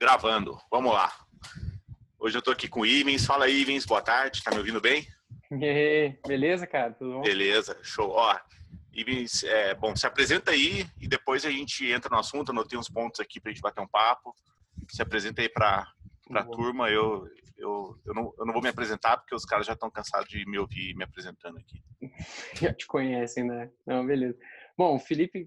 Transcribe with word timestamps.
Gravando. 0.00 0.58
Vamos 0.70 0.94
lá. 0.94 1.12
Hoje 2.18 2.38
eu 2.38 2.40
tô 2.40 2.50
aqui 2.50 2.66
com 2.66 2.80
o 2.80 2.86
Ivens. 2.86 3.26
Fala, 3.26 3.50
Ivens. 3.50 3.84
Boa 3.84 4.00
tarde. 4.00 4.42
Tá 4.42 4.50
me 4.50 4.56
ouvindo 4.56 4.80
bem? 4.80 5.06
Beleza, 6.26 6.66
cara? 6.66 6.94
Tudo 6.94 7.12
bom? 7.12 7.20
Beleza. 7.20 7.78
Show. 7.82 8.08
Ó, 8.08 8.34
Ivens, 8.94 9.44
é, 9.44 9.74
bom, 9.74 9.94
se 9.94 10.06
apresenta 10.06 10.52
aí 10.52 10.86
e 10.98 11.06
depois 11.06 11.44
a 11.44 11.50
gente 11.50 11.86
entra 11.86 12.08
no 12.08 12.18
assunto. 12.18 12.50
Anotei 12.50 12.78
uns 12.78 12.88
pontos 12.88 13.20
aqui 13.20 13.38
pra 13.38 13.52
gente 13.52 13.60
bater 13.60 13.82
um 13.82 13.86
papo. 13.86 14.34
Se 14.88 15.02
apresenta 15.02 15.42
aí 15.42 15.50
pra, 15.50 15.86
pra 16.26 16.44
turma. 16.44 16.88
Eu, 16.88 17.28
eu, 17.58 17.94
eu, 18.06 18.14
não, 18.14 18.32
eu 18.38 18.46
não 18.46 18.54
vou 18.54 18.62
me 18.62 18.70
apresentar 18.70 19.18
porque 19.18 19.34
os 19.34 19.44
caras 19.44 19.66
já 19.66 19.74
estão 19.74 19.90
cansados 19.90 20.30
de 20.30 20.48
me 20.48 20.58
ouvir 20.58 20.96
me 20.96 21.04
apresentando 21.04 21.58
aqui. 21.58 21.82
Já 22.58 22.72
te 22.72 22.86
conhecem, 22.86 23.44
né? 23.44 23.70
Não, 23.86 24.06
beleza. 24.06 24.38
Bom, 24.80 24.98
Felipe, 24.98 25.46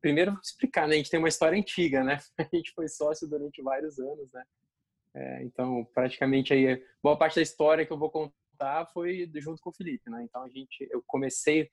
primeiro 0.00 0.32
explicar, 0.42 0.88
né? 0.88 0.94
A 0.94 0.96
gente 0.96 1.10
tem 1.10 1.18
uma 1.18 1.28
história 1.28 1.58
antiga, 1.58 2.02
né? 2.02 2.16
A 2.40 2.56
gente 2.56 2.72
foi 2.72 2.88
sócio 2.88 3.28
durante 3.28 3.60
vários 3.60 3.98
anos, 3.98 4.32
né? 4.32 4.42
É, 5.14 5.42
então, 5.42 5.84
praticamente 5.92 6.54
aí, 6.54 6.82
boa 7.02 7.14
parte 7.14 7.36
da 7.36 7.42
história 7.42 7.84
que 7.84 7.92
eu 7.92 7.98
vou 7.98 8.10
contar 8.10 8.86
foi 8.94 9.30
junto 9.34 9.60
com 9.60 9.68
o 9.68 9.74
Felipe, 9.74 10.08
né? 10.08 10.24
Então, 10.24 10.42
a 10.42 10.48
gente, 10.48 10.88
eu 10.90 11.04
comecei 11.06 11.70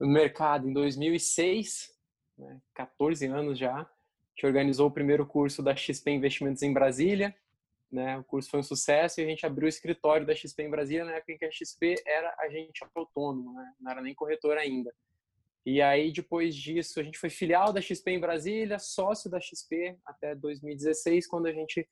no 0.00 0.08
mercado 0.08 0.66
em 0.66 0.72
2006, 0.72 1.92
né? 2.38 2.58
14 2.72 3.26
anos 3.26 3.58
já. 3.58 3.74
A 3.74 3.86
gente 4.34 4.46
organizou 4.46 4.88
o 4.88 4.90
primeiro 4.90 5.26
curso 5.26 5.62
da 5.62 5.76
XP 5.76 6.10
Investimentos 6.10 6.62
em 6.62 6.72
Brasília, 6.72 7.36
né? 7.92 8.16
O 8.16 8.24
curso 8.24 8.48
foi 8.48 8.60
um 8.60 8.62
sucesso 8.62 9.20
e 9.20 9.24
a 9.24 9.26
gente 9.26 9.44
abriu 9.44 9.66
o 9.66 9.68
escritório 9.68 10.26
da 10.26 10.34
XP 10.34 10.62
em 10.62 10.70
Brasília 10.70 11.04
na 11.04 11.12
época 11.12 11.32
em 11.32 11.36
que 11.36 11.44
a 11.44 11.52
XP 11.52 11.96
era 12.06 12.34
agente 12.38 12.82
autônomo, 12.94 13.52
né? 13.52 13.74
Não 13.78 13.90
era 13.90 14.00
nem 14.00 14.14
corretor 14.14 14.56
ainda. 14.56 14.90
E 15.64 15.82
aí, 15.82 16.10
depois 16.12 16.54
disso, 16.54 16.98
a 16.98 17.02
gente 17.02 17.18
foi 17.18 17.28
filial 17.28 17.72
da 17.72 17.80
XP 17.80 18.10
em 18.12 18.20
Brasília, 18.20 18.78
sócio 18.78 19.30
da 19.30 19.38
XP 19.40 19.96
até 20.04 20.34
2016, 20.34 21.26
quando 21.26 21.46
a 21.46 21.52
gente 21.52 21.82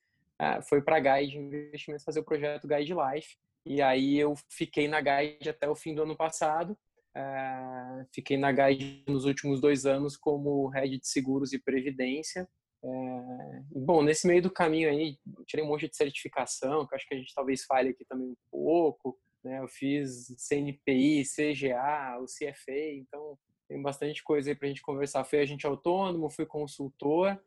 uh, 0.41 0.61
foi 0.67 0.81
para 0.81 0.97
a 0.97 0.99
Guide 0.99 1.37
Investimentos 1.37 2.03
fazer 2.03 2.19
o 2.19 2.25
projeto 2.25 2.67
Guide 2.67 2.93
Life. 2.93 3.37
E 3.65 3.81
aí 3.81 4.17
eu 4.17 4.33
fiquei 4.49 4.87
na 4.87 4.99
Guide 5.01 5.49
até 5.49 5.69
o 5.69 5.75
fim 5.75 5.93
do 5.93 6.01
ano 6.01 6.17
passado. 6.17 6.77
Uh, 7.15 8.05
fiquei 8.13 8.37
na 8.37 8.51
Guide 8.51 9.03
nos 9.07 9.25
últimos 9.25 9.61
dois 9.61 9.85
anos 9.85 10.17
como 10.17 10.67
head 10.69 10.97
de 10.97 11.07
seguros 11.07 11.53
e 11.53 11.59
previdência. 11.59 12.47
É, 12.81 13.61
bom, 13.71 14.01
nesse 14.01 14.25
meio 14.25 14.41
do 14.41 14.49
caminho 14.49 14.89
aí, 14.89 15.17
tirei 15.45 15.65
um 15.65 15.67
monte 15.67 15.87
de 15.89 15.95
certificação, 15.95 16.87
que 16.87 16.95
acho 16.95 17.07
que 17.07 17.13
a 17.13 17.17
gente 17.17 17.33
talvez 17.33 17.65
fale 17.65 17.89
aqui 17.89 18.05
também 18.05 18.29
um 18.29 18.35
pouco. 18.49 19.19
Né? 19.43 19.59
Eu 19.59 19.67
fiz 19.67 20.33
CNPI, 20.37 21.23
CGA, 21.23 22.17
o 22.19 22.25
CFA, 22.25 22.93
então 22.95 23.37
tem 23.69 23.79
bastante 23.79 24.23
coisa 24.23 24.49
aí 24.49 24.55
para 24.55 24.65
a 24.65 24.69
gente 24.69 24.81
conversar. 24.81 25.23
Fui 25.23 25.39
agente 25.39 25.67
autônomo, 25.67 26.29
fui 26.29 26.45
consultor 26.45 27.39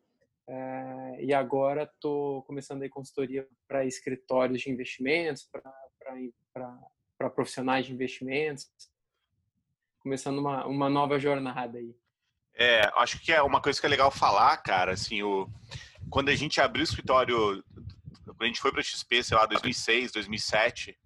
é, 0.49 1.17
e 1.25 1.35
agora 1.35 1.83
estou 1.83 2.45
começando 2.45 2.83
aí 2.83 2.89
consultoria 2.89 3.47
para 3.67 3.85
escritórios 3.85 4.63
de 4.63 4.71
investimentos, 4.71 5.49
para 6.55 7.31
profissionais 7.31 7.87
de 7.87 7.93
investimentos, 7.93 8.71
começando 9.99 10.39
uma, 10.39 10.65
uma 10.65 10.89
nova 10.89 11.19
jornada 11.19 11.79
aí. 11.79 11.93
É, 12.55 12.83
acho 12.97 13.21
que 13.21 13.33
é 13.33 13.43
uma 13.43 13.61
coisa 13.61 13.81
que 13.81 13.87
é 13.87 13.89
legal 13.89 14.11
falar, 14.11 14.57
cara, 14.59 14.93
assim, 14.93 15.23
o, 15.23 15.49
quando 16.09 16.29
a 16.29 16.35
gente 16.37 16.61
abriu 16.61 16.83
o 16.83 16.85
escritório, 16.85 17.65
quando 18.27 18.43
a 18.43 18.47
gente 18.47 18.61
foi 18.61 18.71
para 18.71 18.83
XP, 18.83 19.25
sei 19.25 19.37
lá, 19.37 19.47
2006, 19.47 20.13
2007, 20.13 20.97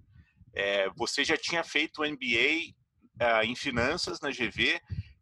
é, 0.52 0.90
você 0.90 1.24
já 1.24 1.38
tinha 1.38 1.64
feito 1.64 2.02
o 2.02 2.06
MBA 2.06 2.74
é, 3.18 3.44
em 3.46 3.54
finanças 3.54 4.20
na 4.20 4.30
GV 4.30 4.78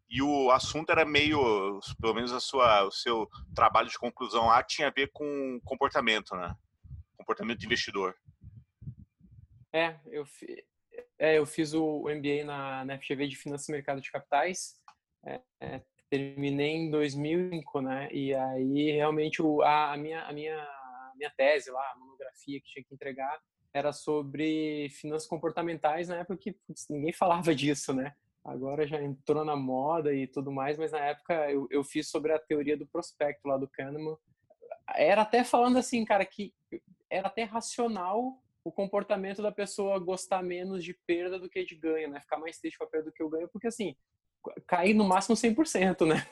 e 0.09 0.21
o 0.21 0.51
assunto 0.51 0.91
era 0.91 1.03
meio, 1.03 1.79
pelo 1.99 2.13
menos 2.13 2.31
a 2.31 2.39
sua, 2.39 2.83
o 2.83 2.91
seu 2.91 3.27
trabalho 3.55 3.89
de 3.89 3.97
conclusão 3.97 4.47
lá 4.47 4.61
tinha 4.63 4.87
a 4.87 4.91
ver 4.91 5.09
com 5.11 5.59
comportamento, 5.63 6.35
né? 6.35 6.55
Comportamento 7.17 7.59
de 7.59 7.65
investidor. 7.65 8.15
É, 9.73 9.99
eu, 10.07 10.25
é, 11.19 11.37
eu 11.37 11.45
fiz 11.45 11.73
o 11.73 12.03
MBA 12.03 12.45
na, 12.45 12.85
na 12.85 12.97
FGV 12.99 13.27
de 13.27 13.35
Finanças 13.35 13.67
e 13.67 13.71
Mercado 13.71 13.99
de 13.99 14.11
Capitais. 14.11 14.79
É, 15.25 15.41
é, 15.59 15.81
terminei 16.09 16.75
em 16.75 16.91
2005, 16.91 17.81
né? 17.81 18.07
E 18.11 18.33
aí 18.33 18.91
realmente 18.91 19.41
o, 19.41 19.61
a, 19.61 19.93
a, 19.93 19.97
minha, 19.97 20.21
a 20.23 20.31
minha, 20.31 20.55
a 20.55 21.11
minha 21.15 21.31
tese 21.31 21.71
lá, 21.71 21.91
a 21.91 21.97
monografia 21.97 22.61
que 22.61 22.67
tinha 22.67 22.85
que 22.85 22.93
entregar 22.93 23.39
era 23.73 23.91
sobre 23.91 24.87
finanças 24.91 25.27
comportamentais 25.27 26.07
na 26.07 26.17
época 26.17 26.37
que 26.37 26.53
putz, 26.53 26.85
ninguém 26.89 27.11
falava 27.11 27.53
disso, 27.55 27.93
né? 27.93 28.15
Agora 28.45 28.87
já 28.87 29.01
entrou 29.01 29.43
na 29.43 29.55
moda 29.55 30.13
e 30.13 30.27
tudo 30.27 30.51
mais, 30.51 30.77
mas 30.77 30.91
na 30.91 30.99
época 30.99 31.51
eu, 31.51 31.67
eu 31.71 31.83
fiz 31.83 32.09
sobre 32.09 32.31
a 32.31 32.39
teoria 32.39 32.77
do 32.77 32.85
prospecto 32.85 33.47
lá 33.47 33.57
do 33.57 33.67
Kahneman. 33.67 34.15
Era 34.95 35.23
até 35.23 35.43
falando 35.43 35.77
assim, 35.77 36.05
cara, 36.05 36.23
que 36.23 36.53
era 37.09 37.27
até 37.27 37.43
racional 37.43 38.39
o 38.63 38.71
comportamento 38.71 39.41
da 39.41 39.51
pessoa 39.51 39.99
gostar 39.99 40.43
menos 40.43 40.83
de 40.83 40.93
perda 41.07 41.39
do 41.39 41.49
que 41.49 41.65
de 41.65 41.75
ganho, 41.75 42.09
né? 42.09 42.19
Ficar 42.19 42.37
mais 42.37 42.57
triste 42.59 42.77
com 42.77 42.83
a 42.83 42.87
perda 42.87 43.09
do 43.09 43.13
que 43.13 43.23
o 43.23 43.29
ganho, 43.29 43.49
porque 43.49 43.67
assim, 43.67 43.95
cair 44.67 44.93
no 44.93 45.03
máximo 45.03 45.35
100%, 45.35 46.05
né? 46.05 46.25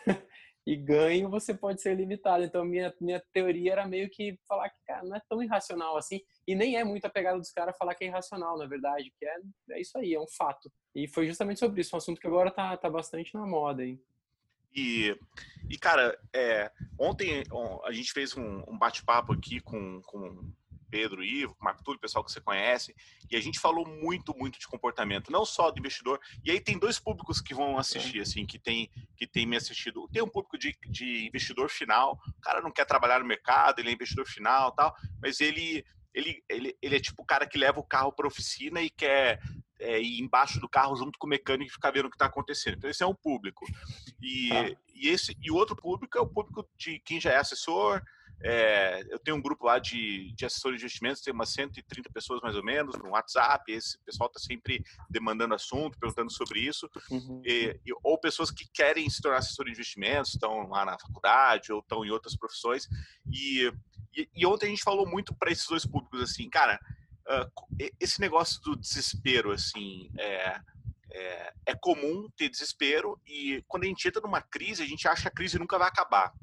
E 0.66 0.75
ganho 0.75 1.29
você 1.29 1.53
pode 1.53 1.81
ser 1.81 1.96
limitado. 1.96 2.44
Então, 2.44 2.63
minha, 2.63 2.94
minha 3.00 3.22
teoria 3.34 3.74
era 3.74 3.88
meio 3.88 4.09
que 4.09 4.38
falar 4.47 4.69
que, 4.69 4.81
cara, 4.85 5.03
não 5.03 5.16
é 5.16 5.22
tão 5.28 5.44
irracional 5.44 5.97
assim, 5.97 6.22
e 6.47 6.56
nem 6.56 6.78
é 6.78 6.84
muito 6.84 7.06
a 7.06 7.09
pegada 7.09 7.38
dos 7.38 7.51
caras 7.51 7.78
falar 7.78 7.96
que 7.96 8.03
é 8.03 8.07
irracional, 8.07 8.57
na 8.57 8.66
verdade, 8.66 9.12
que 9.18 9.25
é, 9.25 9.35
é 9.72 9.81
isso 9.81 9.97
aí, 9.97 10.13
é 10.13 10.19
um 10.19 10.28
fato. 10.28 10.72
E 10.96 11.07
foi 11.07 11.28
justamente 11.28 11.59
sobre 11.59 11.81
isso, 11.81 11.96
um 11.96 11.97
assunto 11.97 12.19
que 12.19 12.28
agora 12.28 12.52
tá, 12.52 12.75
tá 12.78 12.90
bastante 12.90 13.34
na 13.34 13.46
moda, 13.46 13.84
hein? 13.85 14.02
E, 14.75 15.16
e 15.69 15.78
cara, 15.78 16.18
é, 16.34 16.72
ontem 17.00 17.44
a 17.84 17.91
gente 17.91 18.12
fez 18.12 18.35
um, 18.35 18.63
um 18.68 18.78
bate-papo 18.78 19.34
aqui 19.34 19.59
com, 19.59 20.02
com 20.02 20.52
Pedro, 20.94 21.24
Ivo, 21.24 21.58
Marco 21.59 21.84
Túlio, 21.84 22.00
pessoal 22.00 22.24
que 22.24 22.31
você 22.31 22.40
conhece, 22.40 22.96
e 23.28 23.36
a 23.36 23.42
gente 23.42 23.59
falou 23.59 23.84
muito, 23.84 24.38
muito 24.38 24.59
de 24.59 24.68
comportamento, 24.68 25.31
não 25.31 25.44
só 25.44 25.72
do 25.72 25.80
investidor. 25.80 26.20
E 26.46 26.52
aí 26.52 26.59
tem 26.59 26.78
dois 26.78 27.00
públicos 27.00 27.42
que 27.42 27.52
vão 27.52 27.80
assistir, 27.80 28.22
assim, 28.22 28.46
que 28.46 28.59
tem, 28.59 28.92
que 29.18 29.26
tem 29.26 29.48
me 29.48 29.58
assistido. 29.58 30.08
Tem 30.14 30.22
um 30.22 30.28
público 30.28 30.56
de, 30.56 30.78
de 30.88 31.26
investidor 31.26 31.68
final, 31.68 32.22
o 32.28 32.42
cara 32.42 32.62
não 32.62 32.70
quer 32.70 32.86
trabalhar 32.86 33.20
no 33.20 33.26
mercado, 33.26 33.80
ele 33.80 33.90
é 33.90 33.94
investidor 33.94 34.28
final 34.28 34.72
tal, 34.72 34.96
mas 35.20 35.42
ele, 35.42 35.84
ele, 36.14 36.44
ele, 36.48 36.78
ele 36.80 36.96
é 36.96 37.00
tipo 37.00 37.24
o 37.24 37.26
cara 37.26 37.48
que 37.48 37.58
leva 37.58 37.80
o 37.80 37.84
carro 37.84 38.12
para 38.12 38.28
oficina 38.28 38.80
e 38.80 38.92
quer 38.92 39.42
é, 39.80 40.00
ir 40.00 40.22
embaixo 40.22 40.59
do 40.59 40.70
carro 40.70 40.96
junto 40.96 41.18
com 41.18 41.26
o 41.26 41.30
mecânico 41.30 41.72
e 41.72 41.74
ficar 41.74 41.90
vendo 41.90 42.06
o 42.06 42.09
que 42.12 42.18
está 42.18 42.28
acontecendo. 42.28 42.78
Então, 42.78 42.90
esse 42.90 43.02
é 43.02 43.08
um 43.08 43.16
público. 43.16 43.66
E, 44.22 44.52
ah. 44.52 44.78
e, 44.94 45.09
esse, 45.09 45.36
e 45.42 45.50
o 45.50 45.56
outro 45.56 45.76
público 45.76 46.20
é 46.20 46.22
o 46.22 46.30
público 46.30 46.70
de 46.78 47.00
quem 47.00 47.20
já 47.20 47.32
é 47.32 47.38
assessor, 47.38 48.00
é, 48.44 49.06
eu 49.09 49.18
tenho 49.20 49.38
um 49.38 49.42
grupo 49.42 49.66
lá 49.66 49.80
de, 49.80 50.34
de 50.34 50.46
assessores 50.46 50.78
de 50.78 50.86
investimentos, 50.86 51.22
tem 51.22 51.34
umas 51.34 51.50
130 51.54 52.09
pessoas 52.12 52.42
mais 52.42 52.58
ou 52.58 52.64
menos 52.64 52.98
no 52.98 53.12
WhatsApp. 53.12 53.72
Esse 53.72 53.98
pessoal 54.00 54.28
está 54.28 54.40
sempre 54.40 54.84
demandando 55.09 55.54
assunto, 55.56 55.98
perguntando 55.98 56.30
sobre 56.30 56.59
isso. 56.59 56.90
Uhum. 57.09 57.42
E, 57.46 57.80
e, 57.86 57.94
ou 58.03 58.18
pessoas 58.20 58.52
que 58.52 58.68
querem 58.74 59.09
se 59.09 59.22
tornar 59.22 59.38
assessor 59.38 59.66
de 59.66 59.72
investimentos, 59.72 60.34
estão 60.34 60.68
lá 60.68 60.84
na 60.84 61.00
faculdade 61.00 61.72
ou 61.72 61.80
estão 61.80 62.03
em 62.03 62.12
outras 62.12 62.36
profissões. 62.36 62.90
E, 63.32 63.72
e, 64.14 64.30
e 64.36 64.46
ontem 64.46 64.66
a 64.66 64.70
gente 64.70 64.84
falou 64.84 65.08
muito 65.08 65.34
para 65.34 65.50
esses 65.50 65.66
dois 65.66 65.86
públicos 65.86 66.22
assim, 66.22 66.50
cara, 66.50 66.78
uh, 67.30 67.94
esse 67.98 68.20
negócio 68.20 68.62
do 68.62 68.76
desespero, 68.76 69.53
assim, 69.53 70.12
é, 70.20 70.59
é, 71.14 71.53
é 71.68 71.76
comum 71.76 72.28
ter 72.36 72.50
desespero 72.50 73.18
e 73.26 73.64
quando 73.70 73.84
a 73.86 73.88
gente 73.88 74.06
entra 74.06 74.22
numa 74.22 74.42
crise, 74.42 74.84
a 74.84 74.86
gente 74.86 75.08
acha 75.08 75.22
que 75.22 75.28
a 75.30 75.32
crise 75.32 75.58
nunca 75.58 75.78
vai 75.80 75.88
acabar 75.88 76.34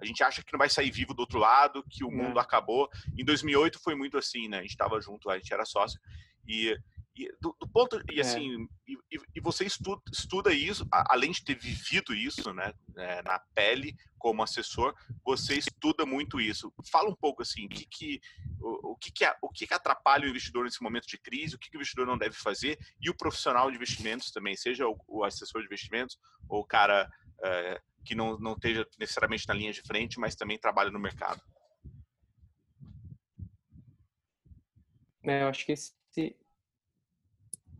a 0.00 0.04
gente 0.04 0.22
acha 0.22 0.42
que 0.42 0.52
não 0.52 0.58
vai 0.58 0.68
sair 0.68 0.90
vivo 0.90 1.14
do 1.14 1.20
outro 1.20 1.38
lado, 1.38 1.84
que 1.88 2.04
o 2.04 2.10
mundo 2.10 2.38
é. 2.38 2.42
acabou. 2.42 2.88
Em 3.18 3.24
2008 3.24 3.78
foi 3.78 3.94
muito 3.94 4.18
assim, 4.18 4.48
né? 4.48 4.58
A 4.58 4.62
gente 4.62 4.70
estava 4.70 5.00
junto, 5.00 5.30
a 5.30 5.38
gente 5.38 5.52
era 5.52 5.64
sócio. 5.64 5.98
E, 6.46 6.76
e 7.16 7.32
do, 7.40 7.56
do, 7.58 7.66
ponto 7.66 8.00
e 8.12 8.18
é. 8.18 8.20
assim 8.20 8.62
é. 8.88 8.92
e, 8.92 9.18
e, 9.36 9.40
você 9.40 9.64
estuda, 9.64 10.00
estuda, 10.12 10.52
isso 10.52 10.86
além 10.92 11.32
de 11.32 11.42
ter 11.42 11.58
vivido 11.58 12.14
isso 12.14 12.52
né 12.52 12.72
é, 12.96 13.22
na 13.22 13.38
pele 13.54 13.96
como 14.18 14.42
assessor 14.42 14.94
você 15.24 15.56
estuda 15.56 16.04
muito 16.04 16.40
isso 16.40 16.72
fala 16.90 17.08
um 17.08 17.16
pouco 17.16 17.42
assim 17.42 17.64
o 17.64 17.68
que 17.68 17.86
que 17.86 18.20
o, 18.60 18.92
o 18.92 18.96
que 18.96 19.10
que, 19.10 19.24
o 19.42 19.48
que 19.48 19.66
que 19.66 19.74
atrapalha 19.74 20.26
o 20.26 20.28
investidor 20.28 20.64
nesse 20.64 20.82
momento 20.82 21.08
de 21.08 21.18
crise 21.18 21.56
o 21.56 21.58
que, 21.58 21.70
que 21.70 21.76
o 21.76 21.78
investidor 21.78 22.06
não 22.06 22.18
deve 22.18 22.36
fazer 22.36 22.78
e 23.00 23.08
o 23.08 23.16
profissional 23.16 23.70
de 23.70 23.76
investimentos 23.76 24.30
também 24.30 24.54
seja 24.54 24.86
o, 24.86 24.96
o 25.08 25.24
assessor 25.24 25.62
de 25.62 25.66
investimentos 25.66 26.18
ou 26.48 26.60
o 26.60 26.66
cara 26.66 27.10
é, 27.42 27.80
que 28.06 28.14
não, 28.14 28.38
não 28.38 28.52
esteja 28.52 28.86
necessariamente 28.98 29.46
na 29.48 29.54
linha 29.54 29.72
de 29.72 29.82
frente, 29.82 30.18
mas 30.18 30.34
também 30.34 30.58
trabalha 30.58 30.90
no 30.90 30.98
mercado? 30.98 31.42
É, 35.24 35.42
eu 35.42 35.48
acho 35.48 35.66
que 35.66 35.72
esse, 35.72 35.92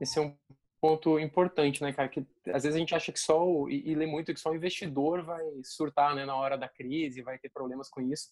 esse 0.00 0.19
é 0.19 0.23
um 0.23 0.37
ponto 0.81 1.19
importante, 1.19 1.82
né, 1.82 1.93
cara? 1.93 2.08
Que 2.08 2.26
às 2.46 2.64
vezes 2.64 2.75
a 2.75 2.78
gente 2.78 2.94
acha 2.94 3.12
que 3.12 3.20
só, 3.20 3.46
o, 3.46 3.70
e, 3.70 3.88
e 3.88 3.94
lê 3.94 4.06
muito 4.06 4.34
que 4.34 4.40
só 4.40 4.50
o 4.50 4.56
investidor 4.56 5.25
vai 5.25 5.44
surtar, 5.62 6.14
né, 6.14 6.25
na 6.25 6.34
hora 6.34 6.58
da 6.58 6.69
crise, 6.69 7.23
vai 7.23 7.38
ter 7.38 7.49
problemas 7.50 7.88
com 7.88 8.00
isso. 8.00 8.31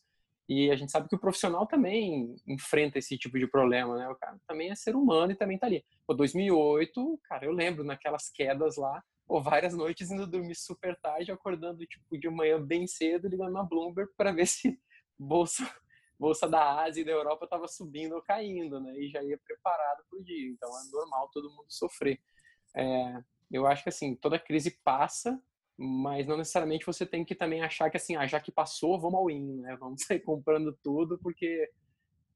E 0.49 0.71
a 0.71 0.77
gente 0.77 0.93
sabe 0.93 1.09
que 1.09 1.15
o 1.15 1.19
profissional 1.19 1.67
também 1.67 2.37
enfrenta 2.47 2.99
esse 2.99 3.17
tipo 3.17 3.39
de 3.39 3.47
problema, 3.47 3.97
né? 3.97 4.09
O 4.09 4.17
cara 4.17 4.37
também 4.47 4.71
é 4.71 4.75
ser 4.75 4.95
humano 4.95 5.33
e 5.33 5.37
também 5.37 5.59
tá 5.59 5.67
ali. 5.67 5.83
Pô, 6.07 6.13
2008, 6.13 7.19
cara, 7.25 7.47
eu 7.47 7.53
lembro 7.53 7.83
naquelas 7.83 8.31
quedas 8.31 8.77
lá, 8.77 9.03
pô, 9.27 9.43
várias 9.43 9.75
noites 9.75 10.11
indo 10.11 10.27
dormir 10.27 10.55
super 10.55 10.97
tarde, 11.01 11.33
acordando 11.33 11.87
tipo 11.87 12.19
de 12.19 12.29
manhã 12.29 12.61
bem 12.61 12.87
cedo, 12.87 13.29
ligando 13.29 13.53
na 13.53 13.63
Bloomberg 13.63 14.13
para 14.17 14.33
ver 14.33 14.47
se 14.49 14.79
bolsa 15.19 15.65
bolsa 16.19 16.49
da 16.49 16.83
Ásia 16.85 17.03
e 17.03 17.05
da 17.05 17.13
Europa 17.13 17.45
estava 17.45 17.69
subindo 17.69 18.15
ou 18.15 18.23
caindo, 18.23 18.81
né? 18.81 18.97
E 18.99 19.09
já 19.09 19.23
ia 19.23 19.39
preparado 19.39 20.05
para 20.09 20.19
o 20.19 20.23
dia. 20.23 20.49
Então 20.51 20.69
é 20.69 20.91
normal 20.91 21.29
todo 21.33 21.51
mundo 21.51 21.67
sofrer. 21.69 22.21
É, 22.75 23.23
eu 23.51 23.67
acho 23.67 23.83
que 23.83 23.89
assim 23.89 24.15
toda 24.15 24.39
crise 24.39 24.71
passa, 24.83 25.41
mas 25.77 26.27
não 26.27 26.37
necessariamente 26.37 26.87
você 26.87 27.05
tem 27.05 27.25
que 27.25 27.35
também 27.35 27.63
achar 27.63 27.91
que 27.91 27.97
assim, 27.97 28.17
ah, 28.17 28.27
já 28.27 28.41
que 28.41 28.53
passou, 28.53 28.99
vamos 29.01 29.19
ao 29.19 29.31
in, 29.31 29.61
né? 29.61 29.77
Vamos 29.77 30.03
sair 30.07 30.21
comprando 30.21 30.73
tudo 30.83 31.19
porque 31.19 31.71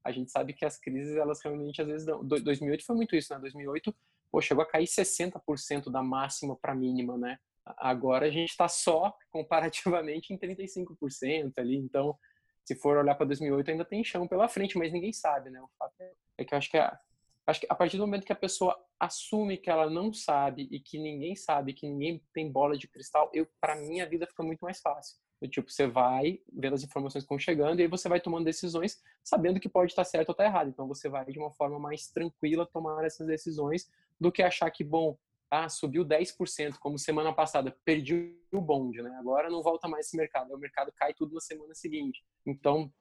a 0.03 0.11
gente 0.11 0.31
sabe 0.31 0.53
que 0.53 0.65
as 0.65 0.77
crises 0.77 1.15
elas 1.15 1.41
realmente 1.41 1.81
às 1.81 1.87
vezes 1.87 2.05
dão. 2.05 2.23
2008 2.23 2.85
foi 2.85 2.95
muito 2.95 3.15
isso, 3.15 3.33
né? 3.33 3.39
2008 3.39 3.95
pô, 4.31 4.41
chegou 4.41 4.63
a 4.63 4.67
cair 4.67 4.85
60% 4.85 5.91
da 5.91 6.01
máxima 6.01 6.55
para 6.55 6.75
mínima, 6.75 7.17
né? 7.17 7.37
Agora 7.77 8.27
a 8.27 8.31
gente 8.31 8.49
está 8.49 8.67
só 8.67 9.15
comparativamente 9.31 10.33
em 10.33 10.37
35% 10.37 11.53
ali, 11.57 11.77
então 11.77 12.17
se 12.65 12.75
for 12.75 12.97
olhar 12.97 13.15
para 13.15 13.25
2008 13.25 13.71
ainda 13.71 13.85
tem 13.85 14.03
chão 14.03 14.27
pela 14.27 14.47
frente, 14.47 14.77
mas 14.77 14.93
ninguém 14.93 15.11
sabe, 15.11 15.49
né? 15.49 15.61
O 15.61 15.69
fato 15.77 15.93
é 16.37 16.45
que 16.45 16.53
eu 16.53 16.57
acho 16.57 16.69
que 16.69 16.77
a, 16.77 16.99
acho 17.47 17.59
que 17.61 17.67
a 17.69 17.75
partir 17.75 17.97
do 17.97 18.05
momento 18.05 18.25
que 18.25 18.33
a 18.33 18.35
pessoa 18.35 18.79
assume 18.99 19.57
que 19.57 19.69
ela 19.69 19.89
não 19.89 20.13
sabe 20.13 20.67
e 20.71 20.79
que 20.79 20.99
ninguém 20.99 21.35
sabe, 21.35 21.73
que 21.73 21.87
ninguém 21.87 22.21
tem 22.33 22.51
bola 22.51 22.77
de 22.77 22.87
cristal, 22.87 23.31
eu 23.33 23.47
para 23.59 23.75
mim 23.75 24.01
a 24.01 24.05
vida 24.05 24.27
fica 24.27 24.43
muito 24.43 24.61
mais 24.61 24.79
fácil. 24.79 25.17
Tipo, 25.47 25.71
você 25.71 25.87
vai 25.87 26.41
vendo 26.51 26.73
as 26.73 26.83
informações 26.83 27.23
que 27.23 27.25
estão 27.25 27.39
chegando 27.39 27.79
e 27.79 27.83
aí 27.83 27.87
você 27.87 28.09
vai 28.09 28.19
tomando 28.19 28.43
decisões 28.43 29.01
sabendo 29.23 29.59
que 29.59 29.69
pode 29.69 29.93
estar 29.93 30.03
certo 30.03 30.29
ou 30.29 30.33
estar 30.33 30.43
errado. 30.43 30.69
Então 30.69 30.85
você 30.85 31.07
vai 31.07 31.25
de 31.25 31.39
uma 31.39 31.51
forma 31.51 31.79
mais 31.79 32.07
tranquila 32.07 32.65
tomar 32.65 33.05
essas 33.05 33.25
decisões 33.25 33.89
do 34.19 34.31
que 34.31 34.43
achar 34.43 34.69
que, 34.71 34.83
bom, 34.83 35.17
ah, 35.49 35.67
subiu 35.67 36.05
10%, 36.05 36.77
como 36.79 36.99
semana 36.99 37.33
passada, 37.33 37.75
perdi 37.83 38.35
o 38.51 38.61
bonde, 38.61 39.01
né? 39.01 39.15
Agora 39.19 39.49
não 39.49 39.63
volta 39.63 39.87
mais 39.87 40.05
esse 40.05 40.17
mercado, 40.17 40.53
o 40.53 40.57
mercado 40.57 40.91
cai 40.95 41.13
tudo 41.13 41.33
na 41.33 41.41
semana 41.41 41.73
seguinte. 41.73 42.23
Então, 42.45 42.91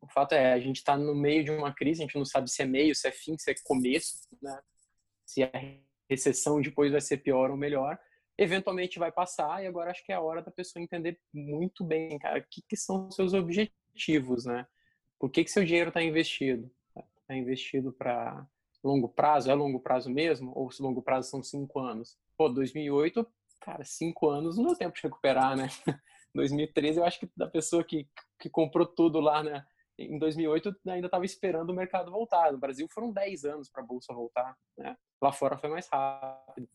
o 0.00 0.08
fato 0.08 0.32
é, 0.32 0.52
a 0.52 0.60
gente 0.60 0.76
está 0.76 0.96
no 0.96 1.14
meio 1.14 1.44
de 1.44 1.50
uma 1.50 1.74
crise, 1.74 2.02
a 2.02 2.06
gente 2.06 2.16
não 2.16 2.24
sabe 2.24 2.50
se 2.50 2.62
é 2.62 2.66
meio, 2.66 2.94
se 2.94 3.08
é 3.08 3.10
fim, 3.10 3.36
se 3.36 3.50
é 3.50 3.54
começo, 3.64 4.26
né? 4.40 4.60
Se 5.26 5.42
a 5.42 5.50
recessão 6.08 6.60
depois 6.60 6.92
vai 6.92 7.00
ser 7.00 7.18
pior 7.18 7.50
ou 7.50 7.56
melhor. 7.56 7.98
Eventualmente 8.38 8.98
vai 8.98 9.12
passar 9.12 9.62
e 9.62 9.66
agora 9.66 9.90
acho 9.90 10.04
que 10.04 10.12
é 10.12 10.14
a 10.14 10.20
hora 10.20 10.42
da 10.42 10.50
pessoa 10.50 10.82
entender 10.82 11.20
muito 11.32 11.84
bem, 11.84 12.18
cara, 12.18 12.38
o 12.38 12.44
que, 12.50 12.62
que 12.66 12.76
são 12.76 13.08
os 13.08 13.14
seus 13.14 13.34
objetivos, 13.34 14.46
né? 14.46 14.66
Por 15.18 15.30
que, 15.30 15.44
que 15.44 15.50
seu 15.50 15.64
dinheiro 15.64 15.88
está 15.88 16.02
investido? 16.02 16.70
Está 16.96 17.36
investido 17.36 17.92
para 17.92 18.46
longo 18.82 19.08
prazo? 19.08 19.50
É 19.50 19.54
longo 19.54 19.80
prazo 19.80 20.10
mesmo? 20.10 20.52
Ou 20.54 20.70
se 20.70 20.82
longo 20.82 21.02
prazo 21.02 21.28
são 21.28 21.42
cinco 21.42 21.80
anos? 21.80 22.18
Pô, 22.36 22.48
2008, 22.48 23.26
cara, 23.60 23.84
cinco 23.84 24.28
anos 24.28 24.56
não 24.56 24.66
deu 24.66 24.76
tempo 24.76 24.94
de 24.96 25.02
recuperar, 25.02 25.56
né? 25.56 25.68
2013, 26.34 26.98
eu 26.98 27.04
acho 27.04 27.20
que 27.20 27.30
da 27.36 27.48
pessoa 27.48 27.82
que, 27.84 28.08
que 28.38 28.48
comprou 28.48 28.86
tudo 28.86 29.20
lá, 29.20 29.42
né? 29.42 29.64
Em 29.98 30.18
2008 30.18 30.74
ainda 30.88 31.08
estava 31.08 31.24
esperando 31.24 31.70
o 31.70 31.74
mercado 31.74 32.10
voltar. 32.10 32.52
No 32.52 32.58
Brasil 32.58 32.88
foram 32.88 33.12
10 33.12 33.44
anos 33.44 33.68
para 33.68 33.82
a 33.82 33.86
bolsa 33.86 34.14
voltar, 34.14 34.56
né? 34.78 34.96
Lá 35.20 35.32
fora 35.32 35.58
foi 35.58 35.68
mais 35.68 35.86
rápido. 35.88 36.68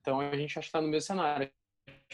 Então 0.00 0.20
a 0.20 0.36
gente 0.36 0.52
acha 0.58 0.60
que 0.60 0.66
está 0.66 0.80
no 0.80 0.88
mesmo 0.88 1.06
cenário 1.06 1.50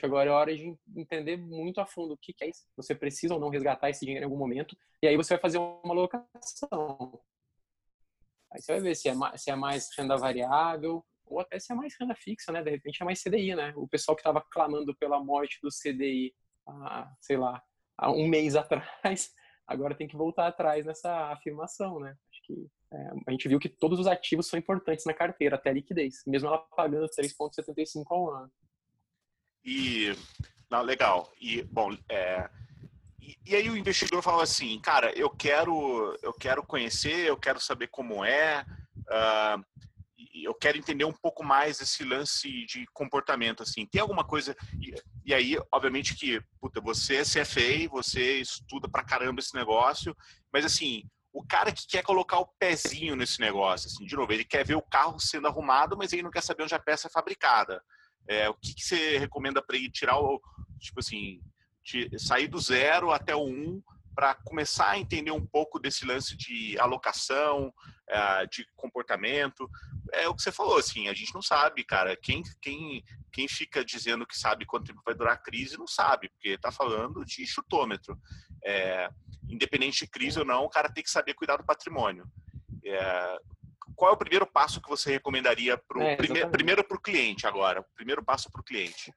agora 0.05 0.29
é 0.29 0.33
hora 0.33 0.55
de 0.55 0.77
entender 0.97 1.37
muito 1.37 1.81
a 1.81 1.87
fundo 1.87 2.15
o 2.15 2.19
que, 2.19 2.35
é 2.43 2.49
isso. 2.49 2.67
Você 2.77 2.95
precisa 2.95 3.35
ou 3.35 3.41
não 3.41 3.49
resgatar 3.49 3.91
esse 3.91 4.05
dinheiro 4.05 4.23
em 4.23 4.27
algum 4.27 4.39
momento. 4.39 4.77
E 5.03 5.07
aí 5.07 5.17
você 5.17 5.35
vai 5.35 5.41
fazer 5.41 5.59
uma 5.59 5.93
alocação. 5.93 7.21
Aí 8.53 8.61
você 8.61 8.73
vai 8.73 8.81
ver 8.81 8.95
se 8.95 9.09
é 9.09 9.15
mais, 9.15 9.43
se 9.43 9.51
é 9.51 9.57
mais 9.57 9.89
renda 9.97 10.17
variável 10.17 11.05
ou 11.27 11.41
até 11.41 11.59
se 11.59 11.73
é 11.73 11.75
mais 11.75 11.95
renda 11.99 12.15
fixa, 12.15 12.51
né? 12.53 12.63
De 12.63 12.71
repente 12.71 13.01
é 13.01 13.05
mais 13.05 13.23
CDI, 13.23 13.55
né? 13.55 13.73
O 13.77 13.87
pessoal 13.89 14.17
que 14.17 14.21
estava 14.21 14.45
clamando 14.51 14.95
pela 14.97 15.23
morte 15.23 15.59
do 15.63 15.69
CDI, 15.71 16.35
há, 16.67 17.13
sei 17.21 17.37
lá, 17.37 17.63
há 17.97 18.11
um 18.11 18.27
mês 18.27 18.57
atrás, 18.57 19.31
agora 19.67 19.95
tem 19.95 20.09
que 20.09 20.17
voltar 20.17 20.49
atrás 20.49 20.85
nessa 20.85 21.31
afirmação, 21.31 22.01
né? 22.01 22.17
Acho 22.31 22.43
que 22.43 22.67
é, 22.93 23.11
a 23.29 23.31
gente 23.31 23.49
viu 23.49 23.61
que 23.61 23.69
todos 23.69 24.01
os 24.01 24.07
ativos 24.09 24.49
são 24.49 24.59
importantes 24.59 25.05
na 25.05 25.15
carteira, 25.15 25.55
até 25.55 25.73
liquidez, 25.73 26.23
mesmo 26.27 26.49
ela 26.49 26.59
pagando 26.59 27.07
3,75 27.09 28.05
ao 28.11 28.31
ano. 28.31 28.53
E, 29.65 30.15
não, 30.71 30.83
legal. 30.83 31.31
E, 31.41 31.63
bom, 31.63 31.97
é, 32.09 32.49
e, 33.21 33.37
e, 33.47 33.57
aí 33.57 33.69
o 33.69 33.77
investidor 33.77 34.23
fala 34.23 34.43
assim, 34.43 34.79
cara, 34.81 35.13
eu 35.19 35.31
quero, 35.31 36.17
eu 36.23 36.33
quero 36.33 36.63
conhecer, 36.63 37.27
eu 37.27 37.37
quero 37.37 37.61
saber 37.61 37.89
como 37.89 38.25
é, 38.25 38.65
uh, 38.99 39.65
eu 40.43 40.55
quero 40.55 40.79
entender 40.79 41.05
um 41.05 41.13
pouco 41.13 41.45
mais 41.45 41.81
esse 41.81 42.05
lance 42.05 42.65
de 42.67 42.87
comportamento, 42.93 43.63
assim. 43.63 43.87
Tem 43.87 44.01
alguma 44.01 44.25
coisa... 44.25 44.57
E, 44.81 44.95
e 45.25 45.35
aí, 45.35 45.57
obviamente 45.71 46.15
que, 46.15 46.41
puta, 46.61 46.81
você 46.81 47.17
é 47.17 47.23
CFA, 47.23 47.89
você 47.91 48.41
estuda 48.41 48.89
pra 48.89 49.05
caramba 49.05 49.41
esse 49.41 49.55
negócio, 49.55 50.17
mas 50.53 50.65
assim, 50.65 51.05
o 51.33 51.45
cara 51.45 51.71
que 51.73 51.87
quer 51.87 52.03
colocar 52.03 52.39
o 52.39 52.49
pezinho 52.59 53.15
nesse 53.15 53.41
negócio, 53.41 53.89
assim, 53.89 54.05
de 54.05 54.17
novo, 54.17 54.33
ele 54.33 54.45
quer 54.45 54.65
ver 54.65 54.75
o 54.75 54.83
carro 54.83 55.21
sendo 55.21 55.47
arrumado, 55.47 55.97
mas 55.97 56.13
ele 56.13 56.23
não 56.23 56.31
quer 56.31 56.43
saber 56.43 56.65
onde 56.65 56.75
a 56.75 56.79
peça 56.79 57.07
é 57.07 57.11
fabricada. 57.11 57.83
É, 58.29 58.49
o 58.49 58.55
que, 58.55 58.75
que, 58.75 58.85
você 58.85 59.19
recomenda 59.19 59.63
para 59.63 59.77
ir 59.77 59.91
tirar 59.91 60.19
o, 60.19 60.41
tipo 60.79 61.01
assim, 61.01 61.41
sair 62.19 62.47
do 62.47 62.59
zero 62.59 63.11
até 63.11 63.35
o 63.35 63.45
um 63.45 63.83
para 64.15 64.35
começar 64.35 64.91
a 64.91 64.99
entender 64.99 65.31
um 65.31 65.47
pouco 65.47 65.79
desse 65.79 66.05
lance 66.05 66.37
de 66.37 66.79
alocação, 66.79 67.73
é, 68.09 68.47
de 68.47 68.67
comportamento. 68.77 69.69
É 70.13 70.29
o 70.29 70.35
que 70.35 70.43
você 70.43 70.53
falou, 70.53 70.77
assim, 70.77 71.09
a 71.09 71.15
gente 71.15 71.35
não 71.35 71.43
sabe, 71.43 71.85
cara. 71.85 72.17
Quem, 72.17 72.43
quem, 72.61 73.05
quem 73.33 73.49
fica 73.49 73.85
dizendo 73.85 74.27
que 74.27 74.37
sabe 74.37 74.67
quanto 74.67 74.87
tempo 74.87 75.03
vai 75.05 75.15
durar 75.15 75.35
a 75.35 75.39
crise 75.39 75.79
não 75.79 75.87
sabe, 75.87 76.29
porque 76.29 76.51
está 76.51 76.71
falando 76.71 77.25
de 77.25 77.47
chutômetro. 77.47 78.19
É, 78.65 79.09
independente 79.49 80.05
de 80.05 80.11
crise 80.11 80.39
ou 80.39 80.45
não, 80.45 80.65
o 80.65 80.71
cara 80.71 80.93
tem 80.93 81.03
que 81.03 81.11
saber 81.11 81.35
cuidar 81.35 81.57
do 81.57 81.65
patrimônio. 81.65 82.27
É, 82.85 83.39
qual 84.01 84.13
é 84.13 84.15
o 84.15 84.19
primeiro 84.19 84.47
passo 84.47 84.81
que 84.81 84.89
você 84.89 85.11
recomendaria 85.11 85.77
pro, 85.77 86.01
é, 86.01 86.17
prime, 86.17 86.47
primeiro 86.47 86.83
para 86.83 86.97
o 86.97 87.01
cliente 87.01 87.47
agora? 87.47 87.85
Primeiro 87.95 88.25
passo 88.25 88.51
para 88.51 88.63
o 88.63 88.65
cliente. 88.65 89.13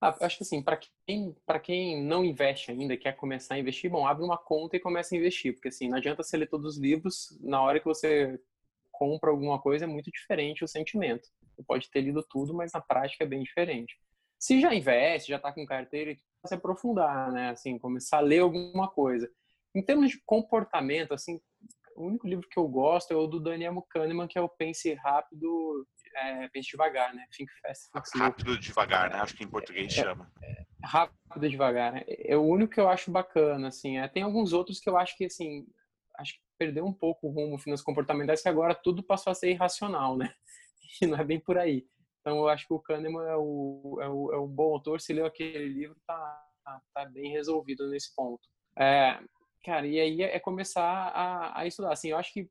Ah, 0.00 0.16
acho 0.22 0.38
que 0.38 0.44
assim, 0.44 0.62
para 0.62 0.78
quem, 0.78 1.36
quem 1.62 2.02
não 2.02 2.24
investe 2.24 2.70
ainda, 2.70 2.96
quer 2.96 3.12
começar 3.16 3.56
a 3.56 3.58
investir, 3.58 3.90
bom, 3.90 4.06
abre 4.06 4.24
uma 4.24 4.38
conta 4.38 4.78
e 4.78 4.80
começa 4.80 5.14
a 5.14 5.18
investir, 5.18 5.52
porque 5.52 5.68
assim, 5.68 5.90
não 5.90 5.98
adianta 5.98 6.22
você 6.22 6.38
ler 6.38 6.48
todos 6.48 6.74
os 6.74 6.80
livros, 6.80 7.38
na 7.42 7.60
hora 7.60 7.78
que 7.78 7.84
você 7.84 8.40
compra 8.90 9.28
alguma 9.28 9.60
coisa 9.60 9.84
é 9.84 9.86
muito 9.86 10.10
diferente 10.10 10.64
o 10.64 10.68
sentimento. 10.68 11.28
Você 11.54 11.62
pode 11.62 11.90
ter 11.90 12.00
lido 12.00 12.22
tudo, 12.22 12.54
mas 12.54 12.72
na 12.72 12.80
prática 12.80 13.24
é 13.24 13.26
bem 13.26 13.42
diferente. 13.42 14.00
Se 14.38 14.58
já 14.58 14.74
investe, 14.74 15.28
já 15.28 15.36
está 15.36 15.52
com 15.52 15.66
carteira, 15.66 16.16
se 16.46 16.54
aprofundar, 16.54 17.30
né? 17.30 17.50
Assim, 17.50 17.78
começar 17.78 18.16
a 18.16 18.20
ler 18.20 18.38
alguma 18.38 18.88
coisa. 18.88 19.30
Em 19.74 19.84
termos 19.84 20.10
de 20.10 20.20
comportamento, 20.24 21.14
assim, 21.14 21.40
o 21.96 22.06
único 22.06 22.26
livro 22.26 22.48
que 22.48 22.58
eu 22.58 22.66
gosto 22.66 23.12
é 23.12 23.16
o 23.16 23.26
do 23.26 23.40
Daniel 23.40 23.84
Kahneman, 23.90 24.26
que 24.26 24.38
é 24.38 24.40
o 24.40 24.48
Pense 24.48 24.92
Rápido, 24.94 25.86
é, 26.16 26.48
Pense 26.48 26.70
Devagar, 26.70 27.14
né? 27.14 27.26
Think 27.30 27.52
Fast. 27.60 27.90
Think 27.92 28.18
rápido 28.18 28.58
devagar, 28.58 29.10
né? 29.10 29.16
Acho 29.16 29.36
que 29.36 29.44
em 29.44 29.48
português 29.48 29.92
é, 29.92 30.02
chama. 30.02 30.32
É, 30.42 30.64
rápido 30.82 31.48
devagar, 31.48 31.92
né? 31.92 32.04
É 32.06 32.36
o 32.36 32.42
único 32.42 32.72
que 32.72 32.80
eu 32.80 32.88
acho 32.88 33.10
bacana, 33.10 33.68
assim. 33.68 33.98
É, 33.98 34.08
tem 34.08 34.22
alguns 34.22 34.52
outros 34.52 34.80
que 34.80 34.88
eu 34.88 34.96
acho 34.96 35.16
que, 35.16 35.26
assim, 35.26 35.66
acho 36.18 36.34
que 36.34 36.40
perdeu 36.58 36.84
um 36.84 36.92
pouco 36.92 37.28
o 37.28 37.30
rumo 37.30 37.58
finanças 37.58 37.84
comportamentais, 37.84 38.42
que 38.42 38.48
agora 38.48 38.74
tudo 38.74 39.02
passou 39.02 39.30
a 39.30 39.34
ser 39.34 39.50
irracional, 39.50 40.16
né? 40.16 40.32
E 41.00 41.06
não 41.06 41.16
é 41.16 41.24
bem 41.24 41.38
por 41.38 41.56
aí. 41.56 41.86
Então, 42.20 42.38
eu 42.38 42.48
acho 42.48 42.66
que 42.66 42.74
o 42.74 42.80
Kahneman 42.80 43.24
é, 43.24 43.36
o, 43.36 43.98
é, 44.02 44.08
o, 44.08 44.32
é 44.32 44.40
um 44.40 44.48
bom 44.48 44.74
autor. 44.74 45.00
Se 45.00 45.12
leu 45.12 45.24
aquele 45.24 45.68
livro, 45.68 45.96
tá, 46.04 46.42
tá, 46.64 46.82
tá 46.92 47.04
bem 47.06 47.30
resolvido 47.30 47.88
nesse 47.88 48.12
ponto. 48.14 48.40
É, 48.76 49.20
Cara, 49.62 49.86
e 49.86 50.00
aí 50.00 50.22
é 50.22 50.38
começar 50.38 50.82
a, 50.82 51.60
a, 51.60 51.66
estudar. 51.66 51.92
Assim, 51.92 52.08
eu 52.08 52.16
acho 52.16 52.32
que 52.32 52.50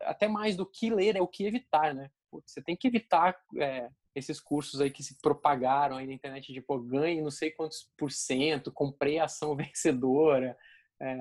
até 0.00 0.28
mais 0.28 0.56
do 0.56 0.64
que 0.64 0.90
ler 0.90 1.16
é 1.16 1.22
o 1.22 1.26
que 1.26 1.44
evitar, 1.44 1.94
né? 1.94 2.10
Você 2.46 2.62
tem 2.62 2.76
que 2.76 2.86
evitar 2.86 3.36
é, 3.56 3.88
esses 4.14 4.40
cursos 4.40 4.80
aí 4.80 4.90
que 4.90 5.02
se 5.02 5.20
propagaram 5.20 5.96
aí 5.96 6.06
na 6.06 6.12
internet 6.12 6.52
de 6.52 6.60
pô, 6.60 6.78
ganhe 6.78 7.20
não 7.20 7.30
sei 7.30 7.50
quantos 7.50 7.90
por 7.96 8.10
cento, 8.10 8.72
comprei 8.72 9.18
ação 9.18 9.54
vencedora, 9.56 10.56
é, 11.00 11.16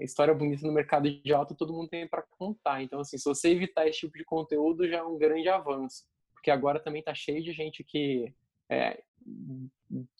história 0.00 0.34
bonita 0.34 0.66
no 0.66 0.72
mercado 0.72 1.08
de 1.10 1.32
alta, 1.32 1.54
todo 1.54 1.72
mundo 1.72 1.88
tem 1.88 2.08
para 2.08 2.22
contar. 2.22 2.82
Então, 2.82 3.00
assim, 3.00 3.16
se 3.18 3.24
você 3.24 3.50
evitar 3.50 3.86
esse 3.86 4.00
tipo 4.00 4.18
de 4.18 4.24
conteúdo, 4.24 4.88
já 4.88 4.98
é 4.98 5.02
um 5.02 5.16
grande 5.16 5.48
avanço. 5.48 6.04
Porque 6.34 6.50
agora 6.50 6.80
também 6.80 7.02
tá 7.02 7.14
cheio 7.14 7.42
de 7.42 7.52
gente 7.52 7.84
que, 7.84 8.34
é, 8.68 9.00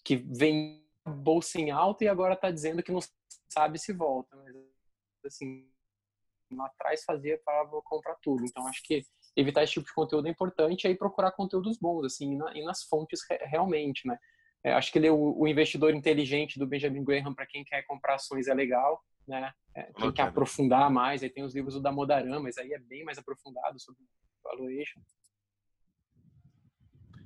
que 0.04 0.16
vem 0.16 0.84
bolsa 1.04 1.60
em 1.60 1.72
alta 1.72 2.04
e 2.04 2.08
agora 2.08 2.36
tá 2.36 2.48
dizendo 2.50 2.82
que 2.82 2.92
não 2.92 3.00
sabe 3.52 3.78
se 3.78 3.92
volta, 3.92 4.36
mas 4.36 4.54
assim, 5.24 5.68
lá 6.52 6.66
atrás 6.66 7.04
fazia 7.04 7.38
para 7.44 7.66
comprar 7.84 8.16
tudo. 8.22 8.44
Então 8.44 8.66
acho 8.66 8.82
que 8.82 9.02
evitar 9.36 9.62
esse 9.62 9.74
tipo 9.74 9.86
de 9.86 9.94
conteúdo 9.94 10.28
é 10.28 10.30
importante 10.30 10.84
e 10.84 10.88
aí 10.88 10.96
procurar 10.96 11.32
conteúdos 11.32 11.78
bons, 11.78 12.04
assim, 12.04 12.32
e, 12.32 12.36
na, 12.36 12.56
e 12.56 12.64
nas 12.64 12.82
fontes 12.84 13.20
re, 13.28 13.38
realmente, 13.44 14.06
né? 14.06 14.18
É, 14.64 14.72
acho 14.74 14.92
que 14.92 14.98
ler 14.98 15.10
o, 15.10 15.38
o, 15.38 15.48
Investidor 15.48 15.92
Inteligente 15.92 16.58
do 16.58 16.66
Benjamin 16.66 17.02
Graham 17.02 17.34
para 17.34 17.46
quem 17.46 17.64
quer 17.64 17.82
comprar 17.82 18.14
ações 18.14 18.46
é 18.46 18.54
legal, 18.54 19.02
né? 19.26 19.52
É, 19.74 19.84
quem 19.84 20.08
okay. 20.08 20.12
quer 20.12 20.22
aprofundar 20.28 20.90
mais, 20.90 21.22
aí 21.22 21.30
tem 21.30 21.42
os 21.42 21.54
livros 21.54 21.74
do 21.74 21.82
Damodaran, 21.82 22.40
mas 22.40 22.58
aí 22.58 22.72
é 22.72 22.78
bem 22.78 23.04
mais 23.04 23.18
aprofundado 23.18 23.80
sobre 23.80 24.02
valuation. 24.44 25.00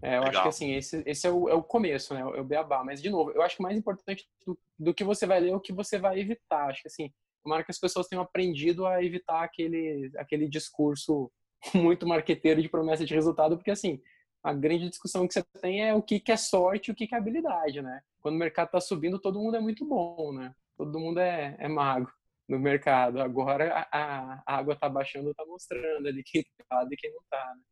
É, 0.03 0.17
eu 0.17 0.21
Legal. 0.21 0.29
acho 0.29 0.43
que 0.43 0.49
assim, 0.49 0.75
esse, 0.75 1.03
esse 1.07 1.27
é, 1.27 1.31
o, 1.31 1.49
é 1.49 1.55
o 1.55 1.63
começo, 1.63 2.15
né? 2.15 2.21
É 2.21 2.41
o 2.41 2.45
beabá. 2.45 2.85
Mas, 2.85 3.01
de 3.01 3.11
novo, 3.11 3.31
eu 3.33 3.43
acho 3.43 3.57
que 3.57 3.63
o 3.63 3.65
mais 3.65 3.77
importante 3.77 4.29
do, 4.47 4.59
do 4.79 4.95
que 4.95 5.05
você 5.05 5.27
vai 5.27 5.41
ler 5.41 5.51
é 5.51 5.57
o 5.57 5.61
que 5.61 5.73
você 5.73 5.99
vai 5.99 6.19
evitar. 6.19 6.71
Acho 6.71 6.83
que 6.83 6.89
assim, 6.89 7.13
tomara 7.43 7.65
que 7.65 7.71
as 7.71 7.79
pessoas 7.79 8.07
tenham 8.07 8.23
aprendido 8.23 8.87
a 8.87 9.03
evitar 9.03 9.43
aquele, 9.43 10.11
aquele 10.17 10.49
discurso 10.49 11.31
muito 11.75 12.07
marqueteiro 12.07 12.61
de 12.61 12.69
promessa 12.69 13.05
de 13.05 13.15
resultado, 13.15 13.57
porque 13.57 13.71
assim, 13.71 14.01
a 14.43 14.53
grande 14.53 14.89
discussão 14.89 15.27
que 15.27 15.35
você 15.35 15.43
tem 15.61 15.83
é 15.83 15.95
o 15.95 16.03
que, 16.03 16.21
que 16.21 16.31
é 16.31 16.37
sorte 16.37 16.89
e 16.89 16.93
o 16.93 16.95
que, 16.95 17.07
que 17.07 17.15
é 17.15 17.19
habilidade, 17.19 17.83
né? 17.83 18.01
Quando 18.21 18.37
o 18.37 18.39
mercado 18.39 18.67
está 18.67 18.81
subindo, 18.81 19.19
todo 19.19 19.41
mundo 19.41 19.57
é 19.57 19.61
muito 19.61 19.85
bom, 19.85 20.33
né? 20.33 20.55
Todo 20.77 21.01
mundo 21.01 21.19
é, 21.19 21.57
é 21.59 21.69
mago 21.69 22.11
no 22.49 22.59
mercado. 22.59 23.21
Agora 23.21 23.87
a, 23.91 24.43
a 24.45 24.57
água 24.57 24.75
está 24.75 24.89
baixando, 24.89 25.31
está 25.31 25.45
mostrando 25.45 26.07
ali 26.07 26.23
quem 26.23 26.45
está 26.61 26.87
e 26.91 26.97
quem 26.97 27.11
não 27.11 27.21
está, 27.21 27.55
né? 27.57 27.63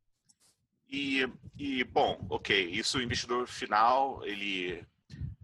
E, 0.88 1.28
e, 1.58 1.84
bom, 1.84 2.24
ok, 2.28 2.70
isso 2.70 2.98
o 2.98 3.02
investidor 3.02 3.46
final, 3.46 4.24
ele 4.24 4.86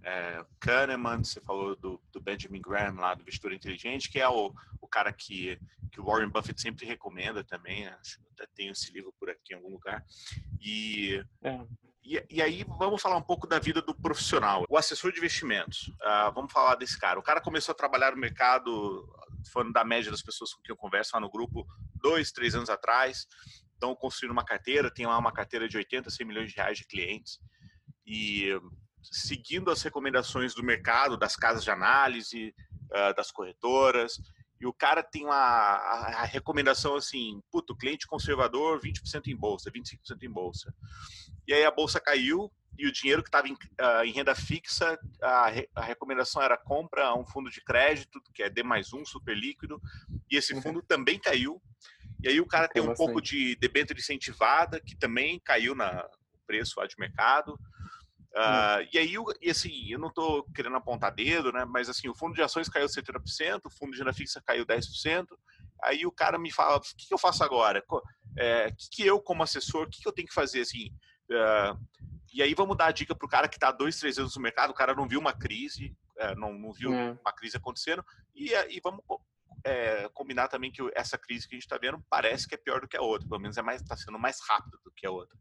é, 0.03 0.45
Kahneman, 0.59 1.23
você 1.23 1.41
falou 1.41 1.77
do, 1.77 2.01
do, 2.11 2.21
Benjamin 2.21 2.61
Graham 2.61 2.95
lá 2.95 3.15
do 3.15 3.23
Investidor 3.23 3.53
Inteligente, 3.53 4.11
que 4.11 4.19
é 4.19 4.29
o, 4.29 4.53
o 4.81 4.89
cara 4.89 5.13
que, 5.13 5.59
que 5.93 6.01
o 6.01 6.05
Warren 6.05 6.31
Buffett 6.31 6.61
sempre 6.61 6.87
recomenda 6.87 7.45
também, 7.45 7.87
acho 7.87 8.19
que 8.19 8.27
até 8.33 8.47
tenho 8.55 8.73
esse 8.73 8.91
livro 8.93 9.15
por 9.19 9.29
aqui 9.29 9.53
em 9.53 9.57
algum 9.57 9.71
lugar. 9.71 10.05
E, 10.61 11.23
é. 11.43 11.61
e, 12.03 12.25
e, 12.31 12.43
aí 12.43 12.65
vamos 12.79 13.03
falar 13.03 13.17
um 13.17 13.23
pouco 13.23 13.47
da 13.47 13.59
vida 13.59 13.83
do 13.83 13.95
profissional, 13.95 14.65
o 14.69 14.77
assessor 14.77 15.13
de 15.13 15.19
investimentos. 15.19 15.89
Uh, 15.89 16.33
vamos 16.35 16.53
falar 16.53 16.77
desse 16.77 16.99
cara. 16.99 17.19
O 17.19 17.23
cara 17.23 17.41
começou 17.41 17.73
a 17.73 17.77
trabalhar 17.77 18.13
no 18.13 18.19
mercado, 18.19 19.07
falando 19.53 19.73
da 19.73 19.85
média 19.85 20.11
das 20.11 20.23
pessoas 20.23 20.55
com 20.55 20.63
quem 20.63 20.73
eu 20.73 20.77
converso 20.77 21.11
lá 21.15 21.21
no 21.21 21.31
grupo, 21.31 21.67
dois, 21.97 22.33
três 22.33 22.55
anos 22.55 22.71
atrás. 22.71 23.27
Estão 23.81 23.97
construindo 23.97 24.33
uma 24.33 24.45
carteira, 24.45 24.91
tem 24.91 25.07
lá 25.07 25.17
uma 25.17 25.33
carteira 25.33 25.67
de 25.67 25.75
80, 25.79 26.11
100 26.11 26.27
milhões 26.27 26.51
de 26.51 26.57
reais 26.57 26.77
de 26.77 26.85
clientes. 26.85 27.41
E 28.07 28.51
seguindo 29.03 29.71
as 29.71 29.81
recomendações 29.81 30.55
do 30.55 30.63
mercado, 30.63 31.17
das 31.17 31.35
casas 31.35 31.65
de 31.65 31.71
análise, 31.71 32.55
uh, 32.91 33.17
das 33.17 33.31
corretoras. 33.31 34.21
E 34.61 34.67
o 34.67 34.73
cara 34.75 35.03
tem 35.03 35.25
uma 35.25 35.35
a, 35.35 36.25
recomendação 36.25 36.95
assim, 36.95 37.41
puto, 37.51 37.75
cliente 37.75 38.07
conservador, 38.07 38.79
20% 38.79 39.29
em 39.29 39.37
bolsa, 39.37 39.71
25% 39.71 40.23
em 40.23 40.31
bolsa. 40.31 40.75
E 41.49 41.55
aí 41.55 41.65
a 41.65 41.71
bolsa 41.71 41.99
caiu 41.99 42.53
e 42.79 42.87
o 42.87 42.93
dinheiro 42.93 43.23
que 43.23 43.29
estava 43.29 43.49
em, 43.49 43.55
uh, 43.55 44.05
em, 44.05 44.13
renda 44.13 44.35
fixa, 44.35 44.99
a, 45.23 45.51
a, 45.75 45.83
recomendação 45.83 46.43
era 46.43 46.59
compra 46.59 47.15
um 47.15 47.27
fundo 47.27 47.51
de 47.51 47.63
crédito, 47.63 48.21
que 48.35 48.43
é 48.43 48.51
D 48.51 48.63
mais 48.63 48.93
um, 48.93 49.05
super 49.05 49.37
líquido, 49.37 49.81
e 50.31 50.37
esse 50.37 50.53
uhum. 50.55 50.63
fundo 50.63 50.83
também 50.83 51.19
caiu. 51.19 51.61
E 52.23 52.29
aí 52.29 52.41
o 52.41 52.47
cara 52.47 52.69
tem, 52.69 52.83
um 52.83 52.95
pouco 52.95 53.21
de 53.21 53.57
debênture 53.57 53.99
incentivada, 53.99 54.81
que 54.81 54.97
também 54.97 55.41
caiu 55.41 55.75
na 55.75 56.07
preço 56.47 56.79
lá 56.79 56.87
de 56.87 56.97
mercado. 56.99 57.55
Uh, 58.33 58.87
e 58.93 58.99
aí, 58.99 59.15
e 59.41 59.51
assim, 59.51 59.89
eu 59.89 59.99
não 59.99 60.09
estou 60.09 60.45
querendo 60.55 60.77
apontar 60.77 61.15
dedo, 61.15 61.53
né? 61.53 61.65
Mas 61.65 61.89
assim, 61.89 62.09
o 62.09 62.15
fundo 62.15 62.35
de 62.35 62.43
ações 62.43 62.69
caiu 62.69 62.87
70%, 62.87 63.61
o 63.65 63.71
fundo 63.71 63.93
de 63.93 63.99
renda 63.99 64.13
fixa 64.13 64.43
caiu 64.45 64.65
10%. 64.67 65.27
Aí 65.83 66.07
o 66.07 66.13
cara 66.13 66.39
me 66.39 66.53
fala, 66.53 66.77
o 66.77 66.81
que, 66.81 67.09
que 67.09 67.15
eu 67.15 67.19
faço 67.19 67.43
agora? 67.43 67.83
O 67.89 68.03
é, 68.39 68.71
que, 68.71 68.89
que 68.91 69.07
eu, 69.07 69.21
como 69.21 69.43
assessor, 69.43 69.87
o 69.87 69.91
que, 69.91 70.01
que 70.01 70.09
eu 70.09 70.13
tenho 70.13 70.29
que 70.29 70.35
fazer 70.35 70.61
assim? 70.61 70.91
Uh, 71.31 71.79
e 72.33 72.43
aí 72.43 72.55
vamos 72.55 72.77
dar 72.77 72.87
a 72.87 72.93
dica 72.93 73.15
para 73.15 73.27
o 73.27 73.29
cara 73.29 73.49
que 73.49 73.57
está 73.57 73.73
dois, 73.73 73.99
três 73.99 74.19
anos 74.19 74.37
no 74.37 74.43
mercado, 74.43 74.71
o 74.71 74.75
cara 74.75 74.95
não 74.95 75.09
viu 75.09 75.19
uma 75.19 75.33
crise, 75.33 75.97
é, 76.19 76.35
não, 76.37 76.53
não, 76.53 76.73
viu 76.73 76.93
é. 76.93 77.19
uma 77.21 77.33
crise 77.33 77.57
acontecendo, 77.57 78.05
e, 78.35 78.53
e 78.53 78.81
vamos 78.83 79.03
é, 79.65 80.09
combinar 80.15 80.49
também 80.49 80.71
que 80.71 80.83
essa 80.95 81.19
crise 81.19 81.49
que 81.49 81.55
a 81.55 81.57
gente 81.57 81.65
está 81.65 81.79
vendo 81.79 82.03
parece 82.09 82.49
que 82.49 82.55
é 82.55 82.59
pior 82.59 82.81
do 82.81 82.89
que 82.89 82.97
a 82.97 83.03
outra, 83.03 83.29
pelo 83.29 83.41
menos 83.41 83.57
é 83.57 83.63
mais 83.63 83.81
está 83.83 83.97
sendo 83.97 84.19
mais 84.19 84.39
rápida 84.49 84.79
do 84.85 84.93
que 84.93 85.07
a 85.07 85.11
outra. 85.11 85.37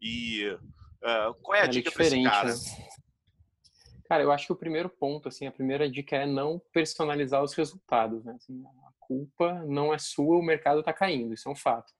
E 0.00 0.56
Uh, 1.04 1.34
qual 1.42 1.54
é 1.54 1.60
a 1.60 1.64
é 1.64 1.68
dica 1.68 1.92
para 1.92 2.04
esse 2.04 2.22
cara? 2.22 2.48
Né? 2.48 2.60
Cara, 4.08 4.22
eu 4.22 4.32
acho 4.32 4.46
que 4.46 4.52
o 4.52 4.56
primeiro 4.56 4.88
ponto, 4.88 5.28
assim, 5.28 5.46
a 5.46 5.52
primeira 5.52 5.90
dica 5.90 6.16
é 6.16 6.26
não 6.26 6.60
personalizar 6.72 7.42
os 7.42 7.52
resultados, 7.52 8.24
né? 8.24 8.32
Assim, 8.36 8.64
a 8.64 8.92
culpa 8.98 9.62
não 9.64 9.92
é 9.92 9.98
sua, 9.98 10.38
o 10.38 10.42
mercado 10.42 10.80
está 10.80 10.94
caindo, 10.94 11.34
isso 11.34 11.48
é 11.48 11.52
um 11.52 11.56
fato. 11.56 11.92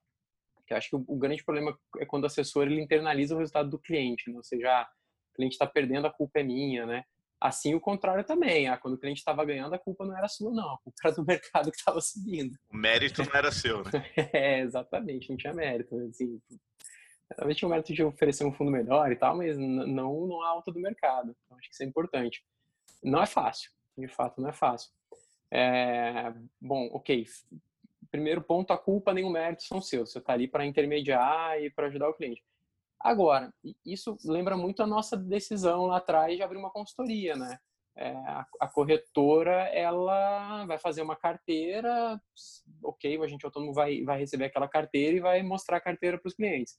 Eu 0.69 0.77
acho 0.79 0.89
que 0.89 0.97
o, 0.97 1.05
o, 1.07 1.19
grande 1.19 1.45
problema 1.45 1.79
é 1.99 2.07
quando 2.07 2.25
o 2.25 2.27
assessor 2.27 2.67
ele 2.67 2.81
internaliza 2.81 3.35
o 3.35 3.39
resultado 3.39 3.69
do 3.69 3.79
cliente, 3.79 4.31
né? 4.31 4.37
ou 4.39 4.43
seja, 4.43 4.71
ah, 4.71 4.89
o 5.33 5.37
cliente 5.37 5.53
está 5.53 5.67
perdendo, 5.67 6.07
a 6.07 6.13
culpa 6.13 6.41
é 6.41 6.43
minha, 6.43 6.87
né? 6.87 7.05
Assim 7.45 7.75
o 7.75 7.81
contrário 7.81 8.25
também, 8.25 8.69
ah, 8.69 8.79
quando 8.79 8.95
o 8.95 8.99
cliente 8.99 9.19
estava 9.19 9.45
ganhando, 9.45 9.75
a 9.75 9.79
culpa 9.79 10.07
não 10.07 10.17
era 10.17 10.27
sua, 10.29 10.51
não, 10.51 10.77
a 10.77 10.79
culpa 10.79 10.97
era 11.05 11.15
do 11.15 11.27
mercado 11.27 11.71
que 11.71 11.77
estava 11.77 12.01
subindo. 12.01 12.59
O 12.73 12.77
mérito 12.79 13.23
não 13.23 13.35
era 13.35 13.53
seu, 13.53 13.85
né? 13.85 13.91
é, 14.33 14.61
exatamente, 14.61 15.29
não 15.29 15.37
tinha 15.37 15.53
mérito. 15.53 15.95
Assim, 16.09 16.41
talvez 17.37 17.59
tinha 17.59 17.69
o 17.69 17.71
mérito 17.71 17.93
de 17.93 18.03
oferecer 18.03 18.47
um 18.47 18.53
fundo 18.53 18.71
melhor 18.71 19.13
e 19.13 19.17
tal, 19.17 19.37
mas 19.37 19.59
não, 19.59 19.87
não 20.27 20.43
a 20.43 20.49
alta 20.49 20.73
do 20.73 20.81
mercado. 20.81 21.37
Então, 21.45 21.59
acho 21.59 21.69
que 21.69 21.75
isso 21.75 21.83
é 21.83 21.87
importante. 21.87 22.43
Não 23.03 23.23
é 23.23 23.27
fácil, 23.27 23.71
de 23.99 24.09
fato, 24.09 24.41
não 24.41 24.49
é 24.49 24.53
fácil. 24.55 24.91
É, 25.51 26.33
bom, 26.59 26.89
ok. 26.95 27.27
Primeiro 28.11 28.41
ponto, 28.41 28.73
a 28.73 28.79
culpa 28.79 29.13
nem 29.13 29.23
o 29.23 29.29
mérito 29.29 29.65
são 29.65 29.83
seus. 29.83 30.13
Você 30.13 30.19
está 30.19 30.33
ali 30.33 30.49
para 30.49 30.65
intermediar 30.65 31.61
e 31.63 31.69
para 31.69 31.89
ajudar 31.89 32.09
o 32.09 32.15
cliente. 32.15 32.43
Agora, 33.05 33.53
isso 33.85 34.17
lembra 34.25 34.57
muito 34.57 34.83
a 34.83 34.87
nossa 34.87 35.15
decisão 35.15 35.85
lá 35.85 35.99
atrás 35.99 36.35
de 36.37 36.43
abrir 36.43 36.57
uma 36.57 36.71
consultoria, 36.71 37.37
né? 37.37 37.59
É, 37.95 38.09
a, 38.09 38.47
a, 38.61 38.67
corretora 38.67 39.69
ela 39.69 40.65
vai 40.65 40.79
fazer 40.79 41.03
uma 41.03 41.15
carteira, 41.15 42.21
ok, 42.83 43.19
o 43.19 43.23
agente 43.23 43.45
autônomo 43.45 43.75
vai, 43.75 44.03
vai 44.03 44.19
receber 44.19 44.47
aquela 44.47 44.67
carteira 44.67 45.17
e 45.17 45.21
vai 45.21 45.43
mostrar 45.43 45.77
a 45.77 45.81
carteira 45.81 46.19
para 46.19 46.27
os 46.27 46.35
clientes. 46.35 46.77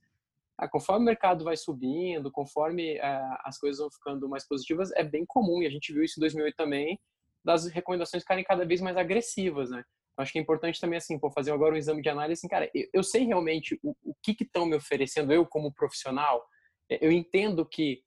Ah, 0.58 0.68
conforme 0.68 1.04
o 1.04 1.06
mercado 1.06 1.46
vai 1.46 1.56
subindo, 1.56 2.32
conforme 2.32 3.00
ah, 3.00 3.42
as 3.46 3.60
coisas 3.60 3.80
vão 3.80 3.92
ficando 3.92 4.28
mais 4.28 4.48
positivas, 4.48 4.92
é 4.94 5.04
bem 5.04 5.26
comum, 5.28 5.62
e 5.62 5.68
a 5.68 5.70
gente 5.70 5.94
viu 5.94 6.04
isso 6.04 6.20
em 6.20 6.22
2008 6.22 6.56
também, 6.56 7.00
das 7.46 7.68
recomendações 7.68 8.24
ficarem 8.24 8.44
cada 8.44 8.66
vez 8.66 8.82
mais 8.82 8.98
agressivas, 8.98 9.70
né? 9.70 9.84
Acho 10.18 10.32
que 10.32 10.40
é 10.40 10.42
importante 10.42 10.80
também, 10.80 10.98
assim, 10.98 11.20
pô, 11.20 11.30
fazer 11.30 11.52
agora 11.52 11.74
um 11.74 11.78
exame 11.78 12.02
de 12.02 12.10
análise, 12.10 12.40
assim, 12.40 12.48
cara, 12.48 12.70
eu, 12.74 12.88
eu 12.94 13.04
sei 13.04 13.26
realmente 13.26 13.78
o, 13.84 13.96
o 14.04 14.16
que 14.24 14.36
estão 14.42 14.66
me 14.66 14.76
oferecendo, 14.76 15.34
eu 15.34 15.46
como 15.46 15.74
profissional, 15.74 16.46
eu 16.90 17.12
entendo 17.12 17.66
que, 17.66 18.02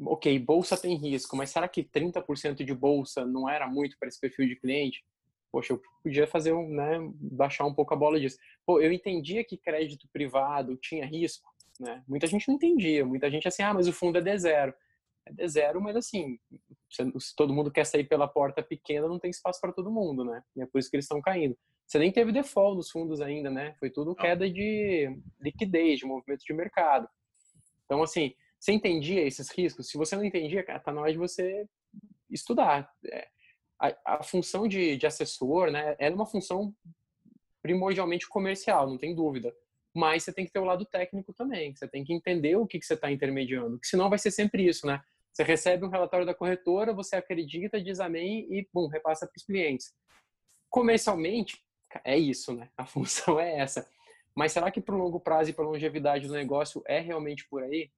ok, 0.00 0.38
bolsa 0.38 0.76
tem 0.76 0.96
risco, 0.96 1.36
mas 1.36 1.50
será 1.50 1.68
que 1.68 1.82
30% 1.82 2.64
de 2.64 2.74
bolsa 2.74 3.26
não 3.26 3.48
era 3.48 3.66
muito 3.66 3.96
para 3.98 4.08
esse 4.08 4.20
perfil 4.20 4.48
de 4.48 4.56
cliente? 4.56 5.04
Poxa, 5.52 5.74
eu 5.74 5.82
podia 6.02 6.26
fazer 6.26 6.52
um, 6.52 6.68
né, 6.68 6.98
baixar 7.14 7.64
um 7.64 7.74
pouco 7.74 7.94
a 7.94 7.96
bola 7.96 8.18
disso. 8.18 8.38
Pô, 8.66 8.80
eu 8.80 8.92
entendia 8.92 9.44
que 9.44 9.56
crédito 9.56 10.08
privado 10.12 10.76
tinha 10.76 11.06
risco, 11.06 11.48
né? 11.78 12.02
Muita 12.08 12.26
gente 12.26 12.48
não 12.48 12.56
entendia, 12.56 13.04
muita 13.04 13.30
gente 13.30 13.46
assim, 13.46 13.62
ah, 13.62 13.74
mas 13.74 13.86
o 13.86 13.92
fundo 13.92 14.18
é 14.18 14.22
D0. 14.22 14.74
É 15.26 15.32
D0, 15.32 15.80
mas 15.80 15.96
assim, 15.96 16.38
se 16.90 17.34
todo 17.36 17.52
mundo 17.52 17.70
quer 17.70 17.84
sair 17.84 18.04
pela 18.04 18.28
porta 18.28 18.62
pequena, 18.62 19.08
não 19.08 19.18
tem 19.18 19.30
espaço 19.30 19.60
para 19.60 19.72
todo 19.72 19.90
mundo, 19.90 20.24
né? 20.24 20.42
E 20.56 20.62
é 20.62 20.66
por 20.66 20.78
isso 20.78 20.90
que 20.90 20.96
eles 20.96 21.04
estão 21.04 21.20
caindo. 21.20 21.56
Você 21.86 21.98
nem 21.98 22.12
teve 22.12 22.32
default 22.32 22.76
nos 22.76 22.90
fundos 22.90 23.20
ainda, 23.20 23.50
né? 23.50 23.74
Foi 23.78 23.90
tudo 23.90 24.14
queda 24.14 24.50
de 24.50 25.08
liquidez, 25.40 25.98
de 25.98 26.06
movimento 26.06 26.44
de 26.44 26.52
mercado. 26.52 27.08
Então, 27.84 28.02
assim, 28.02 28.34
você 28.58 28.72
entendia 28.72 29.22
esses 29.22 29.50
riscos? 29.50 29.88
Se 29.88 29.98
você 29.98 30.16
não 30.16 30.24
entendia, 30.24 30.64
tá 30.80 30.92
na 30.92 31.02
hora 31.02 31.12
de 31.12 31.18
você 31.18 31.68
estudar. 32.30 32.90
É, 33.06 33.28
a, 33.80 34.16
a 34.16 34.22
função 34.22 34.66
de, 34.66 34.96
de 34.96 35.06
assessor, 35.06 35.70
né, 35.70 35.94
é 35.98 36.10
uma 36.10 36.26
função 36.26 36.74
primordialmente 37.62 38.28
comercial, 38.28 38.88
não 38.88 38.98
tem 38.98 39.14
dúvida 39.14 39.54
mas 39.94 40.24
você 40.24 40.32
tem 40.32 40.44
que 40.44 40.52
ter 40.52 40.58
o 40.58 40.64
lado 40.64 40.84
técnico 40.84 41.32
também. 41.32 41.74
Você 41.74 41.86
tem 41.86 42.02
que 42.02 42.12
entender 42.12 42.56
o 42.56 42.66
que, 42.66 42.80
que 42.80 42.84
você 42.84 42.94
está 42.94 43.10
intermediando, 43.12 43.78
que 43.78 43.86
senão 43.86 44.10
vai 44.10 44.18
ser 44.18 44.32
sempre 44.32 44.66
isso, 44.66 44.86
né? 44.86 45.00
Você 45.34 45.42
recebe 45.42 45.84
um 45.84 45.88
relatório 45.88 46.24
da 46.24 46.34
corretora, 46.34 46.94
você 46.94 47.16
acredita, 47.16 47.82
diz 47.82 47.98
amém 47.98 48.46
e, 48.48 48.68
bum, 48.72 48.86
repassa 48.86 49.26
para 49.26 49.36
os 49.36 49.44
clientes. 49.44 49.92
Comercialmente, 50.70 51.60
é 52.04 52.16
isso, 52.16 52.54
né? 52.54 52.70
A 52.76 52.86
função 52.86 53.40
é 53.40 53.58
essa. 53.58 53.88
Mas 54.34 54.52
será 54.52 54.70
que 54.70 54.80
para 54.80 54.94
o 54.94 54.98
longo 54.98 55.18
prazo 55.18 55.50
e 55.50 55.52
para 55.52 55.64
a 55.64 55.68
longevidade 55.68 56.28
do 56.28 56.34
negócio 56.34 56.82
é 56.86 57.00
realmente 57.00 57.46
por 57.48 57.64
aí? 57.64 57.90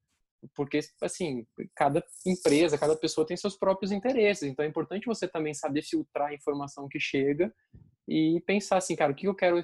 Porque, 0.55 0.81
assim, 1.03 1.47
cada 1.75 2.03
empresa, 2.25 2.79
cada 2.79 2.97
pessoa 2.97 3.27
tem 3.27 3.37
seus 3.37 3.57
próprios 3.57 3.93
interesses. 3.93 4.45
Então 4.45 4.65
é 4.65 4.69
importante 4.69 5.07
você 5.07 5.29
também 5.29 5.53
saber 5.53 5.83
filtrar 5.83 6.29
a 6.29 6.35
informação 6.35 6.89
que 6.89 7.01
chega 7.01 7.55
e 8.09 8.41
pensar 8.47 8.77
assim, 8.77 8.97
cara, 8.97 9.13
o 9.13 9.15
que 9.15 9.27
eu 9.27 9.35
quero 9.35 9.63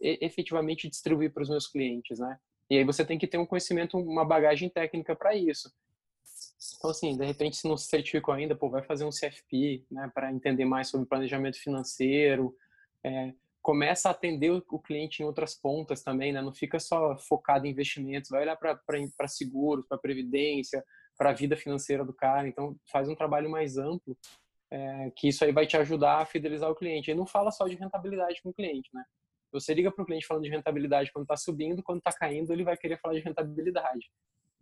efetivamente 0.00 0.88
distribuir 0.88 1.32
para 1.32 1.42
os 1.42 1.48
meus 1.48 1.66
clientes, 1.66 2.18
né? 2.18 2.38
E 2.70 2.78
aí 2.78 2.84
você 2.84 3.04
tem 3.04 3.18
que 3.18 3.26
ter 3.26 3.38
um 3.38 3.46
conhecimento, 3.46 3.98
uma 3.98 4.24
bagagem 4.24 4.68
técnica 4.68 5.16
para 5.16 5.34
isso. 5.34 5.72
Então, 6.78 6.90
assim, 6.90 7.16
de 7.16 7.24
repente, 7.24 7.56
se 7.56 7.68
não 7.68 7.76
se 7.76 7.86
certificou 7.86 8.34
ainda, 8.34 8.56
pô, 8.56 8.70
vai 8.70 8.82
fazer 8.82 9.04
um 9.04 9.10
CFP, 9.10 9.84
né, 9.90 10.10
para 10.14 10.32
entender 10.32 10.64
mais 10.64 10.88
sobre 10.88 11.06
planejamento 11.06 11.58
financeiro. 11.58 12.56
É, 13.02 13.34
começa 13.60 14.08
a 14.08 14.12
atender 14.12 14.50
o 14.50 14.78
cliente 14.78 15.22
em 15.22 15.26
outras 15.26 15.54
pontas 15.54 16.02
também, 16.02 16.32
né? 16.32 16.42
Não 16.42 16.52
fica 16.52 16.78
só 16.78 17.16
focado 17.16 17.66
em 17.66 17.70
investimentos, 17.70 18.30
vai 18.30 18.42
olhar 18.42 18.56
para 18.56 19.28
seguros, 19.28 19.86
para 19.86 19.96
previdência, 19.98 20.84
para 21.16 21.30
a 21.30 21.32
vida 21.32 21.56
financeira 21.56 22.04
do 22.04 22.12
cara. 22.12 22.46
Então, 22.46 22.76
faz 22.90 23.08
um 23.08 23.14
trabalho 23.14 23.48
mais 23.48 23.78
amplo 23.78 24.16
é, 24.70 25.10
que 25.16 25.28
isso 25.28 25.44
aí 25.44 25.52
vai 25.52 25.66
te 25.66 25.76
ajudar 25.76 26.18
a 26.18 26.26
fidelizar 26.26 26.70
o 26.70 26.74
cliente. 26.74 27.10
E 27.10 27.14
não 27.14 27.26
fala 27.26 27.50
só 27.50 27.66
de 27.66 27.76
rentabilidade 27.76 28.42
com 28.42 28.50
o 28.50 28.54
cliente, 28.54 28.90
né? 28.92 29.04
Você 29.52 29.72
liga 29.72 29.90
para 29.90 30.02
o 30.02 30.06
cliente 30.06 30.26
falando 30.26 30.42
de 30.42 30.50
rentabilidade 30.50 31.12
quando 31.12 31.24
está 31.24 31.36
subindo, 31.36 31.82
quando 31.82 31.98
está 31.98 32.12
caindo, 32.12 32.52
ele 32.52 32.64
vai 32.64 32.76
querer 32.76 32.98
falar 33.00 33.14
de 33.14 33.20
rentabilidade. 33.20 34.10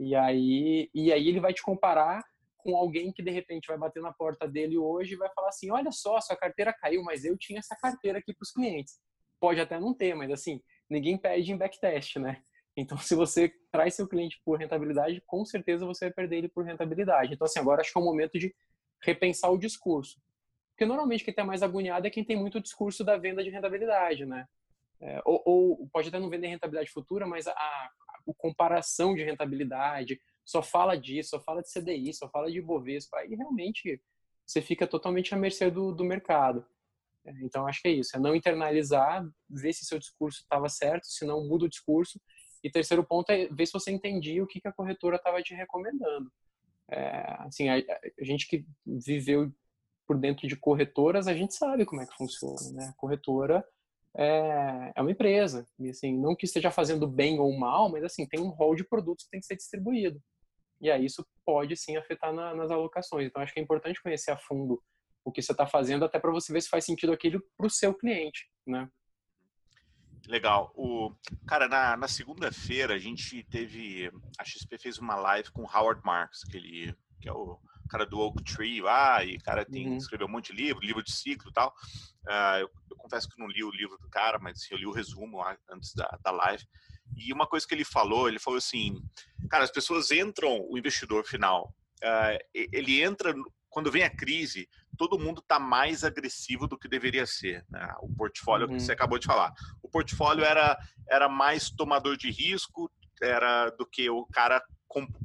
E 0.04 0.14
aí, 0.14 0.90
e 0.92 1.12
aí 1.12 1.28
ele 1.28 1.40
vai 1.40 1.52
te 1.54 1.62
comparar 1.62 2.24
com 2.58 2.76
alguém 2.76 3.12
que 3.12 3.22
de 3.22 3.30
repente 3.30 3.68
vai 3.68 3.78
bater 3.78 4.02
na 4.02 4.12
porta 4.12 4.48
dele 4.48 4.76
hoje 4.76 5.14
e 5.14 5.16
vai 5.16 5.30
falar 5.32 5.48
assim: 5.48 5.70
olha 5.70 5.92
só, 5.92 6.20
sua 6.20 6.36
carteira 6.36 6.72
caiu, 6.72 7.02
mas 7.02 7.24
eu 7.24 7.36
tinha 7.38 7.60
essa 7.60 7.76
carteira 7.76 8.18
aqui 8.18 8.34
para 8.34 8.42
os 8.42 8.50
clientes. 8.50 8.98
Pode 9.40 9.60
até 9.60 9.78
não 9.78 9.94
ter, 9.94 10.14
mas 10.14 10.30
assim, 10.30 10.60
ninguém 10.90 11.16
pede 11.16 11.52
em 11.52 11.56
backtest, 11.56 12.16
né? 12.16 12.42
Então, 12.76 12.96
se 12.98 13.14
você 13.14 13.52
traz 13.70 13.94
seu 13.94 14.08
cliente 14.08 14.40
por 14.44 14.58
rentabilidade, 14.58 15.22
com 15.26 15.44
certeza 15.44 15.86
você 15.86 16.06
vai 16.06 16.14
perder 16.14 16.38
ele 16.38 16.48
por 16.48 16.64
rentabilidade. 16.64 17.34
Então, 17.34 17.44
assim, 17.44 17.60
agora 17.60 17.80
acho 17.80 17.92
que 17.92 17.98
é 17.98 18.02
o 18.02 18.04
momento 18.04 18.38
de 18.38 18.54
repensar 19.02 19.50
o 19.50 19.58
discurso. 19.58 20.20
Porque 20.70 20.86
normalmente 20.86 21.22
quem 21.22 21.32
está 21.32 21.44
mais 21.44 21.62
agoniado 21.62 22.06
é 22.06 22.10
quem 22.10 22.24
tem 22.24 22.36
muito 22.36 22.60
discurso 22.60 23.04
da 23.04 23.16
venda 23.16 23.42
de 23.44 23.50
rentabilidade, 23.50 24.24
né? 24.24 24.46
É, 25.00 25.20
ou, 25.24 25.42
ou, 25.44 25.88
pode 25.92 26.08
até 26.08 26.18
não 26.18 26.30
vender 26.30 26.46
rentabilidade 26.46 26.90
futura, 26.90 27.26
mas 27.26 27.46
a, 27.46 27.90
a, 28.28 28.34
comparação 28.34 29.14
de 29.14 29.22
rentabilidade 29.22 30.20
só 30.44 30.62
fala 30.62 30.96
disso, 30.96 31.30
só 31.30 31.40
fala 31.40 31.62
de 31.62 31.72
CDI, 31.72 32.12
só 32.12 32.28
fala 32.28 32.50
de 32.50 32.60
Bovespa, 32.60 33.18
aí 33.18 33.34
realmente 33.34 34.00
você 34.44 34.60
fica 34.60 34.86
totalmente 34.86 35.34
à 35.34 35.36
mercê 35.36 35.70
do, 35.70 35.92
do 35.92 36.04
mercado. 36.04 36.64
É, 37.24 37.32
então, 37.42 37.66
acho 37.66 37.80
que 37.80 37.88
é 37.88 37.92
isso, 37.92 38.16
é 38.16 38.20
não 38.20 38.34
internalizar, 38.34 39.26
ver 39.48 39.72
se 39.72 39.84
seu 39.84 39.98
discurso 39.98 40.40
estava 40.40 40.68
certo, 40.68 41.06
se 41.06 41.24
não 41.24 41.46
muda 41.46 41.66
o 41.66 41.68
discurso. 41.68 42.20
E 42.62 42.70
terceiro 42.70 43.04
ponto 43.04 43.30
é 43.30 43.48
ver 43.48 43.66
se 43.66 43.72
você 43.72 43.90
entendia 43.90 44.42
o 44.42 44.46
que, 44.46 44.60
que 44.60 44.68
a 44.68 44.72
corretora 44.72 45.16
estava 45.16 45.42
te 45.42 45.54
recomendando. 45.54 46.30
É, 46.88 47.36
assim, 47.40 47.68
a, 47.68 47.76
a, 47.76 48.24
gente 48.24 48.46
que 48.46 48.64
viveu 48.84 49.52
por 50.06 50.18
dentro 50.18 50.46
de 50.46 50.56
corretoras, 50.56 51.26
a 51.26 51.34
gente 51.34 51.54
sabe 51.54 51.86
como 51.86 52.02
é 52.02 52.06
que 52.06 52.16
funciona, 52.16 52.70
né? 52.72 52.86
A 52.86 52.92
corretora 52.94 53.64
é, 54.16 54.92
é 54.94 55.00
uma 55.00 55.10
empresa, 55.10 55.66
e 55.78 55.88
assim, 55.88 56.18
não 56.18 56.36
que 56.36 56.44
esteja 56.44 56.70
fazendo 56.70 57.06
bem 57.06 57.38
ou 57.38 57.56
mal, 57.58 57.90
mas 57.90 58.04
assim, 58.04 58.26
tem 58.26 58.40
um 58.40 58.50
rol 58.50 58.74
de 58.74 58.84
produtos 58.84 59.24
que 59.24 59.30
tem 59.30 59.40
que 59.40 59.46
ser 59.46 59.56
distribuído. 59.56 60.20
E 60.80 60.90
aí 60.90 61.04
isso 61.04 61.24
pode 61.44 61.76
sim 61.76 61.96
afetar 61.96 62.32
na, 62.32 62.54
nas 62.54 62.70
alocações. 62.70 63.26
Então 63.26 63.40
acho 63.40 63.52
que 63.52 63.60
é 63.60 63.62
importante 63.62 64.02
conhecer 64.02 64.32
a 64.32 64.36
fundo 64.36 64.82
o 65.24 65.30
que 65.30 65.40
você 65.40 65.52
está 65.52 65.66
fazendo, 65.66 66.04
até 66.04 66.18
para 66.18 66.32
você 66.32 66.52
ver 66.52 66.60
se 66.60 66.68
faz 66.68 66.84
sentido 66.84 67.12
aquilo 67.12 67.40
para 67.56 67.66
o 67.66 67.70
seu 67.70 67.94
cliente, 67.94 68.50
né? 68.66 68.88
Legal. 70.26 70.72
O 70.76 71.12
cara 71.46 71.68
na, 71.68 71.96
na 71.96 72.08
segunda-feira 72.08 72.94
a 72.94 72.98
gente 72.98 73.44
teve 73.44 74.10
a 74.38 74.44
XP 74.44 74.78
fez 74.78 74.98
uma 74.98 75.14
live 75.16 75.50
com 75.52 75.62
Howard 75.62 76.00
Marks, 76.04 76.44
que 76.44 76.56
ele 76.56 76.94
que 77.20 77.28
é 77.28 77.32
o 77.32 77.58
cara 77.92 78.06
do 78.06 78.18
Oak 78.18 78.42
Tree 78.42 78.80
lá, 78.80 79.22
e 79.22 79.38
cara 79.38 79.64
tem, 79.64 79.86
uhum. 79.86 79.96
escreveu 79.98 80.26
um 80.26 80.30
monte 80.30 80.50
de 80.52 80.62
livro, 80.62 80.84
livro 80.84 81.02
de 81.02 81.12
ciclo 81.12 81.50
e 81.50 81.52
tal. 81.52 81.74
Uh, 82.26 82.60
eu, 82.60 82.70
eu, 82.90 82.96
confesso 82.96 83.28
que 83.28 83.38
não 83.38 83.46
li 83.46 83.62
o 83.62 83.70
livro 83.70 83.98
do 83.98 84.08
cara, 84.08 84.38
mas 84.38 84.58
assim, 84.58 84.74
eu 84.74 84.78
li 84.78 84.86
o 84.86 84.92
resumo 84.92 85.38
lá 85.38 85.56
antes 85.70 85.92
da, 85.94 86.18
da 86.24 86.30
live. 86.30 86.64
E 87.16 87.32
uma 87.32 87.46
coisa 87.46 87.66
que 87.66 87.74
ele 87.74 87.84
falou, 87.84 88.28
ele 88.28 88.38
falou 88.38 88.56
assim, 88.56 89.02
cara, 89.50 89.64
as 89.64 89.70
pessoas 89.70 90.10
entram, 90.10 90.66
o 90.70 90.78
investidor 90.78 91.24
final, 91.24 91.74
uh, 92.02 92.38
ele 92.54 93.02
entra 93.02 93.34
quando 93.68 93.90
vem 93.90 94.02
a 94.02 94.10
crise, 94.14 94.68
todo 94.98 95.18
mundo 95.18 95.40
está 95.40 95.58
mais 95.58 96.04
agressivo 96.04 96.66
do 96.66 96.78
que 96.78 96.88
deveria 96.88 97.26
ser. 97.26 97.64
Né? 97.70 97.86
O 98.00 98.14
portfólio 98.14 98.68
uhum. 98.68 98.76
que 98.76 98.82
você 98.82 98.92
acabou 98.92 99.18
de 99.18 99.26
falar. 99.26 99.52
O 99.82 99.88
portfólio 99.88 100.44
era, 100.44 100.78
era 101.08 101.28
mais 101.28 101.70
tomador 101.70 102.16
de 102.16 102.30
risco 102.30 102.90
era 103.22 103.70
do 103.70 103.86
que 103.86 104.10
o 104.10 104.26
cara 104.26 104.62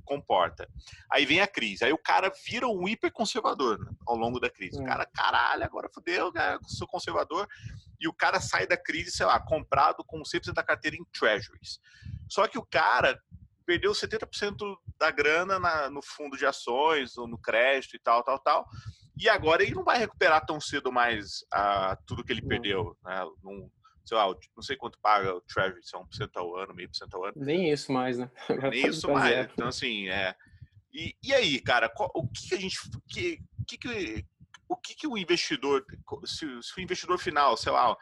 comporta. 0.05 0.69
Aí 1.11 1.25
vem 1.25 1.41
a 1.41 1.47
crise. 1.47 1.83
Aí 1.83 1.93
o 1.93 1.97
cara 1.97 2.31
vira 2.45 2.67
um 2.67 2.87
hiperconservador 2.87 3.79
né, 3.79 3.91
ao 4.05 4.15
longo 4.15 4.39
da 4.39 4.49
crise. 4.49 4.79
O 4.79 4.83
é. 4.83 4.85
cara, 4.85 5.05
caralho, 5.05 5.63
agora 5.63 5.89
fodeu, 5.93 6.31
cara, 6.31 6.59
sou 6.63 6.87
conservador. 6.87 7.47
E 7.99 8.07
o 8.07 8.13
cara 8.13 8.39
sai 8.39 8.67
da 8.67 8.77
crise, 8.77 9.11
sei 9.11 9.25
lá, 9.25 9.39
comprado 9.39 10.03
com 10.03 10.21
100% 10.21 10.53
da 10.53 10.63
carteira 10.63 10.95
em 10.95 11.05
treasuries. 11.05 11.79
Só 12.29 12.47
que 12.47 12.57
o 12.57 12.65
cara 12.65 13.21
perdeu 13.65 13.91
70% 13.91 14.77
da 14.97 15.11
grana 15.11 15.59
na, 15.59 15.89
no 15.89 16.01
fundo 16.01 16.37
de 16.37 16.45
ações 16.45 17.17
ou 17.17 17.27
no 17.27 17.37
crédito 17.37 17.95
e 17.95 17.99
tal, 17.99 18.23
tal, 18.23 18.39
tal. 18.39 18.67
E 19.19 19.27
agora 19.27 19.63
ele 19.63 19.73
não 19.73 19.83
vai 19.83 19.97
recuperar 19.97 20.45
tão 20.45 20.61
cedo 20.61 20.91
mais 20.91 21.41
uh, 21.53 21.97
tudo 22.05 22.23
que 22.23 22.31
ele 22.31 22.41
perdeu. 22.41 22.95
Né? 23.03 23.25
Num, 23.43 23.69
sei 24.07 24.17
lá, 24.17 24.25
não 24.55 24.63
sei 24.63 24.77
quanto 24.77 24.97
paga 24.99 25.35
o 25.35 25.41
Treasury, 25.41 25.83
se 25.83 25.93
é 25.93 25.99
1% 25.99 26.29
ao 26.35 26.55
ano, 26.55 26.73
meio 26.73 26.87
por 26.87 26.95
cento 26.95 27.15
ao 27.15 27.25
ano. 27.25 27.33
Nem 27.35 27.69
isso 27.69 27.91
mais, 27.91 28.17
né? 28.17 28.31
Nem 28.71 28.87
isso 28.87 29.11
mais. 29.11 29.35
Zero. 29.35 29.51
Então, 29.53 29.67
assim, 29.67 30.07
é. 30.07 30.33
E, 30.93 31.13
e 31.21 31.33
aí, 31.33 31.59
cara, 31.59 31.89
qual, 31.89 32.09
o 32.15 32.25
que, 32.25 32.47
que 32.47 32.55
a 32.55 32.59
gente. 32.59 32.77
Que, 33.05 33.39
que, 33.67 33.77
que, 33.77 34.25
o 34.69 34.77
que, 34.77 34.95
que 34.95 35.07
o 35.07 35.17
investidor. 35.17 35.85
Se, 36.23 36.45
se 36.63 36.77
o 36.77 36.81
investidor 36.81 37.19
final, 37.19 37.57
sei 37.57 37.73
lá, 37.73 37.97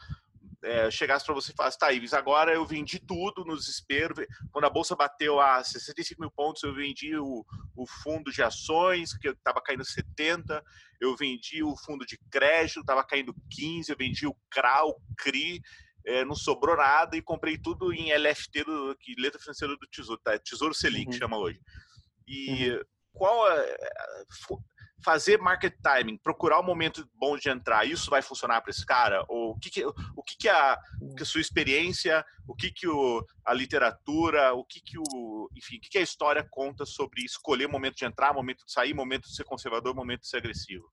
é, 0.63 0.89
chegasse 0.89 1.25
para 1.25 1.33
você 1.33 1.51
e 1.51 1.55
falasse, 1.55 1.77
tá, 1.77 1.91
Ives, 1.91 2.13
agora 2.13 2.53
eu 2.53 2.65
vendi 2.65 2.99
tudo 2.99 3.43
no 3.43 3.55
desespero. 3.55 4.13
Quando 4.51 4.65
a 4.65 4.69
bolsa 4.69 4.95
bateu 4.95 5.39
a 5.39 5.63
65 5.63 6.21
mil 6.21 6.31
pontos, 6.31 6.63
eu 6.63 6.73
vendi 6.73 7.15
o, 7.17 7.45
o 7.75 7.87
fundo 7.87 8.31
de 8.31 8.41
ações, 8.41 9.17
que 9.17 9.29
estava 9.29 9.61
caindo 9.61 9.83
70, 9.83 10.63
eu 10.99 11.15
vendi 11.15 11.63
o 11.63 11.75
fundo 11.77 12.05
de 12.05 12.17
crédito, 12.31 12.81
estava 12.81 13.03
caindo 13.03 13.35
15, 13.51 13.91
eu 13.91 13.97
vendi 13.97 14.27
o 14.27 14.35
CRA, 14.49 14.85
o 14.85 14.95
CRI, 15.17 15.61
é, 16.05 16.23
não 16.23 16.35
sobrou 16.35 16.77
nada 16.77 17.17
e 17.17 17.21
comprei 17.21 17.57
tudo 17.57 17.93
em 17.93 18.13
LFT, 18.13 18.63
do, 18.63 18.95
que 18.99 19.15
letra 19.19 19.39
financeira 19.39 19.75
do 19.75 19.87
Tesouro, 19.87 20.21
tá? 20.23 20.37
Tesouro 20.39 20.73
Selic, 20.73 21.07
uhum. 21.07 21.13
chama 21.13 21.37
hoje. 21.37 21.59
E 22.27 22.69
uhum. 22.69 22.79
qual 23.13 23.51
é, 23.51 23.77
fazer 25.03 25.37
market 25.39 25.75
timing, 25.83 26.17
procurar 26.17 26.59
o 26.59 26.63
momento 26.63 27.07
bom 27.13 27.37
de 27.37 27.49
entrar, 27.49 27.85
isso 27.85 28.09
vai 28.09 28.21
funcionar 28.21 28.61
para 28.61 28.71
esse 28.71 28.85
cara? 28.85 29.23
Ou 29.27 29.51
o 29.51 29.59
que, 29.59 29.69
que 29.69 29.85
o 29.85 30.23
que, 30.23 30.37
que, 30.37 30.49
a, 30.49 30.79
que 31.15 31.23
a 31.23 31.25
sua 31.25 31.41
experiência, 31.41 32.25
o 32.47 32.55
que, 32.55 32.71
que 32.71 32.87
o, 32.87 33.23
a 33.45 33.53
literatura, 33.53 34.53
o 34.53 34.65
que, 34.65 34.81
que 34.81 34.97
o, 34.97 35.49
enfim, 35.55 35.77
o 35.77 35.81
que, 35.81 35.89
que 35.89 35.97
a 35.97 36.01
história 36.01 36.45
conta 36.49 36.85
sobre 36.85 37.23
escolher 37.23 37.67
o 37.67 37.71
momento 37.71 37.95
de 37.95 38.05
entrar, 38.05 38.33
momento 38.33 38.65
de 38.65 38.71
sair, 38.71 38.93
momento 38.93 39.27
de 39.27 39.35
ser 39.35 39.43
conservador, 39.43 39.93
momento 39.93 40.21
de 40.21 40.27
ser 40.27 40.37
agressivo? 40.37 40.89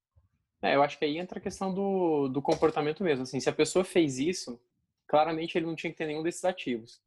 É, 0.61 0.77
eu 0.77 0.83
acho 0.83 0.99
que 0.99 1.05
aí 1.05 1.19
entra 1.19 1.39
a 1.39 1.43
questão 1.43 1.75
do, 1.75 2.29
do 2.29 2.41
comportamento 2.41 3.03
mesmo. 3.03 3.25
Assim, 3.25 3.41
se 3.41 3.49
a 3.49 3.53
pessoa 3.53 3.85
fez 3.85 4.19
isso, 4.19 4.61
claramente 5.13 5.59
ele 5.59 5.67
não 5.67 5.77
tinha 5.77 5.93
que 5.93 5.99
ter 5.99 6.07
nenhum 6.07 6.23
desses 6.23 6.43
ativos. 6.43 6.99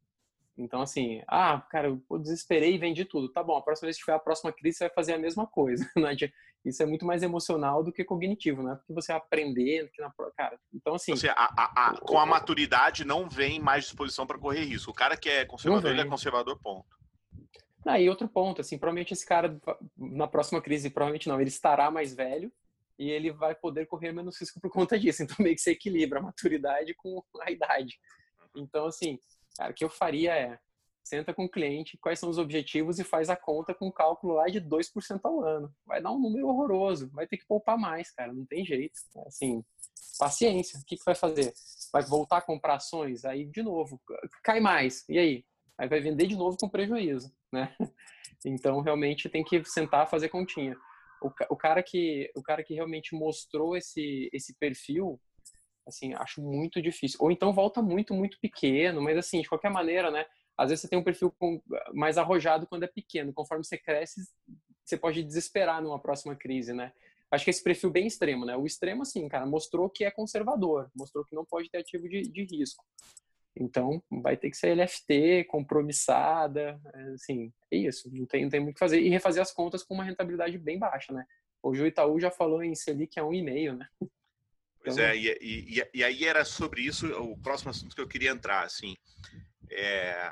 Então, 0.56 0.80
assim, 0.80 1.24
ah, 1.28 1.60
cara, 1.72 1.88
eu 1.88 2.20
desesperei 2.20 2.76
e 2.76 2.78
vendi 2.78 3.04
tudo. 3.04 3.30
Tá 3.30 3.44
bom, 3.44 3.58
a 3.58 3.62
próxima 3.64 3.88
vez 3.88 3.98
que 3.98 4.04
tiver 4.04 4.14
a 4.14 4.20
próxima 4.20 4.54
crise, 4.54 4.78
você 4.78 4.84
vai 4.84 4.94
fazer 4.94 5.14
a 5.14 5.18
mesma 5.18 5.48
coisa. 5.48 5.90
Isso 6.64 6.84
é 6.84 6.86
muito 6.86 7.04
mais 7.04 7.24
emocional 7.24 7.84
do 7.84 7.92
que 7.92 8.04
cognitivo, 8.04 8.62
né? 8.62 8.76
Porque 8.76 8.94
você 8.94 9.12
aprender, 9.12 9.90
que 9.92 10.04
na 10.04 10.14
cara. 10.38 10.60
Então, 10.72 10.94
assim. 10.94 11.16
Seja, 11.16 11.34
a, 11.34 11.46
a, 11.64 11.90
a, 11.90 11.98
com 11.98 12.20
a 12.20 12.28
maturidade 12.28 13.04
não 13.04 13.28
vem 13.28 13.60
mais 13.60 13.86
disposição 13.86 14.28
para 14.28 14.38
correr 14.38 14.66
risco. 14.66 14.92
O 14.92 14.94
cara 14.94 15.18
que 15.18 15.28
é 15.28 15.44
conservador, 15.44 15.90
ele 15.90 16.02
é 16.02 16.06
conservador, 16.06 16.60
ponto. 16.62 16.86
Ah, 17.84 18.00
e 18.00 18.08
outro 18.08 18.28
ponto, 18.28 18.62
assim, 18.62 18.78
provavelmente 18.78 19.14
esse 19.14 19.26
cara, 19.26 19.60
na 19.98 20.28
próxima 20.28 20.62
crise, 20.62 20.92
provavelmente 20.92 21.28
não, 21.28 21.42
ele 21.42 21.50
estará 21.50 21.90
mais 21.90 22.14
velho, 22.14 22.52
e 22.98 23.10
ele 23.10 23.32
vai 23.32 23.54
poder 23.54 23.86
correr 23.86 24.12
menos 24.12 24.40
risco 24.40 24.60
por 24.60 24.72
conta 24.72 24.98
disso. 24.98 25.24
Então, 25.24 25.36
meio 25.44 25.56
que 25.56 25.62
você 25.62 25.72
equilibra 25.72 26.20
a 26.20 26.24
maturidade 26.24 26.94
com 26.96 27.24
a 27.42 27.52
idade. 27.52 28.00
Então, 28.56 28.88
assim, 28.88 29.20
cara, 29.58 29.72
o 29.72 29.74
que 29.74 29.84
eu 29.84 29.90
faria 29.90 30.36
é 30.36 30.60
senta 31.04 31.34
com 31.34 31.46
o 31.46 31.50
cliente, 31.50 32.00
quais 32.00 32.18
são 32.18 32.30
os 32.30 32.40
objetivos 32.40 32.98
e 32.98 33.04
faz 33.04 33.30
a 33.30 33.36
conta 33.36 33.76
com 33.76 33.88
um 33.88 33.92
cálculo 33.92 34.34
lá 34.34 34.48
de 34.48 34.60
2% 34.60 35.20
ao 35.24 35.44
ano. 35.44 35.72
Vai 35.86 36.02
dar 36.02 36.12
um 36.12 36.20
número 36.20 36.48
horroroso, 36.48 37.12
vai 37.12 37.28
ter 37.28 37.38
que 37.38 37.46
poupar 37.46 37.78
mais, 37.78 38.12
cara, 38.12 38.34
não 38.34 38.44
tem 38.44 38.66
jeito. 38.66 39.00
Assim, 39.28 39.64
paciência, 40.18 40.80
o 40.80 40.84
que, 40.84 40.98
que 40.98 41.06
vai 41.06 41.14
fazer? 41.14 41.54
Vai 41.94 42.02
voltar 42.02 42.38
a 42.38 42.42
comprar 42.42 42.78
ações? 42.78 43.24
Aí, 43.24 43.46
de 43.46 43.62
novo, 43.62 44.02
cai 44.44 44.60
mais, 44.60 45.08
e 45.08 45.20
aí? 45.20 45.46
Aí 45.78 45.88
vai 45.88 46.00
vender 46.00 46.26
de 46.26 46.36
novo 46.36 46.58
com 46.58 46.68
prejuízo, 46.68 47.32
né? 47.52 47.76
Então, 48.48 48.80
realmente 48.82 49.28
tem 49.28 49.44
que 49.44 49.64
sentar 49.64 50.08
fazer 50.08 50.30
continha 50.30 50.78
o, 51.22 51.30
o, 51.50 51.56
cara 51.56 51.82
que 51.82 52.32
o 52.36 52.42
cara 52.42 52.64
que 52.64 52.74
realmente 52.74 53.16
mostrou 53.16 53.76
esse 53.76 54.30
esse 54.34 54.58
perfil 54.58 55.20
assim 55.88 56.14
acho 56.16 56.42
muito 56.42 56.82
difícil. 56.82 57.18
Ou 57.22 57.32
então 57.32 57.54
volta 57.54 57.82
muito 57.82 58.14
muito 58.14 58.40
pequeno 58.40 59.02
mas 59.02 59.18
assim 59.18 59.42
de 59.42 59.50
qualquer 59.50 59.72
maneira 59.72 60.12
né 60.12 60.26
às 60.58 60.70
vezes 60.70 60.82
você 60.82 60.90
tem 60.90 60.98
um 60.98 61.04
perfil 61.04 61.34
mais 61.94 62.18
arrojado 62.18 62.66
quando 62.68 62.84
é 62.84 62.88
pequeno. 62.88 63.34
Conforme 63.34 63.64
você 63.64 63.78
cresce 63.78 64.22
você 64.84 64.98
pode 64.98 65.24
desesperar 65.24 65.82
numa 65.82 66.00
próxima 66.00 66.36
crise 66.36 66.74
né. 66.74 66.92
Acho 67.32 67.44
que 67.44 67.50
esse 67.50 67.64
perfil 67.64 67.90
bem 67.90 68.08
extremo 68.08 68.46
né. 68.46 68.56
O 68.56 68.66
extremo 68.66 69.02
assim 69.02 69.28
cara 69.28 69.46
mostrou 69.46 69.90
que 69.90 70.06
é 70.06 70.12
conservador 70.12 70.90
mostrou 70.96 71.26
que 71.26 71.36
não 71.36 71.46
pode 71.46 71.70
ter 71.70 71.80
ativo 71.80 72.08
de, 72.08 72.22
de 72.22 72.44
risco 72.44 72.84
então, 73.58 74.04
vai 74.10 74.36
ter 74.36 74.50
que 74.50 74.58
ser 74.58 74.76
LFT, 74.76 75.46
compromissada, 75.46 76.80
é, 76.94 77.02
assim, 77.14 77.54
é 77.72 77.78
isso, 77.78 78.10
não 78.14 78.26
tem, 78.26 78.44
não 78.44 78.50
tem 78.50 78.60
muito 78.60 78.72
o 78.72 78.76
que 78.76 78.80
fazer. 78.80 79.00
E 79.00 79.10
refazer 79.10 79.42
as 79.42 79.54
contas 79.54 79.84
com 79.84 79.94
uma 79.94 80.04
rentabilidade 80.04 80.58
bem 80.58 80.78
baixa, 80.78 81.14
né? 81.14 81.26
Hoje 81.64 81.82
o 81.82 81.88
Itaú 81.88 82.20
já 82.20 82.30
falou 82.30 82.62
em 82.62 82.76
Selic 82.76 83.20
a 83.20 83.24
1,5, 83.24 83.78
né? 83.78 83.88
Pois 84.84 84.98
então... 84.98 85.10
é, 85.10 85.18
e, 85.18 85.80
e, 85.80 85.84
e, 85.96 86.04
aí 86.04 86.26
era 86.26 86.46
sobre 86.46 86.82
isso 86.82 87.08
o 87.20 87.36
próximo 87.40 87.72
assunto 87.72 87.96
que 87.96 88.02
eu 88.02 88.08
queria 88.08 88.30
entrar, 88.30 88.64
assim, 88.64 88.96
é, 89.72 90.32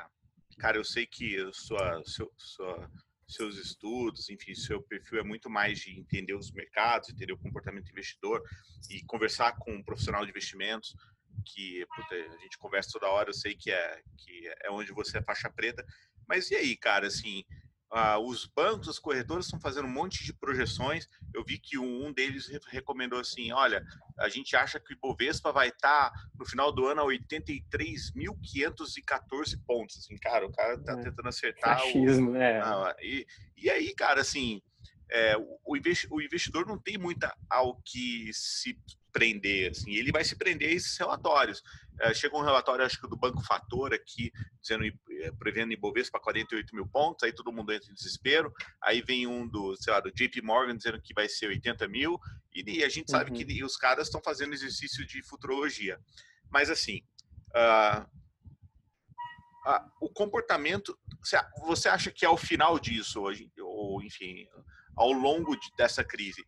cara, 0.58 0.76
eu 0.76 0.84
sei 0.84 1.06
que 1.06 1.36
sua, 1.52 2.00
seu, 2.04 2.32
sua, 2.36 2.88
seus 3.26 3.56
estudos, 3.58 4.30
enfim, 4.30 4.54
seu 4.54 4.80
perfil 4.82 5.18
é 5.18 5.24
muito 5.24 5.50
mais 5.50 5.80
de 5.80 5.98
entender 5.98 6.34
os 6.34 6.52
mercados, 6.52 7.08
entender 7.08 7.32
o 7.32 7.38
comportamento 7.38 7.86
do 7.86 7.90
investidor 7.90 8.42
e 8.88 9.02
conversar 9.06 9.56
com 9.58 9.72
um 9.72 9.82
profissional 9.82 10.24
de 10.24 10.30
investimentos, 10.30 10.94
que 11.44 11.86
puta, 11.94 12.14
a 12.14 12.42
gente 12.42 12.58
conversa 12.58 12.90
toda 12.92 13.08
hora, 13.08 13.30
eu 13.30 13.34
sei 13.34 13.54
que 13.54 13.70
é, 13.70 14.02
que 14.18 14.52
é 14.62 14.70
onde 14.70 14.92
você 14.92 15.18
é 15.18 15.22
faixa 15.22 15.50
preta. 15.50 15.84
Mas 16.28 16.50
e 16.50 16.56
aí, 16.56 16.76
cara, 16.76 17.06
assim, 17.06 17.44
ah, 17.90 18.18
os 18.18 18.46
bancos, 18.46 18.88
as 18.88 18.98
corretoras 18.98 19.44
estão 19.44 19.60
fazendo 19.60 19.86
um 19.86 19.92
monte 19.92 20.24
de 20.24 20.32
projeções. 20.32 21.06
Eu 21.32 21.44
vi 21.44 21.58
que 21.58 21.78
um 21.78 22.12
deles 22.12 22.48
recomendou 22.66 23.20
assim: 23.20 23.52
olha, 23.52 23.86
a 24.18 24.28
gente 24.28 24.56
acha 24.56 24.80
que 24.80 24.92
o 24.92 24.96
Ibovespa 24.96 25.52
vai 25.52 25.68
estar 25.68 26.10
tá, 26.10 26.18
no 26.36 26.44
final 26.44 26.72
do 26.72 26.86
ano 26.86 27.02
a 27.02 27.06
83.514 27.06 29.60
pontos. 29.64 29.98
Assim, 29.98 30.16
cara, 30.16 30.44
o 30.44 30.52
cara 30.52 30.74
está 30.74 30.94
é. 30.94 31.02
tentando 31.02 31.28
acertar. 31.28 31.78
Fascismo, 31.78 32.32
o... 32.32 32.36
é. 32.36 32.60
Ah, 32.60 32.96
e, 33.00 33.24
e 33.56 33.70
aí, 33.70 33.94
cara, 33.94 34.22
assim, 34.22 34.60
é, 35.10 35.36
o, 35.64 35.76
investidor 36.20 36.66
não 36.66 36.76
tem 36.76 36.98
muita 36.98 37.32
ao 37.48 37.80
que 37.82 38.28
se 38.32 38.76
prender, 39.14 39.70
assim, 39.70 39.92
ele 39.92 40.10
vai 40.10 40.24
se 40.24 40.34
prender 40.34 40.68
a 40.68 40.72
esses 40.72 40.98
relatórios. 40.98 41.62
É, 42.00 42.12
chega 42.12 42.36
um 42.36 42.42
relatório, 42.42 42.84
acho 42.84 43.00
que 43.00 43.08
do 43.08 43.16
Banco 43.16 43.40
Fator 43.44 43.94
aqui, 43.94 44.32
dizendo, 44.60 44.84
é, 44.84 45.30
prevendo 45.38 45.72
Ibovespa 45.72 46.18
para 46.18 46.24
48 46.24 46.74
mil 46.74 46.86
pontos, 46.88 47.22
aí 47.22 47.32
todo 47.32 47.52
mundo 47.52 47.72
entra 47.72 47.88
em 47.88 47.94
desespero, 47.94 48.52
aí 48.82 49.00
vem 49.00 49.24
um 49.28 49.46
do, 49.46 49.76
sei 49.76 49.92
lá, 49.92 50.00
do 50.00 50.10
JP 50.10 50.42
Morgan 50.42 50.76
dizendo 50.76 51.00
que 51.00 51.14
vai 51.14 51.28
ser 51.28 51.46
80 51.46 51.86
mil, 51.86 52.18
e, 52.52 52.78
e 52.78 52.84
a 52.84 52.88
gente 52.88 53.08
sabe 53.08 53.30
uhum. 53.30 53.36
que 53.36 53.64
os 53.64 53.76
caras 53.76 54.08
estão 54.08 54.20
fazendo 54.20 54.52
exercício 54.52 55.06
de 55.06 55.22
futurologia. 55.22 55.96
Mas 56.50 56.68
assim, 56.68 57.00
uh, 57.54 58.02
uh, 59.70 59.90
o 60.00 60.10
comportamento, 60.10 60.98
você 61.64 61.88
acha 61.88 62.10
que 62.10 62.26
ao 62.26 62.36
final 62.36 62.80
disso, 62.80 63.22
ou 63.60 64.02
enfim, 64.02 64.48
ao 64.96 65.12
longo 65.12 65.54
de, 65.54 65.70
dessa 65.76 66.02
crise, 66.02 66.44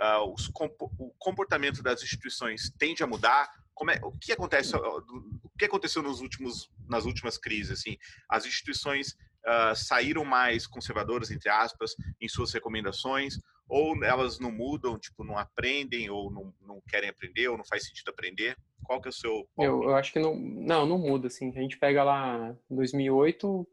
uh, 0.00 0.32
os, 0.32 0.48
o 0.48 1.10
comportamento 1.18 1.82
das 1.82 2.02
instituições 2.02 2.72
tende 2.78 3.02
a 3.02 3.06
mudar? 3.06 3.48
Como 3.74 3.90
é, 3.90 4.00
o 4.02 4.12
que 4.12 4.32
acontece? 4.32 4.74
O 4.74 5.50
que 5.58 5.64
aconteceu 5.66 6.02
nos 6.02 6.20
últimos, 6.20 6.70
nas 6.88 7.04
últimas 7.04 7.36
crises? 7.36 7.80
Assim, 7.80 7.96
as 8.28 8.46
instituições 8.46 9.08
uh, 9.46 9.74
saíram 9.74 10.24
mais 10.24 10.66
conservadoras, 10.66 11.30
entre 11.30 11.50
aspas, 11.50 11.94
em 12.20 12.28
suas 12.28 12.52
recomendações, 12.52 13.38
ou 13.68 14.02
elas 14.04 14.38
não 14.38 14.50
mudam, 14.50 14.98
tipo, 14.98 15.24
não 15.24 15.36
aprendem, 15.36 16.08
ou 16.08 16.30
não, 16.30 16.54
não 16.60 16.80
querem 16.88 17.10
aprender, 17.10 17.48
ou 17.48 17.58
não 17.58 17.64
faz 17.64 17.86
sentido 17.86 18.10
aprender? 18.10 18.56
Qual 18.82 19.00
que 19.00 19.08
é 19.08 19.10
o 19.10 19.12
seu... 19.12 19.48
Eu, 19.58 19.82
eu 19.82 19.96
acho 19.96 20.12
que 20.12 20.20
não, 20.20 20.36
não, 20.36 20.86
não 20.86 20.98
muda, 20.98 21.26
assim. 21.26 21.50
A 21.50 21.60
gente 21.60 21.76
pega 21.76 22.04
lá 22.04 22.56
2008, 22.70 23.68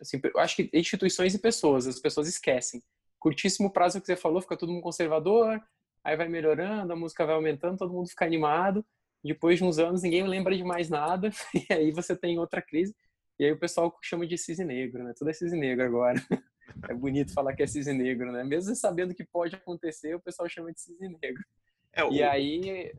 assim, 0.00 0.20
eu 0.22 0.40
acho 0.40 0.56
que 0.56 0.70
instituições 0.74 1.34
e 1.34 1.38
pessoas, 1.38 1.86
as 1.86 2.00
pessoas 2.00 2.28
esquecem 2.28 2.82
curtíssimo 3.24 3.70
prazo 3.70 4.02
que 4.02 4.06
você 4.06 4.16
falou, 4.16 4.42
fica 4.42 4.54
todo 4.54 4.70
mundo 4.70 4.82
conservador, 4.82 5.58
aí 6.04 6.14
vai 6.14 6.28
melhorando, 6.28 6.92
a 6.92 6.96
música 6.96 7.24
vai 7.24 7.34
aumentando, 7.34 7.78
todo 7.78 7.90
mundo 7.90 8.06
fica 8.06 8.26
animado. 8.26 8.84
Depois 9.24 9.56
de 9.56 9.64
uns 9.64 9.78
anos, 9.78 10.02
ninguém 10.02 10.28
lembra 10.28 10.54
de 10.54 10.62
mais 10.62 10.90
nada, 10.90 11.30
e 11.70 11.72
aí 11.72 11.90
você 11.90 12.14
tem 12.14 12.38
outra 12.38 12.60
crise. 12.60 12.94
E 13.38 13.46
aí 13.46 13.52
o 13.52 13.58
pessoal 13.58 13.98
chama 14.02 14.26
de 14.26 14.36
cisne 14.36 14.66
negro, 14.66 15.02
né? 15.02 15.14
Tudo 15.16 15.30
é 15.30 15.32
cisne 15.32 15.58
negro 15.58 15.86
agora. 15.86 16.20
É 16.88 16.94
bonito 16.94 17.32
falar 17.32 17.54
que 17.54 17.62
é 17.62 17.66
cisne 17.66 17.92
negro, 17.92 18.32
né? 18.32 18.42
Mesmo 18.42 18.74
sabendo 18.74 19.14
que 19.14 19.22
pode 19.22 19.54
acontecer, 19.54 20.14
o 20.14 20.20
pessoal 20.20 20.48
chama 20.48 20.72
de 20.72 20.80
cisne 20.80 21.10
negro. 21.22 21.44
É, 21.92 22.02
o... 22.02 22.10
E 22.10 22.22
aí... 22.22 22.92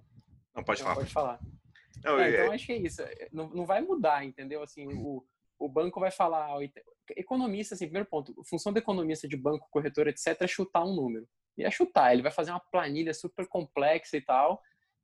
Não, 0.55 0.63
pode 0.63 0.81
falar. 0.81 0.95
Pode 0.95 1.11
falar. 1.11 1.39
Não, 2.03 2.19
é, 2.19 2.29
então, 2.29 2.51
acho 2.51 2.65
que 2.65 2.71
é 2.71 2.77
isso. 2.77 3.01
Não, 3.33 3.49
não 3.49 3.65
vai 3.65 3.81
mudar, 3.81 4.23
entendeu? 4.23 4.61
Assim, 4.61 4.87
o, 4.87 5.25
o 5.59 5.67
banco 5.67 5.99
vai 5.99 6.11
falar, 6.11 6.55
economista, 7.15 7.75
assim, 7.75 7.85
primeiro 7.85 8.07
ponto, 8.07 8.33
função 8.43 8.71
do 8.73 8.79
economista 8.79 9.27
de 9.27 9.37
banco, 9.37 9.67
corretor, 9.69 10.07
etc, 10.07 10.41
é 10.41 10.47
chutar 10.47 10.83
um 10.85 10.95
número. 10.95 11.27
E 11.57 11.63
é 11.63 11.71
chutar, 11.71 12.13
ele 12.13 12.21
vai 12.21 12.31
fazer 12.31 12.51
uma 12.51 12.59
planilha 12.59 13.13
super 13.13 13.47
complexa 13.47 14.17
e 14.17 14.21
tal, 14.21 14.61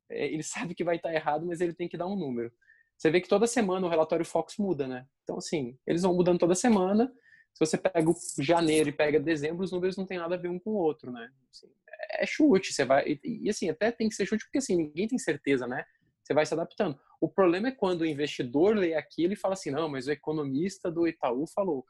é, 0.10 0.28
ele 0.28 0.44
sabe 0.44 0.76
que 0.76 0.84
vai 0.84 0.98
estar 0.98 1.14
errado, 1.14 1.46
mas 1.46 1.62
ele 1.62 1.74
tem 1.74 1.88
que 1.88 1.98
dar 1.98 2.08
um 2.08 2.16
número. 2.16 2.52
Você 2.98 3.10
vê 3.10 3.20
que 3.20 3.28
toda 3.28 3.48
semana 3.48 3.88
o 3.88 3.90
relatório 3.90 4.26
Fox 4.26 4.58
muda, 4.58 4.88
né? 4.88 5.08
Então, 5.24 5.38
assim, 5.38 5.76
eles 5.88 6.04
vão 6.04 6.14
mudando 6.14 6.38
toda 6.38 6.54
semana. 6.54 7.12
Se 7.54 7.60
você 7.66 7.78
pega 7.78 8.14
janeiro 8.40 8.90
e 8.90 8.94
pega 8.94 9.20
dezembro, 9.20 9.64
os 9.64 9.72
números 9.72 9.98
não 9.98 10.06
tem 10.06 10.20
nada 10.20 10.36
a 10.36 10.38
ver 10.38 10.50
um 10.50 10.60
com 10.60 10.70
o 10.70 10.76
outro, 10.76 11.12
né? 11.12 11.32
Assim, 11.50 11.68
é 12.12 12.26
chute, 12.28 12.72
você 12.72 12.86
vai... 12.86 13.20
E, 13.24 13.50
assim, 13.50 13.70
até 13.70 13.92
tem 13.92 14.08
que 14.08 14.14
ser 14.14 14.26
chute 14.28 14.46
porque, 14.46 14.60
assim, 14.60 14.76
ninguém 14.76 15.08
tem 15.08 15.18
certeza, 15.18 15.66
né? 15.66 15.84
Você 16.24 16.34
vai 16.34 16.46
se 16.46 16.54
adaptando. 16.54 17.00
O 17.20 17.28
problema 17.28 17.70
é 17.70 17.72
quando 17.72 18.02
o 18.02 18.06
investidor 18.06 18.76
lê 18.76 18.94
aquilo 18.94 19.34
e 19.34 19.38
fala 19.38 19.54
assim, 19.54 19.72
não, 19.72 19.90
mas 19.90 20.08
o 20.08 20.12
economista 20.12 20.92
do 20.92 21.08
Itaú 21.08 21.46
falou. 21.48 21.86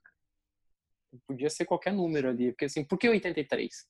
Podia 1.28 1.50
ser 1.50 1.65
qualquer 1.65 1.94
número 1.94 2.30
ali. 2.30 2.52
Porque 2.52 2.65
assim, 2.65 2.84
por 2.84 2.98
que 2.98 3.10
83? 3.10 3.88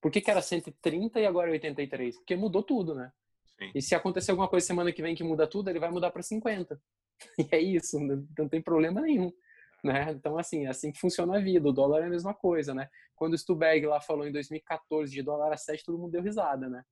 Por 0.00 0.10
que, 0.10 0.20
que 0.20 0.30
era 0.30 0.42
130 0.42 1.20
e 1.20 1.26
agora 1.26 1.48
é 1.48 1.52
83? 1.52 2.16
Porque 2.16 2.36
mudou 2.36 2.62
tudo, 2.62 2.94
né? 2.94 3.10
Sim. 3.58 3.72
E 3.74 3.82
se 3.82 3.94
acontecer 3.94 4.30
alguma 4.30 4.48
coisa 4.48 4.66
semana 4.66 4.92
que 4.92 5.02
vem 5.02 5.14
que 5.14 5.24
muda 5.24 5.46
tudo, 5.46 5.70
ele 5.70 5.78
vai 5.78 5.90
mudar 5.90 6.10
para 6.10 6.22
50. 6.22 6.80
E 7.38 7.48
é 7.50 7.58
isso, 7.58 7.98
não 8.38 8.46
tem 8.46 8.60
problema 8.60 9.00
nenhum. 9.00 9.32
Né? 9.82 10.10
Então, 10.10 10.36
assim, 10.36 10.66
é 10.66 10.68
assim 10.68 10.92
que 10.92 11.00
funciona 11.00 11.38
a 11.38 11.40
vida. 11.40 11.66
O 11.66 11.72
dólar 11.72 12.02
é 12.02 12.06
a 12.06 12.10
mesma 12.10 12.34
coisa, 12.34 12.74
né? 12.74 12.90
Quando 13.14 13.32
o 13.32 13.38
Stuberg 13.38 13.86
lá 13.86 14.00
falou 14.00 14.26
em 14.26 14.32
2014 14.32 15.10
de 15.10 15.22
dólar 15.22 15.52
a 15.52 15.56
7, 15.56 15.82
todo 15.84 15.98
mundo 15.98 16.10
deu 16.10 16.22
risada, 16.22 16.68
né? 16.68 16.84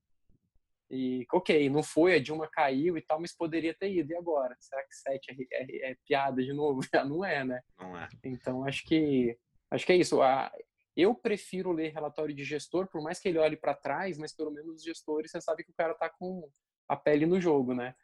E, 0.91 1.27
ok, 1.33 1.69
não 1.71 1.83
foi, 1.83 2.15
a 2.15 2.19
Dilma 2.21 2.49
caiu 2.49 2.97
e 2.97 3.03
tal, 3.03 3.21
mas 3.21 3.37
poderia 3.37 3.75
ter 3.75 3.93
ido. 3.93 4.13
E 4.13 4.17
agora? 4.17 4.55
Será 4.61 4.83
que 4.83 4.95
7 4.95 5.31
é, 5.31 5.63
é, 5.63 5.91
é 5.93 5.97
piada 6.07 6.43
de 6.43 6.53
novo? 6.53 6.81
Já 6.83 7.05
não 7.05 7.25
é, 7.25 7.45
né? 7.45 7.61
Não 7.79 7.97
é. 7.97 8.09
Então, 8.25 8.65
acho 8.65 8.85
que, 8.85 9.37
acho 9.71 9.87
que 9.87 9.93
é 9.93 9.97
isso. 9.97 10.23
A, 10.23 10.53
eu 10.97 11.15
prefiro 11.15 11.73
ler 11.73 11.93
relatório 11.93 12.35
de 12.35 12.45
gestor, 12.45 12.87
por 12.89 13.03
mais 13.03 13.19
que 13.19 13.29
ele 13.29 13.39
olhe 13.39 13.57
para 13.57 13.75
trás, 13.75 14.19
mas 14.19 14.35
pelo 14.35 14.51
menos 14.51 14.77
os 14.77 14.85
gestores, 14.85 15.31
você 15.31 15.41
sabe 15.41 15.65
que 15.65 15.71
o 15.71 15.75
cara 15.75 15.93
está 15.93 16.09
com 16.09 16.49
a 16.89 16.97
pele 16.97 17.27
no 17.27 17.41
jogo, 17.41 17.75
né? 17.75 17.95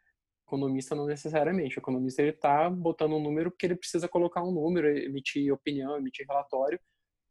economista 0.51 0.93
não 0.93 1.05
necessariamente. 1.05 1.77
O 1.77 1.79
economista 1.79 2.21
ele 2.21 2.31
está 2.31 2.69
botando 2.69 3.13
um 3.13 3.23
número 3.23 3.49
porque 3.49 3.65
ele 3.65 3.75
precisa 3.75 4.07
colocar 4.09 4.43
um 4.43 4.51
número, 4.51 4.87
emitir 4.87 5.53
opinião, 5.53 5.95
emitir 5.97 6.25
relatório, 6.27 6.79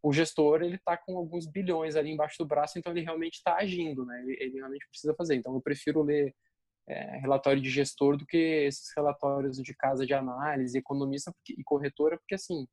o 0.02 0.12
gestor 0.12 0.62
ele 0.62 0.76
está 0.76 0.96
com 0.96 1.16
alguns 1.16 1.46
bilhões 1.46 1.96
ali 1.96 2.10
embaixo 2.10 2.38
do 2.38 2.46
braço, 2.46 2.78
então 2.78 2.92
ele 2.92 3.02
realmente 3.02 3.34
está 3.34 3.56
agindo, 3.56 4.04
né? 4.04 4.20
Ele, 4.22 4.36
ele, 4.40 4.56
realmente 4.56 4.88
precisa 4.88 5.14
fazer. 5.14 5.36
Então 5.36 5.54
eu 5.54 5.60
prefiro 5.60 6.02
ler 6.02 6.34
é, 6.88 7.18
relatório 7.18 7.60
de 7.60 7.70
gestor 7.70 8.16
do 8.16 8.26
que 8.26 8.36
esses 8.36 8.92
relatórios 8.96 9.56
de 9.58 9.74
casa 9.74 10.06
de 10.06 10.14
análise, 10.14 10.78
economista 10.78 11.32
e 11.48 11.62
corretora, 11.64 12.18
porque 12.18 12.34
assim 12.34 12.66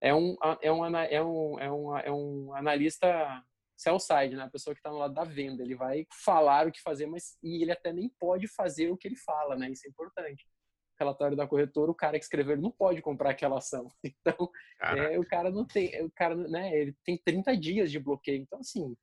é 0.00 0.14
um 0.14 0.36
é 0.60 0.72
um 0.72 0.84
é 0.96 1.24
um 1.24 1.58
é 1.60 1.72
um, 1.72 1.98
é 1.98 2.12
um 2.12 2.54
analista 2.54 3.42
sell 3.76 3.98
side, 3.98 4.36
né? 4.36 4.44
A 4.44 4.50
pessoa 4.50 4.74
que 4.74 4.80
está 4.80 4.90
no 4.90 4.98
lado 4.98 5.14
da 5.14 5.24
venda, 5.24 5.62
ele 5.62 5.74
vai 5.74 6.06
falar 6.24 6.66
o 6.66 6.72
que 6.72 6.80
fazer, 6.82 7.06
mas 7.06 7.36
e 7.42 7.62
ele 7.62 7.72
até 7.72 7.92
nem 7.92 8.08
pode 8.18 8.46
fazer 8.48 8.90
o 8.90 8.96
que 8.96 9.08
ele 9.08 9.16
fala, 9.16 9.56
né? 9.56 9.70
Isso 9.70 9.86
é 9.86 9.90
importante 9.90 10.46
relatório 11.02 11.36
da 11.36 11.46
corretora, 11.46 11.90
o 11.90 11.94
cara 11.94 12.18
que 12.18 12.24
escreveu 12.24 12.54
ele 12.54 12.62
não 12.62 12.70
pode 12.70 13.02
comprar 13.02 13.30
aquela 13.30 13.58
ação. 13.58 13.88
Então, 14.04 14.50
é, 14.80 15.18
o 15.18 15.26
cara 15.26 15.50
não 15.50 15.64
tem, 15.66 16.02
o 16.02 16.10
cara, 16.10 16.34
né, 16.34 16.76
ele 16.76 16.96
tem 17.04 17.18
30 17.18 17.56
dias 17.56 17.90
de 17.90 17.98
bloqueio. 17.98 18.40
Então, 18.40 18.60
assim, 18.60 18.96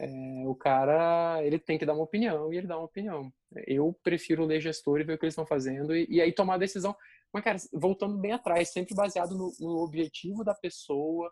é, 0.00 0.08
o 0.46 0.54
cara, 0.54 1.40
ele 1.44 1.58
tem 1.58 1.78
que 1.78 1.86
dar 1.86 1.94
uma 1.94 2.04
opinião 2.04 2.52
e 2.52 2.56
ele 2.58 2.66
dá 2.66 2.76
uma 2.76 2.86
opinião. 2.86 3.32
Eu 3.66 3.96
prefiro 4.02 4.44
ler 4.44 4.60
gestor 4.60 5.00
e 5.00 5.04
ver 5.04 5.14
o 5.14 5.18
que 5.18 5.24
eles 5.24 5.32
estão 5.32 5.46
fazendo 5.46 5.94
e, 5.94 6.06
e 6.08 6.20
aí 6.20 6.32
tomar 6.32 6.54
a 6.54 6.58
decisão. 6.58 6.96
Mas, 7.32 7.44
cara, 7.44 7.58
voltando 7.72 8.18
bem 8.18 8.32
atrás, 8.32 8.70
sempre 8.70 8.94
baseado 8.94 9.36
no, 9.36 9.52
no 9.60 9.78
objetivo 9.82 10.42
da 10.42 10.54
pessoa, 10.54 11.30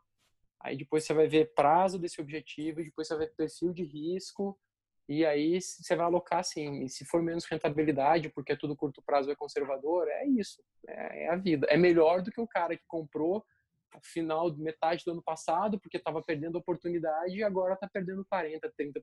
Aí 0.61 0.77
depois 0.77 1.05
você 1.05 1.15
vai 1.15 1.29
ver 1.29 1.53
prazo 1.55 1.99
desse 1.99 2.21
objetivo, 2.21 2.83
depois 2.83 3.07
você 3.07 3.17
vai 3.17 3.27
ver 3.27 3.35
perfil 3.37 3.73
de 3.73 3.85
risco, 3.85 4.59
e 5.09 5.25
aí 5.25 5.59
você 5.61 5.97
vai 5.97 6.05
alocar 6.05 6.41
assim, 6.41 6.85
e 6.85 6.89
se 6.89 7.05
for 7.05 7.23
menos 7.23 7.47
rentabilidade, 7.47 8.29
porque 8.29 8.53
é 8.53 8.57
tudo 8.57 8.77
curto 8.77 9.03
prazo 9.03 9.31
é 9.31 9.35
conservador, 9.35 10.07
é 10.07 10.27
isso, 10.27 10.63
é, 10.87 11.25
é 11.25 11.31
a 11.31 11.37
vida. 11.37 11.67
É 11.71 11.79
melhor 11.79 12.21
do 12.21 12.31
que 12.31 12.41
o 12.41 12.47
cara 12.47 12.77
que 12.77 12.85
comprou 12.87 13.43
no 13.95 14.01
final, 14.03 14.55
metade 14.57 15.03
do 15.07 15.13
ano 15.13 15.23
passado, 15.23 15.81
porque 15.81 15.97
estava 15.97 16.23
perdendo 16.23 16.57
oportunidade 16.57 17.37
e 17.37 17.43
agora 17.43 17.73
está 17.73 17.89
perdendo 17.89 18.23
40%, 18.31 18.61
30%. 18.79 19.03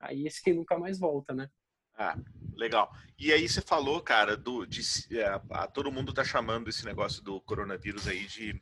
Aí 0.00 0.26
esse 0.26 0.42
que 0.42 0.54
nunca 0.54 0.78
mais 0.78 0.98
volta, 0.98 1.34
né? 1.34 1.50
Ah, 1.98 2.18
legal. 2.54 2.90
E 3.18 3.32
aí 3.32 3.48
você 3.48 3.60
falou, 3.60 4.00
cara, 4.02 4.36
do, 4.36 4.66
de, 4.66 4.80
é, 5.18 5.40
a, 5.50 5.66
todo 5.66 5.92
mundo 5.92 6.12
tá 6.12 6.24
chamando 6.24 6.68
esse 6.68 6.84
negócio 6.84 7.22
do 7.22 7.40
coronavírus 7.42 8.06
aí 8.08 8.26
de 8.26 8.60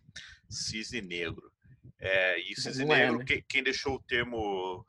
cisne 0.49 1.01
negro. 1.01 1.53
É, 1.99 2.39
e 2.41 2.55
cisne 2.55 2.85
é, 2.85 2.87
negro, 2.87 3.19
né? 3.19 3.25
quem, 3.25 3.45
quem 3.49 3.63
deixou 3.63 3.95
o 3.95 4.03
termo 4.03 4.85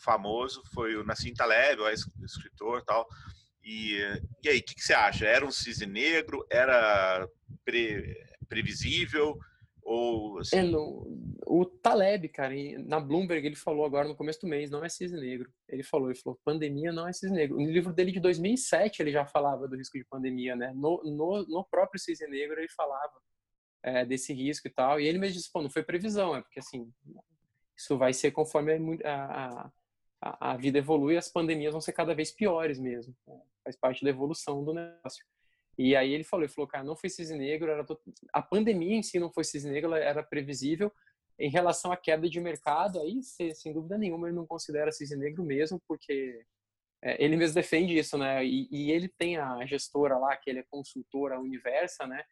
famoso 0.00 0.62
foi 0.74 0.96
o 0.96 1.04
Nassim 1.04 1.32
Taleb, 1.32 1.80
o 1.80 1.88
escritor 2.24 2.82
tal. 2.84 3.06
E, 3.62 3.98
e 4.42 4.48
aí, 4.48 4.58
o 4.58 4.62
que, 4.62 4.74
que, 4.74 4.82
você 4.82 4.94
acha? 4.94 5.26
Era 5.26 5.44
um 5.44 5.50
cisne 5.50 5.86
negro? 5.86 6.46
Era 6.50 7.28
pre, 7.64 8.16
previsível? 8.48 9.38
Ou, 9.82 10.38
assim... 10.38 10.56
é, 10.56 10.62
no, 10.62 11.06
o 11.46 11.64
Taleb, 11.64 12.28
cara, 12.28 12.54
na 12.86 13.00
Bloomberg, 13.00 13.46
ele 13.46 13.56
falou 13.56 13.84
agora 13.84 14.08
no 14.08 14.16
começo 14.16 14.40
do 14.40 14.48
mês, 14.48 14.70
não 14.70 14.84
é 14.84 14.88
cisne 14.88 15.20
negro. 15.20 15.52
Ele 15.68 15.82
falou, 15.82 16.10
ele 16.10 16.18
falou, 16.18 16.40
pandemia 16.44 16.92
não 16.92 17.06
é 17.06 17.12
cisne 17.12 17.36
negro. 17.36 17.58
No 17.58 17.70
livro 17.70 17.92
dele 17.92 18.12
de 18.12 18.20
2007, 18.20 19.02
ele 19.02 19.12
já 19.12 19.26
falava 19.26 19.68
do 19.68 19.76
risco 19.76 19.98
de 19.98 20.04
pandemia, 20.04 20.56
né? 20.56 20.72
No, 20.74 21.02
no, 21.04 21.46
no 21.46 21.64
próprio 21.64 22.00
cisne 22.00 22.28
negro, 22.28 22.58
ele 22.58 22.68
falava 22.68 23.12
é, 23.82 24.04
desse 24.04 24.32
risco 24.32 24.68
e 24.68 24.70
tal. 24.70 25.00
E 25.00 25.06
ele 25.06 25.18
mesmo 25.18 25.36
disse, 25.36 25.50
pô, 25.52 25.60
não 25.60 25.70
foi 25.70 25.82
previsão, 25.82 26.36
é 26.36 26.40
porque, 26.40 26.60
assim, 26.60 26.90
isso 27.76 27.98
vai 27.98 28.12
ser 28.12 28.30
conforme 28.30 29.00
a, 29.04 29.64
a 29.64 29.72
a, 30.20 30.56
vida 30.56 30.78
evolui, 30.78 31.16
as 31.16 31.28
pandemias 31.28 31.72
vão 31.72 31.80
ser 31.80 31.92
cada 31.92 32.14
vez 32.14 32.30
piores 32.30 32.78
mesmo. 32.78 33.16
Né? 33.26 33.40
Faz 33.64 33.76
parte 33.76 34.04
da 34.04 34.10
evolução 34.10 34.62
do 34.64 34.74
negócio. 34.74 35.24
E 35.78 35.96
aí 35.96 36.12
ele 36.12 36.24
falou, 36.24 36.44
ele 36.44 36.52
falou, 36.52 36.68
cara, 36.68 36.84
não 36.84 36.94
foi 36.94 37.08
cisne 37.08 37.38
negro, 37.38 37.70
era 37.70 37.84
to... 37.84 37.98
a 38.32 38.42
pandemia 38.42 38.96
em 38.96 39.02
si 39.02 39.18
não 39.18 39.32
foi 39.32 39.44
cisne 39.44 39.70
negro, 39.70 39.94
era 39.94 40.22
previsível. 40.22 40.92
em 41.38 41.48
relação 41.48 41.90
à 41.90 41.96
queda 41.96 42.28
de 42.28 42.38
mercado, 42.38 43.00
aí, 43.00 43.22
sem 43.22 43.72
dúvida 43.72 43.96
nenhuma, 43.96 44.28
ele 44.28 44.36
não 44.36 44.46
considera 44.46 44.92
cisne 44.92 45.16
negro 45.16 45.42
mesmo, 45.42 45.80
porque 45.88 46.44
é, 47.02 47.22
ele 47.22 47.36
mesmo 47.36 47.54
defende 47.54 47.96
isso, 47.96 48.18
né? 48.18 48.44
E, 48.44 48.68
e, 48.70 48.92
ele 48.92 49.08
tem 49.08 49.38
a 49.38 49.64
gestora 49.64 50.18
lá, 50.18 50.36
que 50.36 50.50
ele 50.50 50.58
é 50.58 50.64
consultora, 50.70 51.40
Universa, 51.40 52.06
né? 52.06 52.22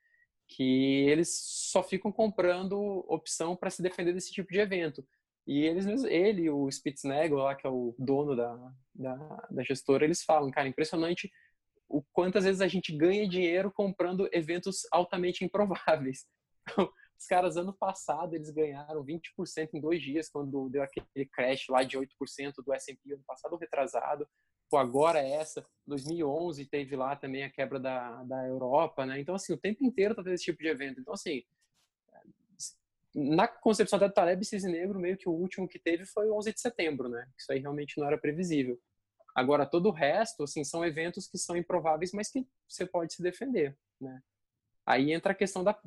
Que 0.46 1.06
eles 1.08 1.30
só 1.72 1.82
ficam 1.82 2.12
comprando 2.12 2.76
opção 3.08 3.56
para 3.56 3.70
se 3.70 3.82
defender 3.82 4.12
desse 4.12 4.32
tipo 4.32 4.52
de 4.52 4.60
evento. 4.60 5.06
E 5.48 5.64
eles 5.64 5.86
ele, 6.04 6.50
o 6.50 6.70
Spitznagel 6.70 7.38
lá, 7.38 7.54
que 7.54 7.66
é 7.66 7.70
o 7.70 7.94
dono 7.98 8.36
da, 8.36 8.54
da, 8.94 9.46
da 9.50 9.62
gestora, 9.62 10.04
eles 10.04 10.22
falam, 10.22 10.50
cara, 10.50 10.68
impressionante 10.68 11.30
o 11.88 12.02
quantas 12.12 12.44
vezes 12.44 12.60
a 12.60 12.68
gente 12.68 12.94
ganha 12.94 13.26
dinheiro 13.26 13.72
comprando 13.72 14.28
eventos 14.30 14.82
altamente 14.92 15.42
improváveis. 15.42 16.26
Então, 16.62 16.92
os 17.18 17.26
caras, 17.26 17.56
ano 17.56 17.72
passado, 17.72 18.34
eles 18.34 18.50
ganharam 18.50 19.02
20% 19.02 19.70
em 19.72 19.80
dois 19.80 20.02
dias, 20.02 20.28
quando 20.28 20.68
deu 20.68 20.82
aquele 20.82 21.26
crash 21.32 21.66
lá 21.70 21.82
de 21.82 21.96
8% 21.96 22.06
do 22.62 22.74
S&P 22.74 23.14
ano 23.14 23.24
passado, 23.26 23.56
retrasado. 23.56 24.28
Pô, 24.70 24.76
agora 24.76 25.18
é 25.18 25.30
essa. 25.30 25.66
2011 25.86 26.66
teve 26.66 26.94
lá 26.94 27.16
também 27.16 27.42
a 27.42 27.50
quebra 27.50 27.80
da, 27.80 28.22
da 28.24 28.46
Europa, 28.46 29.06
né? 29.06 29.18
Então, 29.18 29.34
assim, 29.34 29.54
o 29.54 29.58
tempo 29.58 29.82
inteiro 29.82 30.14
tá 30.14 30.22
tendo 30.22 30.34
esse 30.34 30.44
tipo 30.44 30.62
de 30.62 30.68
evento. 30.68 31.00
Então, 31.00 31.14
assim, 31.14 31.42
na 33.14 33.48
concepção 33.48 33.98
da 33.98 34.10
Taleb 34.10 34.44
Cisne 34.44 34.72
Negro, 34.72 34.98
meio 34.98 35.16
que 35.16 35.28
o 35.28 35.32
último 35.32 35.68
que 35.68 35.78
teve 35.78 36.04
foi 36.04 36.28
o 36.28 36.36
11 36.36 36.52
de 36.52 36.60
setembro, 36.60 37.08
né? 37.08 37.26
Isso 37.36 37.50
aí 37.52 37.58
realmente 37.58 37.98
não 37.98 38.06
era 38.06 38.18
previsível. 38.18 38.78
Agora, 39.34 39.66
todo 39.66 39.88
o 39.88 39.92
resto, 39.92 40.42
assim, 40.42 40.64
são 40.64 40.84
eventos 40.84 41.26
que 41.28 41.38
são 41.38 41.56
improváveis, 41.56 42.12
mas 42.12 42.30
que 42.30 42.46
você 42.68 42.84
pode 42.84 43.14
se 43.14 43.22
defender, 43.22 43.76
né? 44.00 44.20
Aí 44.84 45.12
entra 45.12 45.32
a 45.32 45.34
questão 45.34 45.62
da, 45.62 45.78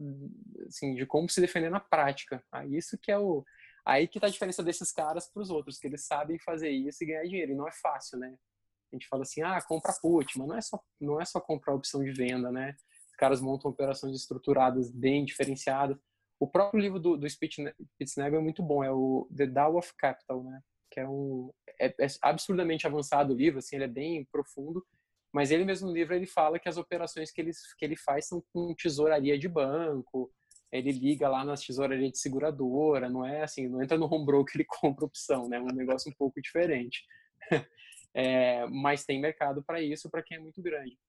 assim, 0.67 0.93
de 0.93 1.05
como 1.05 1.27
se 1.27 1.41
defender 1.41 1.71
na 1.71 1.79
prática. 1.79 2.43
Aí 2.51 2.77
isso 2.77 2.97
que 2.97 3.11
é 3.11 3.17
o, 3.17 3.43
aí 3.85 4.07
que 4.07 4.19
tá 4.19 4.27
a 4.27 4.29
diferença 4.29 4.63
desses 4.63 4.91
caras 4.91 5.27
para 5.27 5.41
os 5.41 5.49
outros, 5.49 5.79
que 5.79 5.87
eles 5.87 6.05
sabem 6.05 6.37
fazer 6.39 6.69
isso 6.69 7.03
e 7.03 7.07
ganhar 7.07 7.23
dinheiro. 7.23 7.51
E 7.51 7.55
não 7.55 7.67
é 7.67 7.71
fácil, 7.71 8.19
né? 8.19 8.37
A 8.91 8.95
gente 8.95 9.07
fala 9.07 9.23
assim, 9.23 9.41
ah, 9.41 9.61
compra 9.61 9.93
put, 10.01 10.37
mas 10.37 10.47
não 10.47 10.55
é 10.55 10.61
só, 10.61 10.83
não 10.99 11.21
é 11.21 11.25
só 11.25 11.39
comprar 11.39 11.73
opção 11.73 12.03
de 12.03 12.11
venda, 12.11 12.51
né? 12.51 12.75
Os 13.09 13.15
caras 13.15 13.41
montam 13.41 13.71
operações 13.71 14.15
estruturadas 14.15 14.91
bem 14.91 15.25
diferenciadas. 15.25 15.97
O 16.41 16.47
próprio 16.47 16.81
livro 16.81 16.99
do, 16.99 17.15
do 17.15 17.29
Spitznagel 17.29 18.39
é 18.39 18.43
muito 18.43 18.63
bom, 18.63 18.83
é 18.83 18.91
o 18.91 19.29
The 19.35 19.45
Dow 19.45 19.77
of 19.77 19.93
Capital, 19.97 20.43
né? 20.43 20.61
Que 20.89 20.99
é 20.99 21.07
um 21.07 21.51
é, 21.79 21.87
é 21.87 22.07
absurdamente 22.21 22.87
avançado 22.87 23.33
o 23.33 23.37
livro, 23.37 23.59
assim, 23.59 23.75
ele 23.75 23.85
é 23.85 23.87
bem 23.87 24.25
profundo 24.31 24.85
mas 25.33 25.49
ele 25.49 25.63
mesmo 25.63 25.87
no 25.87 25.93
livro 25.93 26.13
ele 26.13 26.25
fala 26.25 26.59
que 26.59 26.67
as 26.67 26.77
operações 26.77 27.31
que 27.31 27.39
ele, 27.39 27.51
que 27.77 27.85
ele 27.85 27.95
faz 27.95 28.27
são 28.27 28.43
com 28.53 28.75
tesouraria 28.75 29.37
de 29.39 29.47
banco, 29.47 30.31
ele 30.71 30.91
liga 30.91 31.29
lá 31.29 31.45
nas 31.45 31.61
tesourarias 31.61 32.11
de 32.11 32.17
seguradora, 32.17 33.09
não 33.09 33.25
é 33.25 33.43
assim, 33.43 33.67
não 33.67 33.81
entra 33.81 33.97
no 33.97 34.13
home 34.13 34.25
broker 34.25 34.55
ele 34.55 34.65
compra 34.67 35.05
opção, 35.05 35.47
né? 35.47 35.57
É 35.57 35.61
um 35.61 35.67
negócio 35.67 36.11
um 36.11 36.15
pouco 36.15 36.41
diferente. 36.41 37.03
É, 38.13 38.67
mas 38.67 39.05
tem 39.05 39.21
mercado 39.21 39.63
para 39.63 39.79
isso, 39.81 40.09
para 40.09 40.21
quem 40.21 40.35
é 40.35 40.39
muito 40.41 40.61
grande. 40.61 40.99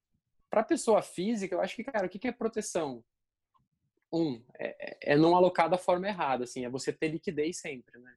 Para 0.49 0.63
pessoa 0.63 1.03
física, 1.03 1.57
eu 1.57 1.61
acho 1.61 1.75
que, 1.75 1.83
cara, 1.83 2.07
o 2.07 2.09
que 2.09 2.29
é 2.29 2.31
proteção? 2.31 3.03
Um, 4.13 4.43
é, 4.59 5.13
é 5.13 5.17
não 5.17 5.35
alocar 5.35 5.71
da 5.71 5.79
forma 5.79 6.07
errada, 6.07 6.45
assim, 6.45 6.65
é 6.65 6.69
você 6.69 6.93
ter 6.93 7.09
liquidez 7.09 7.59
sempre, 7.59 7.99
né? 7.99 8.15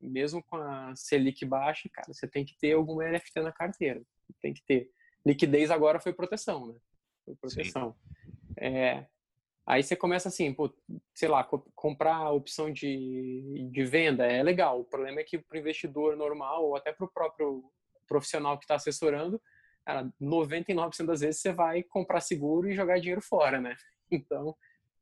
Mesmo 0.00 0.42
com 0.42 0.56
a 0.56 0.94
Selic 0.96 1.44
baixa, 1.44 1.88
cara, 1.88 2.12
você 2.12 2.26
tem 2.26 2.44
que 2.44 2.56
ter 2.58 2.72
algum 2.72 3.00
NFT 3.00 3.40
na 3.40 3.52
carteira, 3.52 4.02
tem 4.42 4.52
que 4.52 4.62
ter 4.62 4.90
liquidez 5.26 5.70
agora 5.70 5.98
foi 5.98 6.12
proteção, 6.12 6.68
né? 6.68 6.78
Foi 7.24 7.34
proteção. 7.34 7.96
É, 8.56 9.06
aí 9.66 9.82
você 9.82 9.96
começa 9.96 10.28
assim, 10.28 10.54
pô, 10.54 10.72
sei 11.12 11.28
lá, 11.28 11.42
co 11.42 11.58
comprar 11.74 12.14
a 12.14 12.30
opção 12.30 12.72
de, 12.72 13.68
de 13.70 13.84
venda 13.84 14.24
é 14.24 14.42
legal. 14.42 14.80
O 14.80 14.84
problema 14.84 15.20
é 15.20 15.24
que 15.24 15.38
para 15.38 15.56
o 15.56 15.58
investidor 15.58 16.16
normal 16.16 16.64
ou 16.64 16.76
até 16.76 16.92
para 16.92 17.04
o 17.04 17.10
próprio 17.10 17.64
profissional 18.06 18.56
que 18.56 18.64
está 18.64 18.76
assessorando, 18.76 19.42
cara, 19.84 20.08
99% 20.22 21.04
das 21.04 21.20
vezes 21.20 21.40
você 21.40 21.52
vai 21.52 21.82
comprar 21.82 22.20
seguro 22.20 22.70
e 22.70 22.74
jogar 22.74 23.00
dinheiro 23.00 23.20
fora, 23.20 23.60
né? 23.60 23.76
Então, 24.08 24.56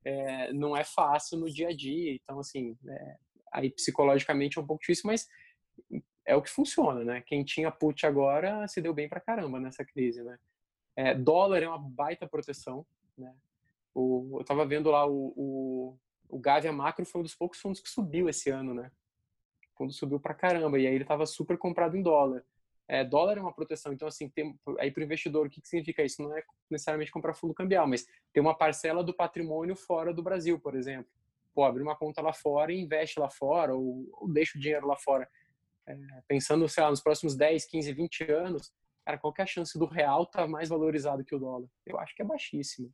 é, 0.05 0.53
não 0.53 0.77
é 0.77 0.85
fácil 0.85 1.39
no 1.39 1.51
dia 1.51 1.69
a 1.69 1.77
dia. 1.77 2.13
Então, 2.15 2.39
assim, 2.39 2.77
é, 2.87 3.17
aí 3.53 3.71
psicologicamente 3.71 4.59
é 4.59 4.61
um 4.61 4.67
pouco 4.67 4.81
difícil, 4.81 5.07
mas 5.07 5.29
é 6.27 6.35
o 6.35 6.43
que 6.43 6.51
funciona, 6.51 7.05
né? 7.05 7.23
Quem 7.27 7.45
tinha 7.45 7.71
put 7.71 8.07
agora 8.07 8.67
se 8.69 8.81
deu 8.81 8.95
bem 8.95 9.09
pra 9.09 9.21
caramba 9.21 9.61
nessa 9.61 9.85
crise, 9.85 10.23
né? 10.23 10.39
É, 10.97 11.15
dólar 11.15 11.63
é 11.63 11.69
uma 11.69 11.79
baita 11.79 12.27
proteção, 12.27 12.87
né? 13.17 13.35
O, 13.95 14.39
eu 14.41 14.45
tava 14.45 14.67
vendo 14.67 14.91
lá 14.91 15.07
o, 15.07 15.33
o, 15.37 15.99
o 16.29 16.39
Gavia 16.39 16.73
Macro 16.73 17.05
foi 17.05 17.21
um 17.21 17.25
dos 17.25 17.35
poucos 17.35 17.61
fundos 17.61 17.81
que 17.81 17.89
subiu 17.89 18.29
esse 18.29 18.51
ano, 18.51 18.75
né? 18.75 18.91
O 19.75 19.79
fundo 19.79 19.93
subiu 19.93 20.21
pra 20.21 20.35
caramba 20.35 20.79
e 20.79 20.87
aí 20.87 20.95
ele 20.95 21.05
tava 21.05 21.27
super 21.27 21.59
comprado 21.59 21.97
em 21.97 22.03
dólar. 22.03 22.45
É, 22.87 23.03
dólar 23.03 23.39
é 23.39 23.41
uma 23.41 23.55
proteção, 23.55 23.93
então 23.93 24.07
assim, 24.07 24.29
tem, 24.29 24.59
aí 24.79 24.91
para 24.91 25.01
o 25.01 25.05
investidor, 25.05 25.47
o 25.47 25.51
que, 25.51 25.61
que 25.61 25.69
significa 25.69 26.03
isso? 26.03 26.23
Não 26.23 26.37
é 26.37 26.43
necessariamente 26.71 27.11
comprar 27.11 27.33
fundo 27.33 27.55
cambial, 27.55 27.87
mas 27.87 28.07
ter 28.33 28.41
uma 28.41 28.57
parcela 28.57 29.03
do 29.03 29.15
patrimônio 29.15 29.75
fora 29.75 30.13
do 30.13 30.23
Brasil, 30.23 30.61
por 30.61 30.75
exemplo. 30.75 31.11
Pô, 31.55 31.65
abrir 31.65 31.83
uma 31.83 31.97
conta 31.97 32.21
lá 32.21 32.33
fora 32.33 32.73
e 32.73 32.81
investe 32.81 33.19
lá 33.19 33.31
fora, 33.31 33.75
ou, 33.75 34.07
ou 34.13 34.29
deixa 34.29 34.59
o 34.59 34.61
dinheiro 34.61 34.87
lá 34.87 34.97
fora 34.97 35.27
é, 35.87 35.97
pensando, 36.27 36.69
sei 36.69 36.83
lá, 36.83 36.91
nos 36.91 37.01
próximos 37.01 37.37
10, 37.37 37.67
15, 37.67 37.93
20 37.93 38.33
anos, 38.33 38.73
cara, 39.05 39.19
qual 39.19 39.35
é 39.39 39.43
a 39.43 39.47
chance 39.47 39.79
do 39.79 39.87
real 39.87 40.25
estar 40.25 40.43
tá 40.43 40.49
mais 40.49 40.69
valorizado 40.69 41.25
que 41.25 41.35
o 41.35 41.39
dólar? 41.39 41.69
Eu 41.85 41.99
acho 41.99 42.15
que 42.15 42.23
é 42.23 42.25
baixíssimo. 42.25 42.93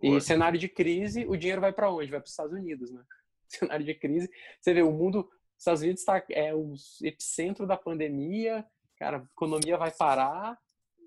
E 0.00 0.20
cenário 0.20 0.58
de 0.58 0.68
crise, 0.68 1.26
o 1.26 1.36
dinheiro 1.36 1.60
vai 1.60 1.72
para 1.72 1.90
onde? 1.90 2.10
Vai 2.10 2.20
para 2.20 2.26
os 2.26 2.30
Estados 2.30 2.52
Unidos, 2.52 2.90
né? 2.92 3.02
Cenário 3.48 3.84
de 3.84 3.94
crise, 3.94 4.30
você 4.60 4.72
vê, 4.72 4.82
o 4.82 4.92
mundo, 4.92 5.20
os 5.20 5.58
Estados 5.58 5.82
Unidos 5.82 6.00
está 6.00 6.24
é 6.30 6.54
o 6.54 6.74
epicentro 7.02 7.66
da 7.66 7.76
pandemia, 7.76 8.64
cara, 8.98 9.18
a 9.18 9.22
economia 9.22 9.76
vai 9.76 9.90
parar 9.90 10.58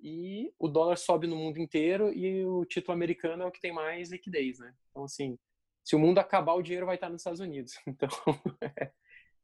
e 0.02 0.52
o 0.58 0.68
dólar 0.68 0.98
sobe 0.98 1.28
no 1.28 1.36
mundo 1.36 1.60
inteiro 1.60 2.12
e 2.12 2.44
o 2.46 2.66
título 2.66 2.94
americano 2.94 3.44
é 3.44 3.46
o 3.46 3.52
que 3.52 3.62
tem 3.62 3.72
mais 3.72 4.12
liquidez, 4.12 4.60
né? 4.60 4.74
Então, 4.90 5.04
assim, 5.04 5.38
se 5.84 5.96
o 5.96 6.00
mundo 6.00 6.20
acabar, 6.20 6.54
o 6.54 6.62
dinheiro 6.62 6.86
vai 6.86 6.96
estar 6.96 7.10
nos 7.10 7.22
Estados 7.22 7.40
Unidos. 7.40 7.74
Então, 7.88 8.10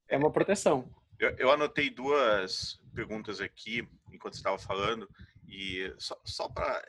é 0.10 0.18
uma 0.18 0.32
proteção. 0.32 0.90
Eu, 1.20 1.32
eu, 1.32 1.52
anotei 1.52 1.90
duas 1.90 2.80
perguntas 2.96 3.42
aqui 3.42 3.88
enquanto 4.12 4.36
estava 4.36 4.58
falando 4.58 5.10
e 5.48 5.94
só, 5.98 6.20
só 6.26 6.50
para 6.50 6.84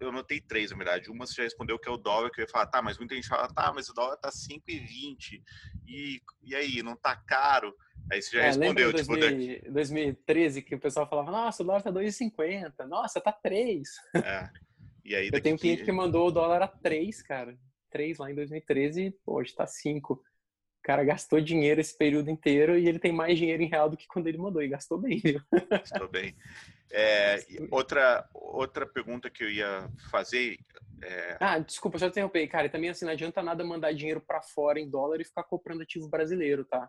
eu 0.00 0.08
anotei 0.08 0.40
três 0.40 0.70
na 0.70 0.76
verdade. 0.76 1.10
Uma 1.10 1.26
você 1.26 1.34
já 1.34 1.42
respondeu 1.44 1.78
que 1.78 1.88
é 1.88 1.92
o 1.92 1.96
dólar 1.96 2.30
que 2.30 2.40
eu 2.40 2.44
ia 2.44 2.50
falar, 2.50 2.66
tá, 2.66 2.82
mas 2.82 2.98
muita 2.98 3.14
gente 3.14 3.28
fala, 3.28 3.48
tá, 3.48 3.72
mas 3.72 3.88
o 3.88 3.94
dólar 3.94 4.16
tá 4.18 4.28
5,20 4.28 5.42
e 5.86 6.20
e 6.42 6.54
aí 6.54 6.82
não 6.82 6.96
tá 6.96 7.16
caro? 7.16 7.74
Aí 8.12 8.20
você 8.20 8.36
já 8.36 8.42
é, 8.42 8.46
respondeu, 8.46 8.92
tipo, 8.92 9.16
2000, 9.16 9.72
2013 9.72 10.62
que 10.62 10.74
o 10.74 10.80
pessoal 10.80 11.08
falava, 11.08 11.30
nossa, 11.30 11.62
o 11.62 11.66
dólar 11.66 11.82
tá 11.82 11.90
2,50, 11.90 12.86
nossa, 12.86 13.20
tá 13.20 13.32
3. 13.32 13.88
É. 14.14 14.50
E 15.04 15.14
aí 15.14 15.30
eu 15.32 15.40
tenho 15.40 15.56
um 15.56 15.58
cliente 15.58 15.84
que 15.84 15.92
mandou 15.92 16.28
o 16.28 16.30
dólar 16.30 16.62
a 16.62 16.68
3, 16.68 17.22
cara. 17.22 17.58
3 17.90 18.18
lá 18.18 18.30
em 18.30 18.34
2013 18.34 19.06
e 19.06 19.14
hoje 19.24 19.54
tá 19.54 19.66
5 19.66 20.22
cara 20.82 21.02
gastou 21.02 21.40
dinheiro 21.40 21.80
esse 21.80 21.98
período 21.98 22.30
inteiro 22.30 22.78
e 22.78 22.86
ele 22.86 23.00
tem 23.00 23.10
mais 23.10 23.36
dinheiro 23.36 23.60
em 23.60 23.68
real 23.68 23.90
do 23.90 23.96
que 23.96 24.06
quando 24.06 24.28
ele 24.28 24.38
mandou, 24.38 24.62
e 24.62 24.68
gastou 24.68 24.96
bem, 24.96 25.18
viu? 25.18 25.40
Gastou 25.68 26.08
bem. 26.08 26.32
É, 26.92 27.44
outra, 27.70 28.28
outra 28.32 28.86
pergunta 28.86 29.28
que 29.30 29.42
eu 29.42 29.50
ia 29.50 29.90
fazer. 30.10 30.58
É... 31.02 31.36
Ah, 31.40 31.58
desculpa, 31.58 31.98
só 31.98 32.06
interromper. 32.06 32.46
Cara, 32.48 32.68
também 32.68 32.90
assim, 32.90 33.04
não 33.04 33.12
adianta 33.12 33.42
nada 33.42 33.64
mandar 33.64 33.92
dinheiro 33.92 34.20
para 34.20 34.42
fora 34.42 34.78
em 34.78 34.88
dólar 34.88 35.20
e 35.20 35.24
ficar 35.24 35.44
comprando 35.44 35.82
ativo 35.82 36.08
brasileiro, 36.08 36.64
tá? 36.64 36.88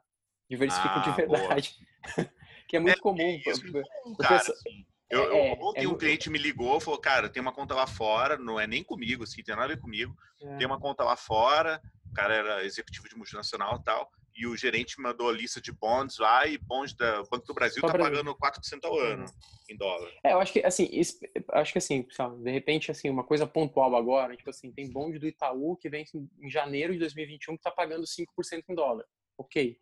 Diversifica 0.50 0.96
ah, 0.96 1.00
de 1.00 1.12
verdade. 1.12 1.76
que 2.70 2.78
é 2.78 2.80
muito 2.80 2.98
é, 2.98 3.02
comum. 3.02 3.42
É 3.46 4.24
cara, 4.24 4.36
assim. 4.36 4.86
Eu, 5.10 5.32
é, 5.34 5.58
ontem 5.62 5.86
é, 5.86 5.88
um 5.88 5.98
cliente 5.98 6.30
me 6.30 6.38
ligou 6.38 6.80
falou, 6.82 7.00
cara, 7.00 7.30
tem 7.30 7.42
uma 7.42 7.54
conta 7.54 7.74
lá 7.74 7.88
fora, 7.88 8.38
não 8.38 8.60
é 8.60 8.68
nem 8.68 8.84
comigo, 8.84 9.24
assim, 9.24 9.42
tem 9.42 9.56
nada 9.56 9.66
a 9.66 9.76
ver 9.76 9.82
comigo. 9.82 10.16
Tem 10.58 10.68
uma 10.68 10.80
conta 10.80 11.04
lá 11.04 11.16
fora, 11.16 11.82
o 12.06 12.14
cara 12.14 12.36
era 12.36 12.66
executivo 12.66 13.08
de 13.08 13.16
multinacional 13.16 13.78
e 13.78 13.84
tal, 13.84 14.12
e 14.38 14.46
o 14.46 14.56
gerente 14.56 15.02
mandou 15.02 15.30
a 15.30 15.34
lista 15.34 15.60
de 15.60 15.72
bonds 15.72 16.20
lá 16.20 16.46
e 16.46 16.58
bonds 16.58 16.94
da 16.94 17.24
Banco 17.24 17.48
do 17.48 17.54
Brasil 17.54 17.82
Só 17.82 17.88
tá 17.88 17.98
pagando 17.98 18.36
4% 18.36 18.86
ao 18.86 19.00
ano 19.00 19.26
em 19.68 19.76
dólar. 19.76 20.12
É, 20.24 20.34
eu 20.34 20.40
acho 20.40 20.54
que 20.54 20.64
assim, 20.64 20.90
acho 21.54 21.72
que 21.72 21.78
assim, 21.80 22.08
sabe, 22.12 22.44
de 22.44 22.52
repente 22.52 22.92
assim, 22.92 23.10
uma 23.10 23.24
coisa 23.24 23.48
pontual 23.48 23.96
agora, 23.96 24.38
tipo 24.38 24.50
assim, 24.50 24.72
tem 24.72 24.92
bonde 24.92 25.18
do 25.18 25.28
Itaú 25.28 25.76
que 25.76 25.90
vem 25.90 26.06
em 26.40 26.50
janeiro 26.50 26.94
de 26.94 27.00
2021 27.00 27.58
que 27.58 27.64
tá 27.64 27.72
pagando 27.72 28.06
5% 28.06 28.64
em 28.70 28.76
dólar. 28.76 29.06
OK. 29.38 29.80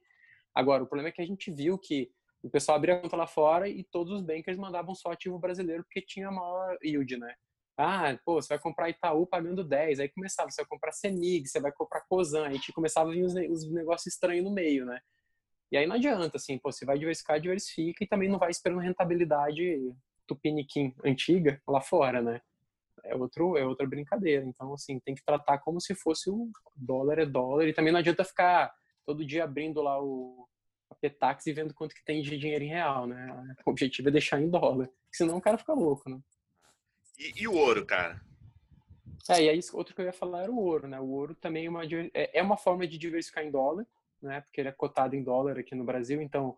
Agora, 0.53 0.83
o 0.83 0.87
problema 0.87 1.09
é 1.09 1.11
que 1.11 1.21
a 1.21 1.25
gente 1.25 1.51
viu 1.51 1.77
que 1.77 2.09
o 2.41 2.49
pessoal 2.49 2.77
abria 2.77 2.95
a 2.95 2.99
conta 3.01 3.17
lá 3.17 3.27
fora 3.27 3.67
e 3.67 3.83
todos 3.83 4.13
os 4.13 4.21
bankers 4.21 4.57
mandavam 4.57 4.95
só 4.95 5.11
ativo 5.11 5.37
brasileiro 5.37 5.83
porque 5.83 6.01
tinha 6.01 6.31
maior 6.31 6.77
yield, 6.81 7.17
né? 7.17 7.35
Ah, 7.77 8.17
pô, 8.23 8.41
você 8.41 8.49
vai 8.49 8.59
comprar 8.59 8.89
Itaú 8.89 9.27
pagando 9.27 9.63
10, 9.63 9.99
aí 9.99 10.07
começava, 10.09 10.49
você 10.49 10.61
vai 10.61 10.69
comprar 10.69 10.93
Semig, 10.93 11.47
você 11.47 11.59
vai 11.59 11.71
comprar 11.73 12.01
Cosan, 12.07 12.47
aí 12.47 12.59
começava 12.73 13.09
a 13.09 13.13
vir 13.13 13.23
os, 13.23 13.33
os 13.33 13.69
negócios 13.69 14.13
estranhos 14.13 14.45
no 14.45 14.51
meio, 14.51 14.85
né? 14.85 14.99
E 15.71 15.77
aí 15.77 15.85
não 15.85 15.95
adianta, 15.95 16.37
assim, 16.37 16.57
pô, 16.57 16.71
você 16.71 16.85
vai 16.85 16.97
diversificar, 16.97 17.39
diversifica 17.39 18.03
e 18.03 18.07
também 18.07 18.29
não 18.29 18.39
vai 18.39 18.49
esperando 18.49 18.79
rentabilidade 18.79 19.93
tupiniquim 20.25 20.95
antiga 21.03 21.61
lá 21.67 21.81
fora, 21.81 22.21
né? 22.21 22.41
É, 23.03 23.15
outro, 23.15 23.57
é 23.57 23.65
outra 23.65 23.85
brincadeira. 23.85 24.45
Então, 24.45 24.73
assim, 24.73 24.99
tem 24.99 25.13
que 25.13 25.23
tratar 25.23 25.59
como 25.59 25.81
se 25.81 25.93
fosse 25.95 26.29
o 26.29 26.49
dólar 26.75 27.19
é 27.19 27.25
dólar 27.25 27.67
e 27.67 27.73
também 27.73 27.91
não 27.91 27.99
adianta 27.99 28.23
ficar 28.23 28.73
todo 29.05 29.25
dia 29.25 29.43
abrindo 29.43 29.81
lá 29.81 30.01
o 30.01 30.47
Petax 31.01 31.45
e 31.45 31.53
vendo 31.53 31.73
quanto 31.73 31.93
que 31.93 32.03
tem 32.03 32.21
de 32.21 32.37
dinheiro 32.37 32.63
em 32.63 32.69
real, 32.69 33.05
né? 33.05 33.55
O 33.65 33.71
objetivo 33.71 34.07
é 34.09 34.11
deixar 34.11 34.41
em 34.41 34.49
dólar, 34.49 34.89
senão 35.11 35.37
o 35.37 35.41
cara 35.41 35.57
fica 35.57 35.73
louco, 35.73 36.09
né? 36.09 36.19
E, 37.17 37.43
e 37.43 37.47
o 37.47 37.53
ouro, 37.53 37.85
cara? 37.85 38.21
É, 39.29 39.43
e 39.43 39.49
aí 39.49 39.59
outro 39.73 39.95
que 39.95 40.01
eu 40.01 40.05
ia 40.05 40.13
falar 40.13 40.43
era 40.43 40.51
o 40.51 40.59
ouro, 40.59 40.87
né? 40.87 40.99
O 40.99 41.09
ouro 41.09 41.33
também 41.35 41.65
é 41.65 41.69
uma, 41.69 41.83
é, 41.85 42.39
é 42.39 42.43
uma 42.43 42.57
forma 42.57 42.87
de 42.87 42.97
diversificar 42.97 43.43
em 43.43 43.51
dólar, 43.51 43.85
né? 44.21 44.41
Porque 44.41 44.61
ele 44.61 44.69
é 44.69 44.71
cotado 44.71 45.15
em 45.15 45.23
dólar 45.23 45.57
aqui 45.57 45.73
no 45.73 45.83
Brasil, 45.83 46.21
então 46.21 46.55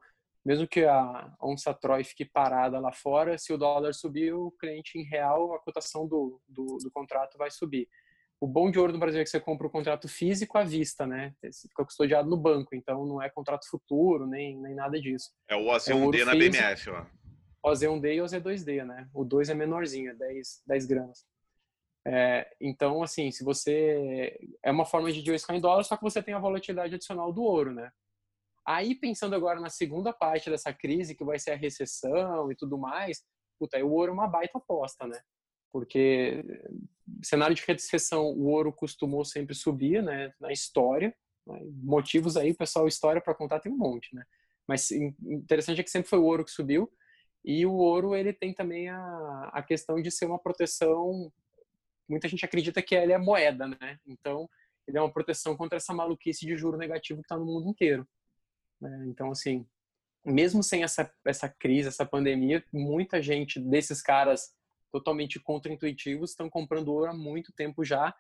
mesmo 0.47 0.65
que 0.65 0.85
a 0.85 1.35
onça 1.41 1.73
Troy 1.73 2.05
fique 2.05 2.23
parada 2.23 2.79
lá 2.79 2.93
fora, 2.93 3.37
se 3.37 3.51
o 3.51 3.57
dólar 3.57 3.93
subir, 3.93 4.33
o 4.33 4.49
cliente 4.51 4.97
em 4.97 5.03
real, 5.03 5.53
a 5.53 5.59
cotação 5.59 6.07
do, 6.07 6.41
do, 6.47 6.77
do 6.77 6.89
contrato 6.89 7.37
vai 7.37 7.51
subir. 7.51 7.87
O 8.39 8.47
bom 8.47 8.71
de 8.71 8.79
ouro 8.79 8.93
no 8.93 8.99
Brasil 8.99 9.19
é 9.19 9.23
que 9.25 9.29
você 9.29 9.41
compra 9.41 9.67
o 9.67 9.69
contrato 9.69 10.07
físico 10.07 10.57
à 10.57 10.63
vista, 10.63 11.05
né? 11.05 11.33
Você 11.43 11.67
fica 11.67 11.83
custodiado 11.83 12.29
no 12.29 12.37
banco, 12.37 12.75
então 12.75 13.05
não 13.05 13.21
é 13.21 13.29
contrato 13.29 13.69
futuro, 13.69 14.25
nem, 14.25 14.57
nem 14.61 14.73
nada 14.73 15.01
disso. 15.01 15.31
É 15.49 15.55
o 15.55 15.65
OZ1D 15.65 16.21
é 16.21 16.25
na 16.25 16.31
BMF, 16.31 16.89
ó. 16.91 17.05
OZ1D 17.71 18.15
e 18.15 18.17
OZ2D, 18.19 18.85
né? 18.85 19.09
O 19.13 19.23
2 19.23 19.49
é 19.49 19.53
menorzinho, 19.53 20.11
é 20.11 20.13
10, 20.15 20.63
10 20.65 20.85
gramas. 20.85 21.25
É, 22.05 22.49
então, 22.61 23.03
assim, 23.03 23.31
se 23.31 23.43
você. 23.43 24.39
É 24.63 24.71
uma 24.71 24.85
forma 24.85 25.11
de 25.11 25.21
diversificar 25.21 25.57
em 25.57 25.61
dólar, 25.61 25.83
só 25.83 25.97
que 25.97 26.03
você 26.03 26.23
tem 26.23 26.33
a 26.33 26.39
volatilidade 26.39 26.95
adicional 26.95 27.33
do 27.33 27.43
ouro, 27.43 27.73
né? 27.73 27.91
Aí, 28.65 28.95
pensando 28.95 29.35
agora 29.35 29.59
na 29.59 29.69
segunda 29.69 30.13
parte 30.13 30.49
dessa 30.49 30.73
crise, 30.73 31.15
que 31.15 31.23
vai 31.23 31.39
ser 31.39 31.51
a 31.51 31.55
recessão 31.55 32.51
e 32.51 32.55
tudo 32.55 32.77
mais, 32.77 33.23
puta, 33.59 33.77
aí 33.77 33.83
o 33.83 33.91
ouro 33.91 34.11
é 34.11 34.13
uma 34.13 34.27
baita 34.27 34.57
aposta, 34.57 35.05
né? 35.05 35.19
Porque 35.71 36.43
cenário 37.23 37.55
de 37.55 37.63
recessão, 37.65 38.25
o 38.25 38.45
ouro 38.47 38.71
costumou 38.71 39.25
sempre 39.25 39.53
subir, 39.53 40.01
né? 40.01 40.33
Na 40.39 40.51
história. 40.51 41.13
Né? 41.45 41.59
Motivos 41.83 42.37
aí, 42.37 42.53
pessoal, 42.53 42.87
história 42.87 43.21
para 43.21 43.35
contar 43.35 43.59
tem 43.59 43.71
um 43.71 43.77
monte, 43.77 44.15
né? 44.15 44.23
Mas 44.67 44.91
interessante 44.91 45.81
é 45.81 45.83
que 45.83 45.89
sempre 45.89 46.09
foi 46.09 46.19
o 46.19 46.25
ouro 46.25 46.43
que 46.43 46.51
subiu. 46.51 46.91
E 47.47 47.65
o 47.65 47.75
ouro, 47.75 48.13
ele 48.13 48.33
tem 48.33 48.53
também 48.53 48.89
a, 48.89 49.49
a 49.53 49.63
questão 49.63 50.01
de 50.01 50.11
ser 50.11 50.25
uma 50.25 50.37
proteção. 50.37 51.31
Muita 52.05 52.27
gente 52.27 52.43
acredita 52.43 52.81
que 52.81 52.93
ele 52.93 53.13
é 53.13 53.17
moeda, 53.17 53.65
né? 53.65 53.97
Então, 54.05 54.49
ele 54.85 54.97
é 54.97 55.01
uma 55.01 55.11
proteção 55.11 55.55
contra 55.55 55.77
essa 55.77 55.93
maluquice 55.93 56.45
de 56.45 56.57
juro 56.57 56.77
negativo 56.77 57.21
que 57.21 57.25
está 57.25 57.37
no 57.37 57.45
mundo 57.45 57.69
inteiro. 57.69 58.05
Né? 58.81 59.05
Então, 59.07 59.31
assim, 59.31 59.65
mesmo 60.25 60.61
sem 60.61 60.83
essa, 60.83 61.09
essa 61.25 61.47
crise, 61.47 61.87
essa 61.87 62.05
pandemia, 62.05 62.61
muita 62.69 63.21
gente 63.21 63.61
desses 63.61 64.01
caras 64.01 64.53
totalmente 64.91 65.39
contra-intuitivos 65.39 66.31
estão 66.31 66.49
comprando 66.49 66.89
ouro 66.89 67.11
há 67.11 67.13
muito 67.13 67.53
tempo 67.53 67.81
já, 67.81 68.13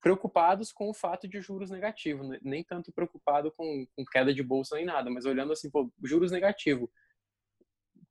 preocupados 0.00 0.72
com 0.72 0.90
o 0.90 0.94
fato 0.94 1.28
de 1.28 1.40
juros 1.40 1.70
negativos, 1.70 2.28
né? 2.28 2.40
nem 2.42 2.64
tanto 2.64 2.92
preocupado 2.92 3.52
com, 3.52 3.86
com, 3.94 4.04
queda 4.04 4.34
de 4.34 4.42
bolsa 4.42 4.74
nem 4.74 4.84
nada, 4.84 5.08
mas 5.08 5.24
olhando 5.24 5.52
assim, 5.52 5.70
pô, 5.70 5.88
juros 6.02 6.32
negativos, 6.32 6.90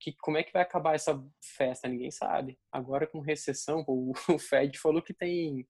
que, 0.03 0.13
como 0.19 0.37
é 0.37 0.43
que 0.43 0.51
vai 0.51 0.61
acabar 0.61 0.95
essa 0.95 1.23
festa? 1.41 1.87
Ninguém 1.87 2.11
sabe. 2.11 2.59
Agora 2.71 3.07
com 3.07 3.21
recessão, 3.21 3.83
pô, 3.85 4.13
o 4.29 4.37
Fed 4.39 4.77
falou 4.77 5.01
que 5.01 5.13
tem 5.13 5.65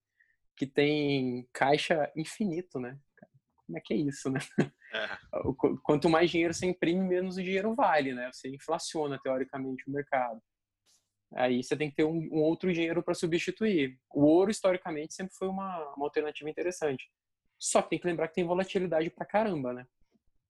que 0.56 0.66
tem 0.66 1.48
caixa 1.52 2.12
infinito, 2.16 2.78
né? 2.78 2.96
Como 3.66 3.76
é 3.76 3.80
que 3.80 3.92
é 3.92 3.96
isso, 3.96 4.30
né? 4.30 4.38
É. 4.60 5.08
Quanto 5.82 6.08
mais 6.08 6.30
dinheiro 6.30 6.54
você 6.54 6.66
imprime, 6.66 7.00
menos 7.00 7.36
o 7.36 7.42
dinheiro 7.42 7.74
vale, 7.74 8.14
né? 8.14 8.30
Você 8.32 8.48
inflaciona, 8.48 9.18
teoricamente, 9.20 9.82
o 9.88 9.92
mercado. 9.92 10.40
Aí 11.34 11.62
você 11.62 11.76
tem 11.76 11.90
que 11.90 11.96
ter 11.96 12.04
um, 12.04 12.28
um 12.30 12.40
outro 12.42 12.72
dinheiro 12.72 13.02
para 13.02 13.14
substituir. 13.14 13.98
O 14.12 14.22
ouro, 14.22 14.50
historicamente, 14.50 15.14
sempre 15.14 15.34
foi 15.34 15.48
uma, 15.48 15.94
uma 15.96 16.06
alternativa 16.06 16.48
interessante. 16.48 17.10
Só 17.58 17.82
que 17.82 17.90
tem 17.90 17.98
que 17.98 18.06
lembrar 18.06 18.28
que 18.28 18.34
tem 18.34 18.44
volatilidade 18.44 19.10
pra 19.10 19.26
caramba, 19.26 19.72
né? 19.72 19.86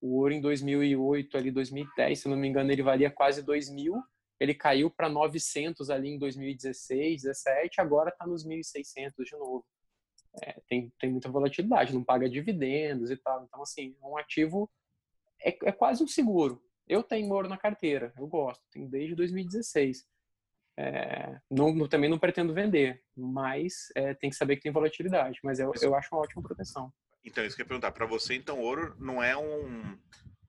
O 0.05 0.19
ouro 0.19 0.35
em 0.35 0.41
2008, 0.41 1.37
ali 1.37 1.51
2010, 1.51 2.19
se 2.19 2.29
não 2.29 2.37
me 2.37 2.49
engano, 2.49 2.71
ele 2.71 2.83
valia 2.83 3.11
quase 3.11 3.43
2 3.43 3.71
mil. 3.71 4.03
Ele 4.39 4.55
caiu 4.55 4.91
para 4.91 5.09
900 5.09 5.89
ali 5.89 6.11
em 6.11 6.19
2016, 6.19 7.23
17, 7.23 7.81
agora 7.81 8.11
está 8.11 8.27
nos 8.27 8.45
1.600 8.47 9.13
de 9.25 9.33
novo 9.33 9.65
é, 10.43 10.61
tem, 10.69 10.93
tem 10.99 11.11
muita 11.11 11.29
volatilidade, 11.29 11.95
não 11.95 12.03
paga 12.03 12.29
dividendos 12.29 13.11
e 13.11 13.17
tal. 13.17 13.45
Então, 13.45 13.63
assim, 13.63 13.97
é 14.03 14.07
um 14.07 14.17
ativo 14.17 14.71
é, 15.43 15.51
é 15.65 15.73
quase 15.73 16.03
um 16.03 16.09
seguro. 16.09 16.63
Eu 16.87 17.03
tenho 17.03 17.33
ouro 17.33 17.49
na 17.49 17.57
carteira, 17.57 18.13
eu 18.19 18.27
gosto, 18.27 18.63
tenho 18.71 18.89
desde 18.89 19.15
2016. 19.15 20.07
É, 20.77 21.39
não, 21.49 21.87
também 21.89 22.11
não 22.11 22.19
pretendo 22.19 22.53
vender, 22.53 23.03
mas 23.17 23.93
é, 23.95 24.13
tem 24.13 24.29
que 24.29 24.37
saber 24.37 24.57
que 24.57 24.63
tem 24.63 24.73
volatilidade. 24.73 25.39
Mas 25.43 25.61
eu, 25.61 25.73
eu 25.81 25.95
acho 25.95 26.15
uma 26.15 26.23
ótima 26.23 26.43
proteção. 26.43 26.93
Então, 27.25 27.45
isso 27.45 27.57
que 27.57 27.63
eu 27.63 27.65
ia 27.65 27.69
perguntar. 27.69 27.93
Para 27.93 28.07
você, 28.07 28.35
então, 28.35 28.61
ouro 28.61 28.95
não 28.99 29.23
é 29.23 29.37
um. 29.37 29.99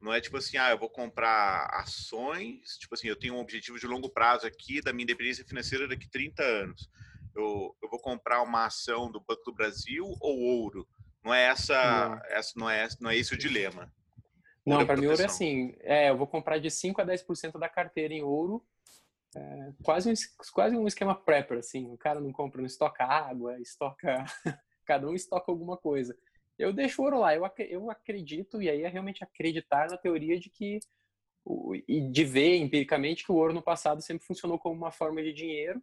Não 0.01 0.13
é 0.13 0.21
tipo 0.21 0.37
assim, 0.37 0.57
ah, 0.57 0.69
eu 0.69 0.77
vou 0.77 0.89
comprar 0.89 1.67
ações. 1.71 2.77
Tipo 2.77 2.93
assim, 2.93 3.07
eu 3.07 3.15
tenho 3.15 3.33
um 3.35 3.39
objetivo 3.39 3.79
de 3.79 3.87
longo 3.87 4.09
prazo 4.09 4.45
aqui 4.45 4.81
da 4.81 4.93
minha 4.93 5.03
independência 5.03 5.45
financeira 5.45 5.87
daqui 5.87 6.07
30 6.09 6.43
anos 6.43 6.89
eu, 7.35 7.75
eu 7.81 7.89
vou 7.89 7.99
comprar 7.99 8.41
uma 8.41 8.65
ação 8.65 9.11
do 9.11 9.19
Banco 9.19 9.43
do 9.43 9.53
Brasil 9.53 10.05
ou 10.19 10.39
ouro? 10.39 10.87
Não 11.23 11.33
é 11.33 11.45
essa, 11.47 12.09
não. 12.09 12.21
essa 12.29 12.51
não 12.55 12.69
é 12.69 12.87
não 12.99 13.09
é 13.09 13.17
esse 13.17 13.33
o 13.33 13.37
dilema. 13.37 13.91
Não, 14.65 14.85
para 14.85 14.97
mim 14.97 15.07
ouro 15.07 15.21
é 15.21 15.25
assim, 15.25 15.75
é, 15.81 16.09
eu 16.09 16.17
vou 16.17 16.25
comprar 16.25 16.57
de 16.57 16.71
5 16.71 16.99
a 16.99 17.05
10% 17.05 17.59
da 17.59 17.69
carteira 17.69 18.13
em 18.13 18.23
ouro, 18.23 18.65
é, 19.35 19.71
quase, 19.83 20.09
um, 20.09 20.13
quase 20.53 20.75
um 20.75 20.87
esquema 20.87 21.13
prepper, 21.13 21.59
assim, 21.59 21.85
o 21.91 21.97
cara 21.97 22.19
não 22.19 22.31
compra, 22.31 22.61
não 22.61 22.65
estoca 22.65 23.03
água, 23.03 23.59
estoca, 23.59 24.25
cada 24.85 25.07
um 25.07 25.13
estoca 25.13 25.51
alguma 25.51 25.77
coisa. 25.77 26.17
Eu 26.57 26.71
deixo 26.71 27.01
o 27.01 27.05
ouro 27.05 27.19
lá, 27.19 27.35
eu, 27.35 27.43
eu 27.69 27.91
acredito, 27.91 28.61
e 28.61 28.69
aí 28.69 28.83
é 28.83 28.87
realmente 28.87 29.23
acreditar 29.23 29.89
na 29.89 29.97
teoria 29.97 30.39
de 30.39 30.49
que, 30.49 30.79
e 31.87 32.01
de 32.01 32.23
ver 32.23 32.57
empiricamente 32.57 33.25
que 33.25 33.31
o 33.31 33.35
ouro 33.35 33.53
no 33.53 33.61
passado 33.61 34.01
sempre 34.01 34.25
funcionou 34.25 34.57
como 34.57 34.75
uma 34.75 34.91
forma 34.91 35.21
de 35.21 35.33
dinheiro, 35.33 35.81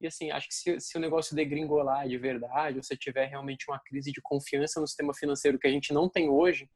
e 0.00 0.06
assim, 0.06 0.30
acho 0.30 0.48
que 0.48 0.54
se, 0.54 0.80
se 0.80 0.96
o 0.96 1.00
negócio 1.00 1.34
degringolar 1.34 2.08
de 2.08 2.16
verdade, 2.16 2.76
ou 2.76 2.82
se 2.82 2.96
tiver 2.96 3.26
realmente 3.26 3.66
uma 3.68 3.80
crise 3.80 4.12
de 4.12 4.20
confiança 4.22 4.80
no 4.80 4.86
sistema 4.86 5.12
financeiro 5.12 5.58
que 5.58 5.66
a 5.66 5.70
gente 5.70 5.92
não 5.92 6.08
tem 6.08 6.28
hoje, 6.28 6.68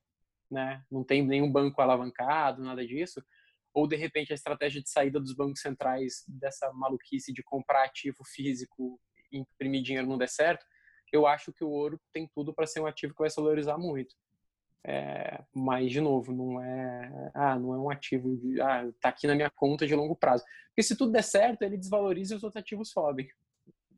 né? 0.50 0.84
Não 0.90 1.04
tem 1.04 1.24
nenhum 1.24 1.50
banco 1.50 1.80
alavancado, 1.80 2.62
nada 2.62 2.84
disso, 2.86 3.24
ou 3.72 3.86
de 3.86 3.96
repente 3.96 4.32
a 4.32 4.34
estratégia 4.34 4.82
de 4.82 4.90
saída 4.90 5.20
dos 5.20 5.34
bancos 5.34 5.60
centrais 5.60 6.24
dessa 6.28 6.70
maluquice 6.72 7.32
de 7.32 7.42
comprar 7.42 7.84
ativo 7.84 8.24
físico 8.24 9.00
e 9.30 9.38
imprimir 9.38 9.82
dinheiro 9.82 10.06
não 10.06 10.18
der 10.18 10.28
certo, 10.28 10.66
eu 11.12 11.26
acho 11.26 11.52
que 11.52 11.62
o 11.62 11.68
ouro 11.68 12.00
tem 12.12 12.28
tudo 12.34 12.52
para 12.52 12.66
ser 12.66 12.80
um 12.80 12.86
ativo 12.86 13.12
que 13.12 13.20
vai 13.20 13.30
se 13.30 13.36
valorizar 13.36 13.76
muito. 13.76 14.16
É, 14.84 15.44
mas, 15.54 15.92
de 15.92 16.00
novo, 16.00 16.32
não 16.32 16.60
é, 16.60 17.30
ah, 17.34 17.56
não 17.58 17.72
é 17.72 17.78
um 17.78 17.90
ativo 17.90 18.36
de, 18.36 18.60
ah, 18.60 18.90
tá 19.00 19.10
aqui 19.10 19.26
na 19.26 19.34
minha 19.34 19.50
conta 19.50 19.86
de 19.86 19.94
longo 19.94 20.16
prazo. 20.16 20.44
Porque 20.68 20.82
se 20.82 20.96
tudo 20.96 21.12
der 21.12 21.22
certo, 21.22 21.62
ele 21.62 21.76
desvaloriza 21.76 22.34
e 22.34 22.36
os 22.36 22.42
outros 22.42 22.60
ativos 22.60 22.90
sobem. 22.90 23.28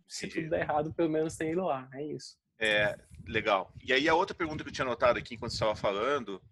Se 0.07 0.29
tudo 0.29 0.51
der 0.51 0.63
errado, 0.63 0.93
pelo 0.93 1.09
menos 1.09 1.37
tem 1.37 1.51
ele 1.51 1.61
lá. 1.61 1.89
É 1.95 2.05
isso. 2.05 2.37
É, 2.59 2.99
legal. 3.27 3.73
E 3.83 3.93
aí 3.93 4.09
a 4.09 4.15
outra 4.15 4.37
pergunta 4.37 4.63
que 4.63 4.69
eu 4.69 4.75
tinha 4.75 4.85
notado 4.85 5.19
aqui 5.19 5.35
enquanto 5.35 5.53
você 5.53 5.57
estava 5.57 5.75
falando, 5.75 6.43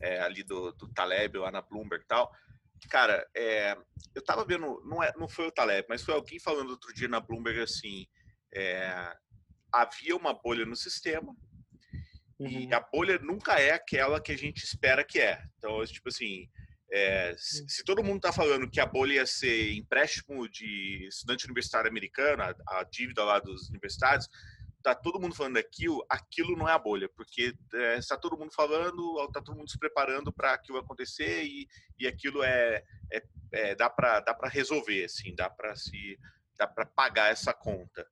é, 0.00 0.20
ali 0.20 0.42
do, 0.42 0.72
do 0.72 0.88
Taleb 0.88 1.36
lá 1.38 1.50
na 1.50 1.60
Bloomberg 1.60 2.04
e 2.04 2.08
tal, 2.08 2.32
cara, 2.88 3.26
é, 3.36 3.76
eu 4.14 4.22
tava 4.22 4.44
vendo, 4.44 4.82
não, 4.84 5.02
é, 5.02 5.12
não 5.16 5.28
foi 5.28 5.46
o 5.46 5.52
Taleb, 5.52 5.86
mas 5.88 6.02
foi 6.02 6.14
alguém 6.14 6.40
falando 6.40 6.70
outro 6.70 6.92
dia 6.94 7.08
na 7.08 7.20
Bloomberg 7.20 7.60
assim, 7.60 8.06
é, 8.52 9.16
havia 9.72 10.16
uma 10.16 10.34
bolha 10.34 10.66
no 10.66 10.76
sistema, 10.76 11.34
Uhum. 12.42 12.48
E 12.48 12.74
a 12.74 12.80
bolha 12.80 13.18
nunca 13.18 13.54
é 13.60 13.70
aquela 13.70 14.20
que 14.20 14.32
a 14.32 14.36
gente 14.36 14.64
espera 14.64 15.04
que 15.04 15.20
é. 15.20 15.42
Então, 15.58 15.84
tipo 15.86 16.08
assim, 16.08 16.48
é, 16.90 17.34
se, 17.38 17.64
se, 17.68 17.84
todo 17.84 18.02
mundo 18.02 18.16
está 18.16 18.32
falando 18.32 18.68
que 18.68 18.80
a 18.80 18.86
bolha 18.86 19.14
ia 19.14 19.26
ser 19.26 19.72
empréstimo 19.74 20.48
de 20.48 21.06
estudante 21.06 21.44
universitário 21.44 21.88
americano, 21.88 22.42
a, 22.42 22.80
a 22.80 22.84
dívida 22.84 23.24
lá 23.24 23.38
dos 23.38 23.68
universitários, 23.70 24.28
tá 24.82 24.92
todo 24.92 25.20
mundo 25.20 25.36
falando 25.36 25.56
aquilo, 25.56 26.04
aquilo 26.08 26.56
não 26.56 26.68
é 26.68 26.72
a 26.72 26.78
bolha, 26.78 27.08
porque 27.08 27.54
é, 27.74 27.98
está 27.98 28.16
todo 28.16 28.36
mundo 28.36 28.52
falando, 28.52 29.24
está 29.24 29.40
todo 29.40 29.56
mundo 29.56 29.70
se 29.70 29.78
preparando 29.78 30.32
para 30.32 30.52
aquilo 30.52 30.78
acontecer 30.78 31.44
e, 31.44 31.68
e 31.96 32.08
aquilo 32.08 32.42
é, 32.42 32.82
é, 33.12 33.22
é 33.52 33.74
dá 33.76 33.88
para 33.88 34.18
dá 34.18 34.34
para 34.34 34.48
resolver, 34.48 35.04
assim, 35.04 35.32
dá 35.36 35.48
para 35.48 35.76
se 35.76 36.18
dá 36.58 36.66
para 36.66 36.84
pagar 36.84 37.30
essa 37.30 37.54
conta. 37.54 38.04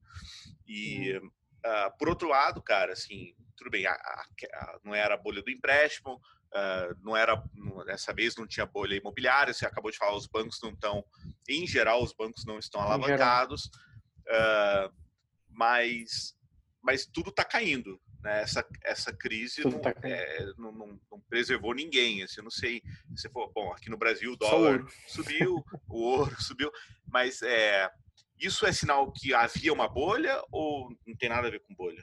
E 0.67 1.19
uhum. 1.19 1.31
Uh, 1.65 1.99
por 1.99 2.09
outro 2.09 2.29
lado, 2.29 2.63
cara, 2.63 2.93
assim, 2.93 3.35
tudo 3.57 3.71
bem, 3.71 3.87
a, 3.87 3.93
a, 3.93 4.25
a, 4.55 4.79
não 4.85 4.95
era 4.95 5.15
a 5.15 5.19
bolha 5.19 5.43
do 5.43 5.51
empréstimo, 5.51 6.15
uh, 6.15 6.97
não 7.03 7.17
era, 7.17 7.43
dessa 7.87 8.13
vez 8.13 8.37
não 8.37 8.47
tinha 8.47 8.67
bolha 8.67 8.97
imobiliária, 8.97 9.53
você 9.53 9.67
acabou 9.67 9.91
de 9.91 9.99
falar, 9.99 10.17
os 10.17 10.27
bancos 10.27 10.59
não 10.63 10.71
estão, 10.71 11.05
em 11.49 11.67
geral, 11.67 12.03
os 12.03 12.13
bancos 12.13 12.45
não 12.45 12.59
estão 12.59 12.81
alavancados, 12.81 13.67
uh, 14.29 14.93
mas, 15.49 16.35
mas 16.83 17.07
tudo 17.07 17.31
está 17.31 17.45
caindo. 17.45 18.01
Né? 18.23 18.43
Essa, 18.43 18.67
essa 18.85 19.13
crise 19.13 19.65
não, 19.65 19.81
tá 19.81 19.95
é, 20.03 20.45
não, 20.59 20.73
não, 20.73 21.01
não, 21.11 21.21
preservou 21.29 21.75
ninguém. 21.75 22.23
Assim, 22.23 22.41
eu 22.41 22.45
não 22.45 22.51
sei 22.51 22.83
se 23.17 23.29
for 23.31 23.51
bom 23.53 23.73
aqui 23.73 23.89
no 23.89 23.97
Brasil 23.97 24.33
o 24.33 24.37
dólar 24.37 24.85
subiu, 25.07 25.65
o 25.89 26.01
ouro 26.01 26.37
subiu, 26.41 26.71
mas 27.07 27.43
é, 27.43 27.91
isso 28.41 28.67
é 28.67 28.73
sinal 28.73 29.13
que 29.13 29.35
havia 29.35 29.73
uma 29.73 29.89
bolha 29.89 30.43
ou 30.51 30.91
não 31.07 31.15
tem 31.17 31.29
nada 31.29 31.49
a 31.49 31.51
ver 31.51 31.61
com 31.61 31.75
bolha? 31.75 32.03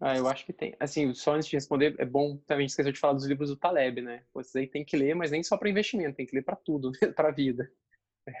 Ah, 0.00 0.16
eu 0.16 0.26
acho 0.26 0.46
que 0.46 0.52
tem. 0.52 0.74
Assim, 0.80 1.12
só 1.12 1.34
antes 1.34 1.48
de 1.48 1.56
responder, 1.56 1.94
é 1.98 2.06
bom 2.06 2.38
também 2.46 2.64
esquecer 2.64 2.90
de 2.90 2.98
falar 2.98 3.12
dos 3.12 3.26
livros 3.26 3.50
do 3.50 3.56
Taleb, 3.56 4.00
né? 4.00 4.24
Vocês 4.32 4.56
aí 4.56 4.66
tem 4.66 4.82
que 4.82 4.96
ler, 4.96 5.14
mas 5.14 5.30
nem 5.30 5.42
só 5.42 5.58
para 5.58 5.68
investimento, 5.68 6.16
tem 6.16 6.26
que 6.26 6.34
ler 6.34 6.42
para 6.42 6.56
tudo, 6.56 6.90
para 7.14 7.28
a 7.28 7.32
vida. 7.32 7.70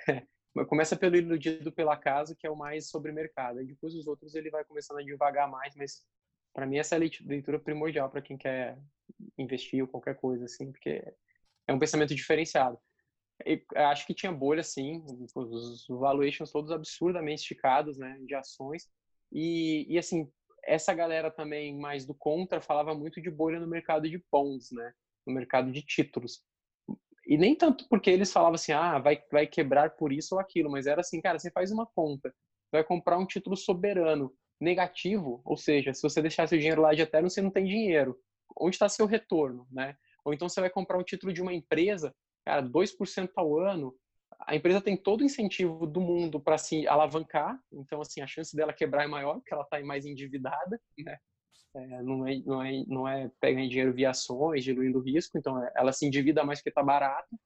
É. 0.08 0.26
Começa 0.66 0.96
pelo 0.96 1.16
Iludido 1.16 1.70
pela 1.70 1.96
Casa, 1.96 2.34
que 2.34 2.46
é 2.46 2.50
o 2.50 2.56
mais 2.56 2.88
sobre 2.88 3.12
mercado. 3.12 3.60
E 3.60 3.66
depois 3.66 3.94
os 3.94 4.06
outros 4.06 4.34
ele 4.34 4.50
vai 4.50 4.64
começando 4.64 4.98
a 4.98 5.02
devagar 5.02 5.48
mais, 5.48 5.74
mas 5.76 6.02
para 6.54 6.66
mim 6.66 6.78
essa 6.78 6.94
é 6.94 6.96
a 6.96 7.00
leitura 7.00 7.58
primordial 7.58 8.10
para 8.10 8.22
quem 8.22 8.36
quer 8.36 8.78
investir 9.38 9.82
ou 9.82 9.88
qualquer 9.88 10.16
coisa 10.16 10.46
assim, 10.46 10.72
porque 10.72 11.02
é 11.66 11.72
um 11.72 11.78
pensamento 11.78 12.14
diferenciado. 12.14 12.78
Eu 13.44 13.60
acho 13.86 14.06
que 14.06 14.14
tinha 14.14 14.32
bolha 14.32 14.62
sim, 14.62 15.04
os 15.34 15.86
valuations 15.88 16.50
todos 16.50 16.70
absurdamente 16.70 17.42
esticados, 17.42 17.98
né, 17.98 18.18
de 18.26 18.34
ações. 18.34 18.88
E, 19.32 19.86
e 19.88 19.98
assim, 19.98 20.30
essa 20.64 20.92
galera 20.92 21.30
também 21.30 21.78
mais 21.78 22.06
do 22.06 22.14
contra 22.14 22.60
falava 22.60 22.94
muito 22.94 23.20
de 23.20 23.30
bolha 23.30 23.60
no 23.60 23.66
mercado 23.66 24.08
de 24.08 24.22
bonds, 24.30 24.70
né, 24.72 24.92
no 25.26 25.32
mercado 25.32 25.70
de 25.70 25.82
títulos. 25.82 26.42
E 27.26 27.38
nem 27.38 27.54
tanto 27.54 27.88
porque 27.88 28.10
eles 28.10 28.32
falavam 28.32 28.54
assim, 28.54 28.72
ah, 28.72 28.98
vai, 28.98 29.22
vai 29.30 29.46
quebrar 29.46 29.90
por 29.90 30.12
isso 30.12 30.34
ou 30.34 30.40
aquilo, 30.40 30.70
mas 30.70 30.86
era 30.86 31.00
assim, 31.00 31.20
cara, 31.20 31.38
você 31.38 31.50
faz 31.50 31.70
uma 31.70 31.86
conta, 31.86 32.34
vai 32.72 32.82
comprar 32.82 33.18
um 33.18 33.26
título 33.26 33.56
soberano 33.56 34.34
negativo, 34.60 35.40
ou 35.44 35.56
seja, 35.56 35.94
se 35.94 36.02
você 36.02 36.20
deixar 36.20 36.46
seu 36.46 36.58
dinheiro 36.58 36.82
lá 36.82 36.92
de 36.92 37.02
Ethereum, 37.02 37.30
você 37.30 37.40
não 37.40 37.50
tem 37.50 37.64
dinheiro. 37.64 38.18
Onde 38.58 38.74
está 38.74 38.88
seu 38.88 39.06
retorno, 39.06 39.66
né? 39.70 39.96
Ou 40.24 40.34
então 40.34 40.48
você 40.48 40.60
vai 40.60 40.68
comprar 40.68 40.98
um 40.98 41.04
título 41.04 41.32
de 41.32 41.40
uma 41.40 41.54
empresa, 41.54 42.14
cara, 42.50 42.62
2% 42.62 43.30
ao 43.36 43.58
ano, 43.58 43.94
a 44.40 44.56
empresa 44.56 44.80
tem 44.80 44.96
todo 44.96 45.20
o 45.20 45.24
incentivo 45.24 45.86
do 45.86 46.00
mundo 46.00 46.40
para 46.40 46.58
se 46.58 46.86
alavancar, 46.88 47.56
então 47.72 48.00
assim 48.00 48.20
a 48.20 48.26
chance 48.26 48.56
dela 48.56 48.72
quebrar 48.72 49.04
é 49.04 49.06
maior, 49.06 49.34
porque 49.34 49.54
ela 49.54 49.62
está 49.62 49.80
mais 49.84 50.04
endividada, 50.04 50.80
né? 50.98 51.16
É, 51.72 52.02
não, 52.02 52.26
é, 52.26 52.36
não, 52.44 52.62
é, 52.62 52.84
não 52.88 53.08
é 53.08 53.30
pegando 53.38 53.68
dinheiro 53.68 53.92
via 53.92 54.10
ações, 54.10 54.64
diluindo 54.64 54.98
risco, 54.98 55.38
então 55.38 55.62
é, 55.62 55.72
ela 55.76 55.92
se 55.92 56.04
endivida 56.04 56.42
mais 56.42 56.58
porque 56.58 56.70
está 56.70 56.82
barato. 56.82 57.38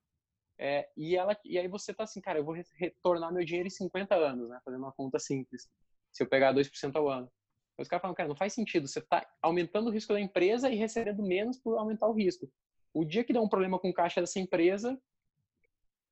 É, 0.59 0.89
e, 0.97 1.15
ela, 1.15 1.37
e 1.45 1.59
aí 1.59 1.69
você 1.69 1.93
tá 1.93 2.05
assim, 2.05 2.23
cara, 2.23 2.39
eu 2.39 2.45
vou 2.45 2.55
retornar 2.79 3.31
meu 3.31 3.45
dinheiro 3.45 3.67
em 3.67 3.71
50 3.71 4.15
anos, 4.15 4.49
né? 4.49 4.59
Fazendo 4.65 4.81
uma 4.81 4.93
conta 4.93 5.19
simples, 5.19 5.69
se 6.11 6.23
eu 6.23 6.27
pegar 6.27 6.55
2% 6.55 6.97
ao 6.97 7.11
ano. 7.11 7.31
Os 7.79 7.89
caras 7.89 8.01
falam, 8.01 8.15
cara, 8.15 8.29
não 8.29 8.37
faz 8.37 8.55
sentido, 8.55 8.89
você 8.89 9.01
está 9.01 9.27
aumentando 9.43 9.89
o 9.89 9.93
risco 9.93 10.15
da 10.15 10.21
empresa 10.21 10.71
e 10.71 10.77
recebendo 10.77 11.23
menos 11.23 11.59
por 11.59 11.77
aumentar 11.77 12.07
o 12.09 12.15
risco. 12.15 12.49
O 12.95 13.05
dia 13.05 13.25
que 13.25 13.33
der 13.33 13.41
um 13.41 13.49
problema 13.49 13.79
com 13.79 13.93
caixa 13.93 14.21
dessa 14.21 14.39
empresa, 14.39 14.99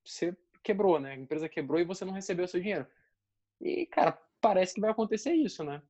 você 0.04 0.36
quebrou, 0.62 0.98
né? 0.98 1.12
A 1.12 1.16
empresa 1.16 1.48
quebrou 1.48 1.80
e 1.80 1.84
você 1.84 2.04
não 2.04 2.12
recebeu 2.12 2.44
o 2.44 2.48
seu 2.48 2.60
dinheiro. 2.60 2.86
E, 3.60 3.86
cara, 3.86 4.18
parece 4.40 4.74
que 4.74 4.80
vai 4.80 4.90
acontecer 4.90 5.32
isso, 5.32 5.62
né? 5.62 5.80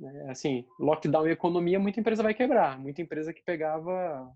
É, 0.00 0.30
assim, 0.30 0.66
lockdown 0.78 1.26
e 1.26 1.32
economia, 1.32 1.78
muita 1.80 2.00
empresa 2.00 2.22
vai 2.22 2.34
quebrar. 2.34 2.78
Muita 2.78 3.00
empresa 3.00 3.32
que 3.32 3.42
pegava 3.42 4.30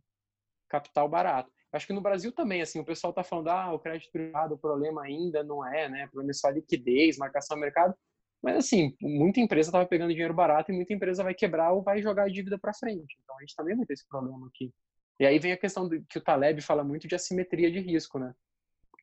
capital 0.69 1.09
barato. 1.09 1.53
Acho 1.71 1.87
que 1.87 1.93
no 1.93 2.01
Brasil 2.01 2.33
também, 2.33 2.63
assim, 2.63 2.81
o 2.81 2.85
pessoal 2.85 3.13
tá 3.13 3.23
falando, 3.23 3.49
ah, 3.49 3.75
o 3.75 3.79
crédito 3.79 4.11
privado, 4.11 4.55
o 4.55 4.59
problema 4.59 5.05
ainda 5.05 5.45
não 5.45 5.67
é, 5.67 5.89
né? 5.89 6.07
O 6.07 6.11
problema 6.11 6.31
é 6.31 6.35
só 6.35 6.49
liquidez, 6.49 7.19
marcação 7.19 7.57
do 7.57 7.61
mercado. 7.61 7.95
Mas, 8.43 8.57
assim, 8.57 8.97
muita 9.01 9.41
empresa 9.41 9.73
tava 9.73 9.87
pegando 9.87 10.13
dinheiro 10.13 10.33
barato 10.33 10.73
e 10.73 10.75
muita 10.75 10.95
empresa 10.95 11.23
vai 11.23 11.35
quebrar 11.35 11.73
ou 11.73 11.83
vai 11.83 12.01
jogar 12.01 12.25
a 12.25 12.29
dívida 12.29 12.59
para 12.59 12.73
frente. 12.73 13.19
Então, 13.23 13.37
a 13.37 13.41
gente 13.41 13.55
também 13.55 13.77
vai 13.77 13.85
ter 13.85 13.95
esse 13.95 14.09
problema 14.09 14.47
aqui. 14.47 14.73
E 15.19 15.27
aí 15.27 15.39
vem 15.39 15.53
a 15.53 15.57
questão 15.57 15.89
do, 15.89 16.03
que 16.05 16.19
o 16.19 16.21
Taleb 16.21 16.61
fala 16.61 16.85
muito 16.85 17.09
de 17.09 17.15
assimetria 17.15 17.71
de 17.71 17.81
risco, 17.81 18.19
né? 18.19 18.35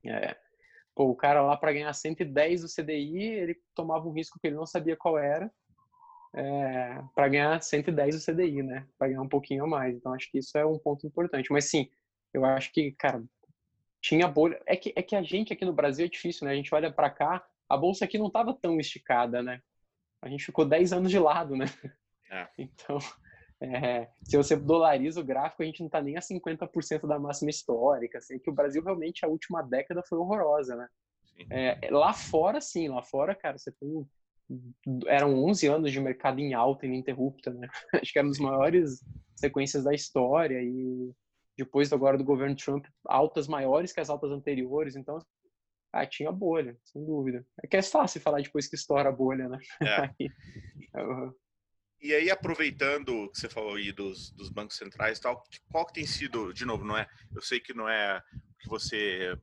É, 0.05 0.35
pô, 0.95 1.05
o 1.05 1.15
cara 1.15 1.41
lá 1.41 1.57
para 1.57 1.73
ganhar 1.73 1.93
110 1.93 2.61
do 2.61 2.67
CDI, 2.67 3.23
ele 3.23 3.61
tomava 3.73 4.07
um 4.07 4.11
risco 4.11 4.39
que 4.39 4.47
ele 4.47 4.55
não 4.55 4.65
sabia 4.65 4.95
qual 4.95 5.17
era, 5.17 5.51
é, 6.35 7.01
para 7.15 7.27
ganhar 7.27 7.61
110 7.61 8.15
do 8.15 8.33
CDI, 8.33 8.63
né? 8.63 8.87
Para 8.97 9.07
ganhar 9.09 9.21
um 9.21 9.29
pouquinho 9.29 9.63
a 9.63 9.67
mais. 9.67 9.95
Então 9.95 10.13
acho 10.13 10.29
que 10.31 10.39
isso 10.39 10.57
é 10.57 10.65
um 10.65 10.79
ponto 10.79 11.05
importante. 11.05 11.51
Mas 11.51 11.65
sim, 11.65 11.89
eu 12.33 12.43
acho 12.43 12.71
que, 12.71 12.91
cara, 12.93 13.23
tinha 14.01 14.27
bolha. 14.27 14.61
É 14.65 14.75
que, 14.75 14.91
é 14.95 15.01
que 15.01 15.15
a 15.15 15.23
gente 15.23 15.53
aqui 15.53 15.63
no 15.63 15.73
Brasil 15.73 16.05
é 16.05 16.09
difícil, 16.09 16.45
né? 16.45 16.53
A 16.53 16.55
gente 16.55 16.73
olha 16.73 16.91
para 16.91 17.09
cá, 17.09 17.45
a 17.69 17.77
bolsa 17.77 18.05
aqui 18.05 18.17
não 18.17 18.27
estava 18.27 18.53
tão 18.53 18.79
esticada, 18.79 19.41
né? 19.41 19.61
A 20.21 20.29
gente 20.29 20.45
ficou 20.45 20.65
10 20.65 20.93
anos 20.93 21.11
de 21.11 21.19
lado, 21.19 21.55
né? 21.55 21.65
É. 22.29 22.47
Então, 22.57 22.97
é, 23.63 24.09
se 24.23 24.37
você 24.37 24.55
dolariza 24.55 25.21
o 25.21 25.23
gráfico, 25.23 25.63
a 25.63 25.65
gente 25.65 25.79
não 25.79 25.87
está 25.87 26.01
nem 26.01 26.17
a 26.17 26.21
50% 26.21 27.07
da 27.07 27.19
máxima 27.19 27.49
histórica. 27.49 28.17
Assim, 28.17 28.39
que 28.39 28.49
o 28.49 28.53
Brasil 28.53 28.83
realmente, 28.83 29.25
a 29.25 29.27
última 29.29 29.61
década 29.61 30.03
foi 30.03 30.17
horrorosa, 30.17 30.75
né? 30.75 30.87
É, 31.49 31.89
lá 31.89 32.13
fora, 32.13 32.61
sim, 32.61 32.89
lá 32.89 33.01
fora, 33.01 33.33
cara, 33.33 33.57
você 33.57 33.71
tem 33.71 34.05
eram 35.07 35.43
11 35.45 35.67
anos 35.67 35.91
de 35.91 35.99
mercado 35.99 36.39
em 36.39 36.53
alta 36.53 36.85
ininterrupta, 36.85 37.51
né? 37.51 37.67
Acho 38.05 38.11
que 38.11 38.19
era 38.19 38.27
uma 38.27 38.31
das 38.31 38.39
maiores 38.39 39.03
sequências 39.35 39.83
da 39.83 39.93
história 39.93 40.61
e 40.61 41.11
depois 41.57 41.91
agora 41.93 42.17
do 42.17 42.23
governo 42.23 42.55
Trump, 42.55 42.85
altas 43.05 43.47
maiores 43.47 43.93
que 43.93 43.99
as 43.99 44.09
altas 44.09 44.31
anteriores, 44.31 44.95
então 44.95 45.17
ah, 45.91 46.05
tinha 46.05 46.31
bolha, 46.31 46.75
sem 46.83 47.03
dúvida. 47.05 47.45
É 47.63 47.67
que 47.67 47.77
é 47.77 47.81
fácil 47.81 48.19
falar 48.19 48.41
depois 48.41 48.67
que 48.67 48.75
estoura 48.75 49.09
a 49.09 49.11
bolha, 49.11 49.47
né? 49.47 49.59
É. 49.81 50.09
E 52.03 52.13
aí, 52.13 52.29
aproveitando 52.29 53.29
que 53.31 53.39
você 53.39 53.47
falou 53.47 53.75
aí 53.75 53.93
dos, 53.93 54.29
dos 54.31 54.49
bancos 54.49 54.75
centrais 54.75 55.17
e 55.17 55.21
tal, 55.21 55.41
qual 55.71 55.85
que 55.85 55.93
tem 55.93 56.05
sido, 56.05 56.53
de 56.53 56.65
novo, 56.65 56.83
não 56.83 56.97
é? 56.97 57.07
Eu 57.33 57.41
sei 57.41 57.61
que 57.61 57.73
não 57.73 57.87
é 57.87 58.21
que 58.59 58.67
você 58.67 59.39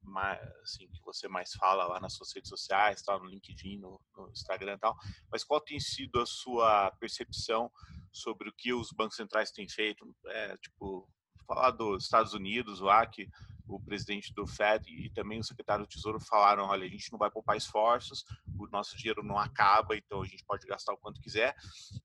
mais, 0.00 0.40
assim, 0.62 0.86
que 0.86 1.02
você 1.04 1.26
mais 1.26 1.52
fala 1.54 1.88
lá 1.88 1.98
nas 1.98 2.12
suas 2.12 2.32
redes 2.32 2.48
sociais, 2.48 3.02
tal, 3.02 3.18
no 3.18 3.28
LinkedIn, 3.28 3.78
no, 3.78 4.00
no 4.16 4.30
Instagram 4.30 4.74
e 4.74 4.78
tal, 4.78 4.96
mas 5.28 5.42
qual 5.42 5.60
tem 5.60 5.80
sido 5.80 6.20
a 6.20 6.26
sua 6.26 6.92
percepção 7.00 7.68
sobre 8.12 8.48
o 8.48 8.52
que 8.56 8.72
os 8.72 8.92
bancos 8.92 9.16
centrais 9.16 9.50
têm 9.50 9.68
feito? 9.68 10.06
É, 10.26 10.56
tipo, 10.58 11.10
falar 11.48 11.72
dos 11.72 12.04
Estados 12.04 12.32
Unidos 12.32 12.78
lá, 12.78 13.04
que 13.04 13.28
o 13.66 13.80
presidente 13.80 14.32
do 14.34 14.46
Fed 14.46 14.88
e 14.88 15.10
também 15.10 15.40
o 15.40 15.44
secretário 15.44 15.84
do 15.84 15.88
Tesouro 15.88 16.20
falaram, 16.20 16.64
olha, 16.66 16.86
a 16.86 16.88
gente 16.88 17.10
não 17.10 17.18
vai 17.18 17.30
poupar 17.30 17.56
esforços, 17.56 18.24
o 18.64 18.70
nosso 18.70 18.96
dinheiro 18.96 19.22
não 19.22 19.38
acaba, 19.38 19.96
então 19.96 20.22
a 20.22 20.26
gente 20.26 20.44
pode 20.44 20.66
gastar 20.66 20.92
o 20.92 20.98
quanto 20.98 21.20
quiser. 21.20 21.54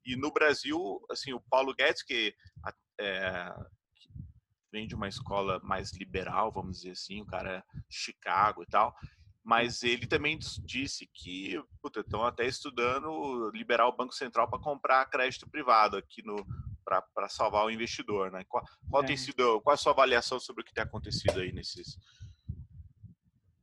E 0.05 0.16
no 0.16 0.32
Brasil, 0.32 0.80
assim, 1.10 1.34
o 1.34 1.41
Paulo 1.49 1.74
Guedes, 1.74 2.03
que 2.03 2.34
é, 2.99 3.53
vem 4.72 4.88
de 4.88 4.95
uma 4.95 5.07
escola 5.07 5.60
mais 5.64 5.91
liberal, 5.93 6.51
vamos 6.51 6.78
dizer 6.78 6.91
assim, 6.91 7.22
o 7.22 7.26
cara 7.26 7.57
é 7.57 7.64
Chicago 7.89 8.64
e 8.64 8.68
tal, 8.68 8.95
mas 9.43 9.84
ele 9.84 10.05
também 10.05 10.38
disse 10.64 11.10
que 11.14 11.60
estão 11.95 12.26
até 12.26 12.45
estudando 12.45 13.49
liberar 13.51 13.88
o 13.88 13.95
Banco 13.95 14.14
Central 14.14 14.49
para 14.49 14.60
comprar 14.60 15.05
crédito 15.10 15.49
privado 15.49 15.97
aqui 15.97 16.24
no 16.24 16.45
para 17.14 17.30
salvar 17.30 17.66
o 17.66 17.70
investidor, 17.70 18.32
né? 18.32 18.43
Qual, 18.47 18.64
qual 18.89 19.03
é. 19.03 19.05
tem 19.05 19.16
sido 19.16 19.62
qual 19.62 19.74
é 19.74 19.76
a 19.76 19.78
sua 19.78 19.91
avaliação 19.91 20.39
sobre 20.39 20.64
o 20.64 20.66
que 20.66 20.74
tem 20.74 20.84
acontecido 20.84 21.39
aí 21.39 21.51
nesses 21.51 21.95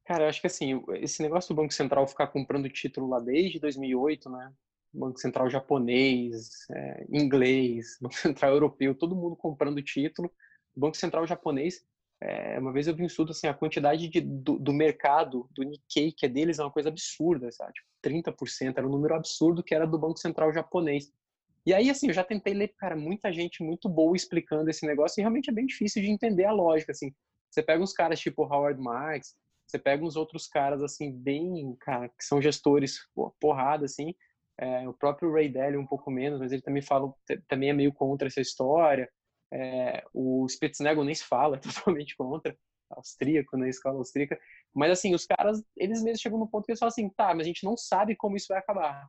Cara, 0.07 0.25
eu 0.25 0.29
acho 0.29 0.41
que 0.41 0.47
assim, 0.47 0.83
esse 1.01 1.21
negócio 1.21 1.55
do 1.55 1.61
Banco 1.61 1.75
Central 1.75 2.07
ficar 2.07 2.29
comprando 2.29 2.69
título 2.69 3.09
lá 3.09 3.19
desde 3.21 3.59
2008, 3.59 4.31
né? 4.31 4.53
Banco 4.93 5.19
Central 5.19 5.51
japonês, 5.51 6.67
é, 6.71 7.07
inglês, 7.11 7.99
Banco 8.01 8.15
Central 8.15 8.53
europeu, 8.53 8.95
todo 8.95 9.17
mundo 9.17 9.37
comprando 9.37 9.83
título 9.83 10.33
Banco 10.75 10.97
Central 10.97 11.27
japonês, 11.27 11.85
é, 12.21 12.59
uma 12.59 12.73
vez 12.73 12.87
eu 12.87 12.95
vi 12.95 13.03
um 13.03 13.07
estudo 13.07 13.33
assim, 13.33 13.47
a 13.47 13.55
quantidade 13.55 14.09
de, 14.09 14.21
do, 14.21 14.59
do, 14.59 14.73
mercado, 14.73 15.49
do 15.51 15.63
Nikkei, 15.63 16.13
que 16.13 16.25
é 16.25 16.29
deles, 16.29 16.59
é 16.59 16.63
uma 16.63 16.71
coisa 16.71 16.89
absurda, 16.89 17.51
sabe? 17.53 17.73
Tipo, 17.75 17.89
30%, 18.05 18.79
era 18.79 18.87
um 18.87 18.91
número 18.91 19.15
absurdo 19.15 19.63
que 19.63 19.75
era 19.75 19.87
do 19.87 19.99
Banco 19.99 20.19
Central 20.19 20.53
japonês. 20.53 21.13
E 21.65 21.75
aí, 21.75 21.91
assim, 21.91 22.09
eu 22.09 22.15
já 22.15 22.25
tentei 22.25 22.55
ler, 22.55 22.69
cara, 22.79 22.97
muita 22.97 23.33
gente 23.33 23.63
muito 23.63 23.89
boa 23.89 24.17
explicando 24.17 24.71
esse 24.71 24.87
negócio 24.87 25.21
e 25.21 25.23
realmente 25.23 25.51
é 25.51 25.53
bem 25.53 25.67
difícil 25.67 26.01
de 26.01 26.09
entender 26.09 26.45
a 26.45 26.53
lógica, 26.53 26.93
assim. 26.93 27.13
Você 27.51 27.63
pega 27.63 27.83
uns 27.83 27.93
caras 27.93 28.21
tipo 28.21 28.45
Howard 28.45 28.81
Marks, 28.81 29.35
você 29.67 29.79
pega 29.79 30.05
uns 30.05 30.17
outros 30.17 30.47
caras, 30.47 30.83
assim, 30.83 31.11
bem, 31.13 31.75
cara, 31.81 32.09
que 32.09 32.25
são 32.25 32.41
gestores 32.41 33.01
porrada, 33.41 33.85
assim. 33.85 34.15
É, 34.59 34.89
o 34.89 34.95
próprio 34.95 35.33
Ray 35.33 35.49
Dalio 35.51 35.81
um 35.81 35.87
pouco 35.87 36.11
menos, 36.11 36.39
mas 36.41 36.53
ele 36.53 36.63
também 36.63 36.81
fala, 36.83 37.13
também 37.49 37.71
é 37.71 37.73
meio 37.73 37.93
contra 37.93 38.29
essa 38.29 38.41
história. 38.41 39.11
É, 39.53 40.05
o 40.15 40.47
Spitznagel 40.49 41.05
nem 41.05 41.15
se 41.15 41.25
fala, 41.25 41.57
é 41.57 41.61
totalmente 41.61 42.17
contra, 42.17 42.57
austríaco, 42.91 43.57
na 43.57 43.65
né, 43.65 43.71
escola 43.71 43.99
austríaca. 43.99 44.39
Mas, 44.75 44.93
assim, 44.93 45.15
os 45.15 45.27
caras, 45.27 45.63
eles 45.77 46.03
mesmos 46.03 46.21
chegam 46.21 46.39
no 46.39 46.49
ponto 46.49 46.65
que 46.65 46.73
eles 46.73 46.79
falam 46.79 46.91
assim, 46.91 47.09
tá, 47.11 47.35
mas 47.35 47.47
a 47.47 47.49
gente 47.49 47.65
não 47.65 47.77
sabe 47.77 48.17
como 48.17 48.37
isso 48.37 48.47
vai 48.49 48.59
acabar. 48.59 49.09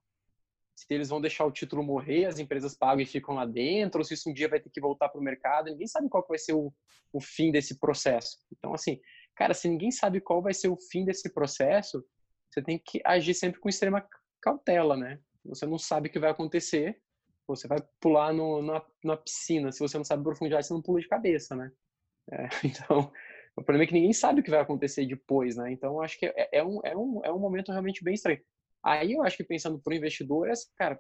Se 0.76 0.86
eles 0.94 1.10
vão 1.10 1.22
deixar 1.22 1.46
o 1.46 1.52
título 1.52 1.84
morrer, 1.84 2.26
as 2.26 2.40
empresas 2.40 2.76
pagam 2.76 3.02
e 3.02 3.06
ficam 3.06 3.36
lá 3.36 3.46
dentro, 3.46 4.00
ou 4.00 4.06
se 4.06 4.14
isso 4.14 4.30
um 4.30 4.34
dia 4.34 4.48
vai 4.48 4.60
ter 4.60 4.70
que 4.70 4.82
voltar 4.82 5.10
para 5.10 5.20
o 5.20 5.24
mercado, 5.24 5.70
ninguém 5.70 5.88
sabe 5.88 6.10
qual 6.10 6.26
vai 6.28 6.38
ser 6.38 6.54
o, 6.54 6.72
o 7.12 7.20
fim 7.20 7.52
desse 7.52 7.80
processo. 7.80 8.38
Então, 8.52 8.74
assim, 8.74 9.00
cara, 9.38 9.54
se 9.54 9.70
ninguém 9.70 9.92
sabe 9.92 10.20
qual 10.20 10.42
vai 10.42 10.54
ser 10.54 10.68
o 10.68 10.78
fim 10.78 11.06
desse 11.06 11.32
processo, 11.34 12.04
você 12.50 12.62
tem 12.62 12.80
que 12.84 13.02
agir 13.06 13.34
sempre 13.34 13.60
com 13.60 13.70
extrema 13.70 14.06
cautela, 14.42 14.98
né? 14.98 15.20
Você 15.46 15.66
não 15.66 15.78
sabe 15.78 16.10
o 16.10 16.12
que 16.12 16.20
vai 16.20 16.32
acontecer, 16.32 17.00
você 17.48 17.68
vai 17.68 17.78
pular 18.02 18.34
no, 18.34 18.62
na, 18.62 18.84
na, 19.04 19.16
piscina, 19.16 19.72
se 19.72 19.80
você 19.80 19.98
não 19.98 20.04
sabe 20.04 20.24
profundidade, 20.24 20.68
você 20.68 20.74
não 20.74 20.82
pula 20.82 21.00
de 21.00 21.08
cabeça, 21.08 21.56
né? 21.56 21.72
É, 22.30 22.50
então, 22.62 23.10
o 23.56 23.64
problema 23.64 23.86
é 23.86 23.88
que 23.88 23.94
ninguém 23.94 24.12
sabe 24.12 24.42
o 24.42 24.44
que 24.44 24.52
vai 24.52 24.60
acontecer 24.60 25.06
depois, 25.06 25.56
né? 25.56 25.72
Então, 25.72 26.02
acho 26.02 26.20
que 26.20 26.26
é, 26.26 26.50
é, 26.52 26.62
um, 26.62 26.82
é, 26.84 26.94
um, 26.94 27.22
é 27.24 27.32
um 27.32 27.40
momento 27.40 27.72
realmente 27.72 28.04
bem 28.04 28.16
estranho. 28.16 28.42
Aí, 28.84 29.14
eu 29.14 29.24
acho 29.24 29.38
que 29.38 29.46
pensando 29.46 29.80
para 29.80 29.94
o 29.94 29.96
investidor, 29.96 30.50
é, 30.50 30.54
cara, 30.76 31.00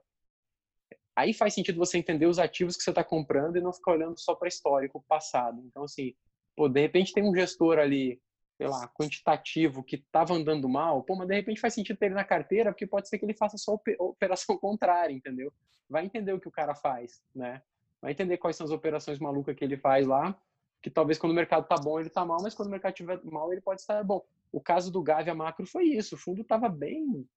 aí 1.17 1.33
faz 1.33 1.53
sentido 1.53 1.79
você 1.79 1.97
entender 1.97 2.27
os 2.27 2.39
ativos 2.39 2.77
que 2.77 2.83
você 2.83 2.91
está 2.91 3.03
comprando 3.03 3.57
e 3.57 3.61
não 3.61 3.73
ficar 3.73 3.91
olhando 3.91 4.17
só 4.17 4.35
para 4.35 4.47
histórico 4.47 5.03
passado. 5.05 5.61
Então, 5.65 5.83
assim, 5.83 6.15
pô, 6.55 6.69
de 6.69 6.79
repente 6.79 7.11
tem 7.11 7.23
um 7.23 7.35
gestor 7.35 7.77
ali, 7.77 8.21
sei 8.58 8.68
lá, 8.68 8.88
quantitativo 8.88 9.84
que 9.84 9.97
estava 9.97 10.34
andando 10.34 10.68
mal, 10.68 11.03
pô, 11.03 11.16
mas 11.16 11.28
de 11.28 11.36
repente 11.36 11.62
faz 11.62 11.76
sentido 11.76 11.97
ter 11.97 12.08
ele 12.08 12.16
na 12.16 12.24
carteira, 12.24 12.72
porque 12.72 12.88
pode 12.88 13.08
ser 13.08 13.20
que 13.20 13.26
ele 13.26 13.36
faça 13.36 13.55
só 13.58 13.80
operação 13.99 14.58
contrária, 14.60 15.14
entendeu? 15.14 15.53
Vai 15.88 16.03
entender 16.03 16.34
o 16.34 16.39
que 16.39 16.47
o 16.47 16.51
cara 16.51 16.74
faz, 16.74 17.22
né? 17.36 17.62
Vai 18.01 18.12
entender 18.12 18.38
quais 18.38 18.55
são 18.55 18.66
as 18.66 18.72
operações 18.72 19.20
malucas 19.20 19.55
que 19.55 19.64
ele 19.64 19.78
faz 19.78 20.08
lá, 20.08 20.36
que 20.82 20.89
talvez 20.89 21.20
quando 21.20 21.34
o 21.34 21.36
mercado 21.36 21.68
tá 21.68 21.76
bom 21.76 21.99
ele 21.99 22.10
tá 22.10 22.26
mal, 22.26 22.39
mas 22.41 22.55
quando 22.55 22.68
o 22.68 22.72
mercado 22.72 22.93
estiver 22.93 23.24
mal 23.26 23.51
ele 23.51 23.62
pode 23.62 23.82
estar 23.82 24.03
bom. 24.03 24.26
O 24.51 24.60
caso 24.60 24.91
do 24.91 25.03
Gavia 25.03 25.36
Macro 25.36 25.68
foi 25.68 25.86
isso, 25.86 26.16
o 26.16 26.18
fundo 26.18 26.41
estava 26.41 26.68
bem 26.68 27.28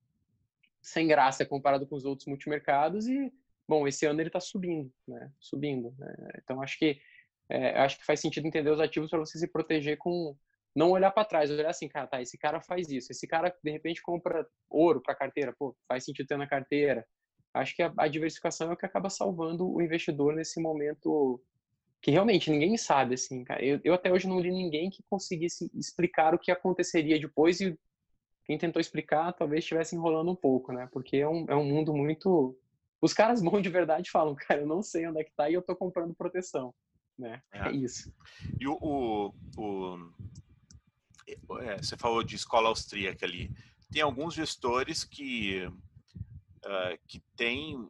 sem 0.81 1.07
graça 1.07 1.45
comparado 1.45 1.87
com 1.87 1.97
os 1.97 2.07
outros 2.07 2.27
multimercados 2.27 3.07
e, 3.07 3.31
bom, 3.69 3.87
esse 3.87 4.07
ano 4.07 4.21
ele 4.21 4.31
está 4.31 4.41
subindo, 4.41 4.91
né? 5.07 5.31
Subindo. 5.39 5.95
Né? 5.99 6.15
Então, 6.43 6.63
acho 6.63 6.79
que 6.79 6.99
é, 7.51 7.79
acho 7.81 7.99
que 7.99 8.07
faz 8.07 8.21
sentido 8.21 8.47
entender 8.47 8.71
os 8.71 8.81
ativos 8.81 9.11
para 9.11 9.19
você 9.19 9.39
se 9.39 9.49
proteger 9.49 9.99
com 9.99 10.35
não 10.75 10.91
olhar 10.91 11.11
para 11.11 11.25
trás, 11.25 11.51
olhar 11.51 11.71
assim, 11.71 11.89
cara, 11.89 12.07
tá, 12.07 12.23
esse 12.23 12.39
cara 12.39 12.61
faz 12.61 12.91
isso, 12.91 13.11
esse 13.11 13.27
cara 13.27 13.55
de 13.63 13.71
repente 13.71 14.03
compra 14.03 14.47
ouro 14.69 15.01
para 15.03 15.15
carteira, 15.15 15.55
pô, 15.59 15.77
faz 15.89 16.05
sentido 16.05 16.27
ter 16.27 16.39
na 16.39 16.47
carteira. 16.47 17.07
Acho 17.53 17.75
que 17.75 17.83
a, 17.83 17.93
a, 17.97 18.07
diversificação 18.07 18.71
é 18.71 18.75
o 18.75 18.77
que 18.77 18.87
acaba 18.87 19.11
salvando 19.11 19.69
o 19.69 19.83
investidor 19.83 20.35
nesse 20.35 20.61
momento 20.61 21.43
que 22.01 22.11
realmente 22.11 22.51
ninguém 22.51 22.77
sabe, 22.77 23.15
assim, 23.15 23.45
cara. 23.45 23.63
Eu, 23.63 23.81
eu 23.85 23.93
até 23.93 24.13
hoje 24.13 24.29
não 24.29 24.41
li 24.41 24.51
ninguém 24.51 24.89
que 24.89 25.03
conseguisse 25.11 25.71
explicar 25.75 26.35
o 26.35 26.39
que 26.39 26.51
aconteceria 26.51 27.19
depois 27.19 27.61
e 27.61 27.79
quem 28.45 28.57
tentou 28.57 28.81
explicar 28.81 29.33
talvez 29.33 29.65
estivesse 29.65 29.95
enrolando 29.95 30.31
um 30.31 30.37
pouco, 30.37 30.73
né? 30.73 30.89
Porque 30.93 31.19
é 31.19 31.29
um, 31.29 31.45
é 31.49 31.55
um 31.55 31.65
mundo 31.65 31.93
muito. 31.93 32.57
Os 33.03 33.13
caras 33.13 33.43
bons 33.43 33.63
de 33.63 33.69
verdade 33.69 34.11
falam, 34.11 34.35
cara, 34.35 34.61
eu 34.61 34.67
não 34.67 34.83
sei 34.83 35.07
onde 35.07 35.21
é 35.21 35.25
que 35.25 35.33
tá 35.33 35.51
e 35.51 35.55
eu 35.55 35.63
tô 35.63 35.75
comprando 35.77 36.15
proteção, 36.15 36.73
né? 37.19 37.43
É, 37.53 37.69
é 37.69 37.73
isso. 37.73 38.13
E 38.59 38.67
o, 38.67 38.79
o, 38.81 39.35
o 39.59 40.13
é, 41.59 41.77
você 41.79 41.97
falou 41.97 42.23
de 42.23 42.37
escola 42.37 42.69
austríaca 42.69 43.27
ali. 43.27 43.51
Tem 43.91 44.03
alguns 44.03 44.35
gestores 44.35 45.05
que 45.05 45.67
uh, 45.67 46.99
que 47.07 47.21
tem 47.37 47.89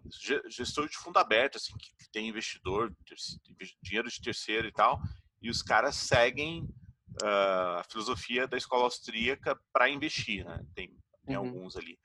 gestor 0.48 0.88
de 0.88 0.96
fundo 0.96 1.18
aberto, 1.18 1.56
assim, 1.56 1.76
que, 1.76 1.90
que 1.96 2.10
tem 2.10 2.28
investidor, 2.28 2.94
dinheiro 3.82 4.08
de 4.08 4.20
terceiro 4.20 4.66
e 4.66 4.72
tal, 4.72 5.00
e 5.42 5.50
os 5.50 5.62
caras 5.62 5.96
seguem 5.96 6.62
uh, 7.22 7.78
a 7.78 7.84
filosofia 7.90 8.46
da 8.46 8.56
escola 8.56 8.84
austríaca 8.84 9.58
para 9.72 9.90
investir, 9.90 10.44
né? 10.44 10.64
Tem, 10.74 10.96
tem 11.26 11.36
uhum. 11.36 11.46
alguns 11.46 11.76
ali. 11.76 11.98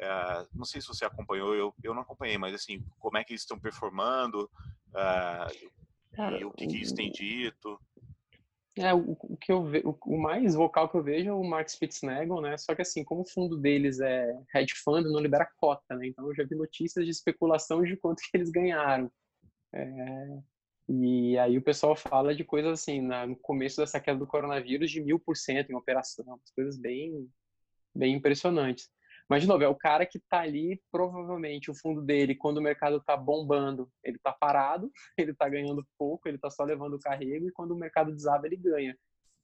Uh, 0.00 0.48
não 0.52 0.64
sei 0.64 0.80
se 0.80 0.88
você 0.88 1.04
acompanhou, 1.04 1.54
eu, 1.54 1.74
eu 1.82 1.94
não 1.94 2.02
acompanhei, 2.02 2.36
mas 2.36 2.54
assim, 2.54 2.84
como 2.98 3.18
é 3.18 3.24
que 3.24 3.32
eles 3.32 3.42
estão 3.42 3.58
performando 3.58 4.50
uh, 4.88 5.72
Cara, 6.12 6.38
e 6.38 6.44
o 6.44 6.50
que, 6.50 6.66
que 6.66 6.76
eles 6.76 6.92
têm 6.92 7.10
dito? 7.10 7.80
É, 8.76 8.94
o, 8.94 9.16
o 9.20 9.36
que 9.36 9.52
eu 9.52 9.64
ve, 9.64 9.82
o, 9.84 9.96
o, 10.06 10.18
mais 10.18 10.54
vocal 10.54 10.88
que 10.88 10.96
eu 10.96 11.02
vejo 11.02 11.28
é 11.28 11.32
o 11.32 11.44
Mark 11.44 11.68
Spitznagel, 11.68 12.40
né? 12.40 12.56
Só 12.56 12.74
que 12.74 12.80
assim, 12.80 13.04
como 13.04 13.20
o 13.20 13.28
fundo 13.28 13.58
deles 13.58 14.00
é 14.00 14.34
hedge 14.54 14.74
fund, 14.82 15.04
não 15.04 15.20
libera 15.20 15.50
cota, 15.56 15.94
né? 15.94 16.06
Então 16.06 16.26
eu 16.26 16.34
já 16.34 16.42
vi 16.44 16.54
notícias 16.54 17.04
de 17.04 17.10
especulação 17.10 17.82
de 17.82 17.96
quanto 17.96 18.22
que 18.22 18.36
eles 18.36 18.50
ganharam. 18.50 19.12
É, 19.74 20.38
e 20.88 21.38
aí 21.38 21.58
o 21.58 21.62
pessoal 21.62 21.94
fala 21.94 22.34
de 22.34 22.44
coisas 22.44 22.80
assim, 22.80 23.00
no 23.00 23.36
começo 23.36 23.78
dessa 23.78 24.00
queda 24.00 24.18
do 24.18 24.26
coronavírus, 24.26 24.90
de 24.90 25.02
mil 25.02 25.18
por 25.18 25.36
cento 25.36 25.70
em 25.70 25.74
operação, 25.74 26.40
coisas 26.54 26.78
bem, 26.78 27.28
bem 27.94 28.14
impressionantes. 28.14 28.90
Mas, 29.28 29.42
de 29.42 29.48
novo, 29.48 29.62
é 29.62 29.68
o 29.68 29.74
cara 29.74 30.04
que 30.04 30.18
está 30.18 30.40
ali, 30.40 30.80
provavelmente 30.90 31.70
o 31.70 31.74
fundo 31.74 32.02
dele, 32.02 32.34
quando 32.34 32.58
o 32.58 32.62
mercado 32.62 32.96
está 32.96 33.16
bombando, 33.16 33.90
ele 34.04 34.16
está 34.16 34.32
parado, 34.32 34.90
ele 35.18 35.32
está 35.32 35.48
ganhando 35.48 35.86
pouco, 35.98 36.28
ele 36.28 36.36
está 36.36 36.50
só 36.50 36.64
levando 36.64 36.94
o 36.94 37.00
carrego, 37.00 37.48
e 37.48 37.52
quando 37.52 37.72
o 37.72 37.78
mercado 37.78 38.12
desaba, 38.12 38.46
ele 38.46 38.56
ganha. 38.56 38.96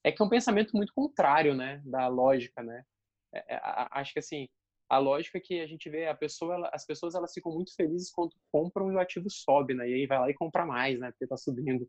É 0.05 0.13
que 0.13 0.23
é 0.23 0.25
um 0.25 0.29
pensamento 0.29 0.77
muito 0.77 0.93
contrário, 0.95 1.55
né, 1.55 1.83
da 1.85 2.07
lógica, 2.09 2.63
né? 2.63 2.85
É, 3.33 3.57
é, 3.57 3.61
acho 3.93 4.13
que, 4.13 4.19
assim, 4.19 4.49
a 4.89 4.99
lógica 4.99 5.41
que 5.41 5.61
a 5.61 5.67
gente 5.67 5.89
vê, 5.91 6.07
a 6.07 6.15
pessoa, 6.15 6.55
ela, 6.55 6.71
as 6.73 6.87
pessoas, 6.87 7.15
elas 7.15 7.33
ficam 7.33 7.53
muito 7.53 7.75
felizes 7.75 8.11
quando 8.11 8.33
compram 8.51 8.91
e 8.91 8.95
o 8.95 8.99
ativo 8.99 9.29
sobe, 9.29 9.75
né? 9.75 9.89
E 9.89 9.95
aí 9.95 10.07
vai 10.07 10.19
lá 10.19 10.31
e 10.31 10.35
compra 10.35 10.65
mais, 10.65 10.99
né? 10.99 11.11
Porque 11.11 11.25
está 11.25 11.37
subindo. 11.37 11.89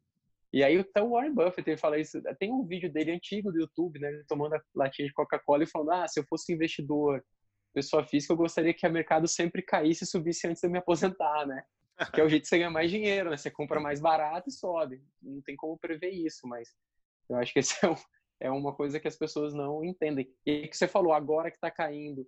E 0.51 0.63
aí 0.63 0.77
até 0.77 1.01
o 1.01 1.11
Warren 1.11 1.33
Buffett 1.33 1.69
ele 1.69 1.77
fala 1.77 1.99
isso. 1.99 2.21
Tem 2.39 2.51
um 2.51 2.65
vídeo 2.65 2.91
dele 2.91 3.11
antigo 3.11 3.51
do 3.51 3.59
YouTube, 3.59 3.99
né? 3.99 4.23
Tomando 4.27 4.55
a 4.55 4.61
latinha 4.75 5.07
de 5.07 5.13
Coca-Cola 5.13 5.63
e 5.63 5.67
falando: 5.67 5.91
Ah, 5.91 6.07
se 6.07 6.19
eu 6.19 6.25
fosse 6.27 6.51
investidor 6.51 7.23
pessoa 7.73 8.03
física, 8.03 8.33
eu 8.33 8.37
gostaria 8.37 8.73
que 8.73 8.85
o 8.87 8.91
mercado 8.91 9.27
sempre 9.27 9.61
caísse 9.61 10.03
e 10.03 10.07
subisse 10.07 10.47
antes 10.47 10.61
de 10.61 10.67
eu 10.67 10.71
me 10.71 10.77
aposentar, 10.77 11.45
né? 11.45 11.63
Que 12.13 12.21
é 12.21 12.23
o 12.23 12.29
jeito 12.29 12.43
de 12.43 12.49
você 12.49 12.57
ganhar 12.57 12.69
mais 12.69 12.89
dinheiro, 12.89 13.29
né? 13.29 13.37
Você 13.37 13.51
compra 13.51 13.79
mais 13.79 13.99
barato 13.99 14.49
e 14.49 14.51
sobe. 14.51 15.03
Não 15.21 15.41
tem 15.41 15.55
como 15.55 15.77
prever 15.77 16.11
isso, 16.11 16.47
mas 16.47 16.69
eu 17.29 17.35
acho 17.37 17.51
que 17.51 17.59
esse 17.59 17.85
é, 17.85 17.89
um, 17.89 17.95
é 18.39 18.51
uma 18.51 18.73
coisa 18.73 18.99
que 18.99 19.07
as 19.07 19.17
pessoas 19.17 19.53
não 19.53 19.83
entendem. 19.83 20.27
E 20.45 20.67
que 20.67 20.77
você 20.77 20.87
falou, 20.87 21.13
agora 21.13 21.51
que 21.51 21.57
está 21.57 21.69
caindo, 21.69 22.21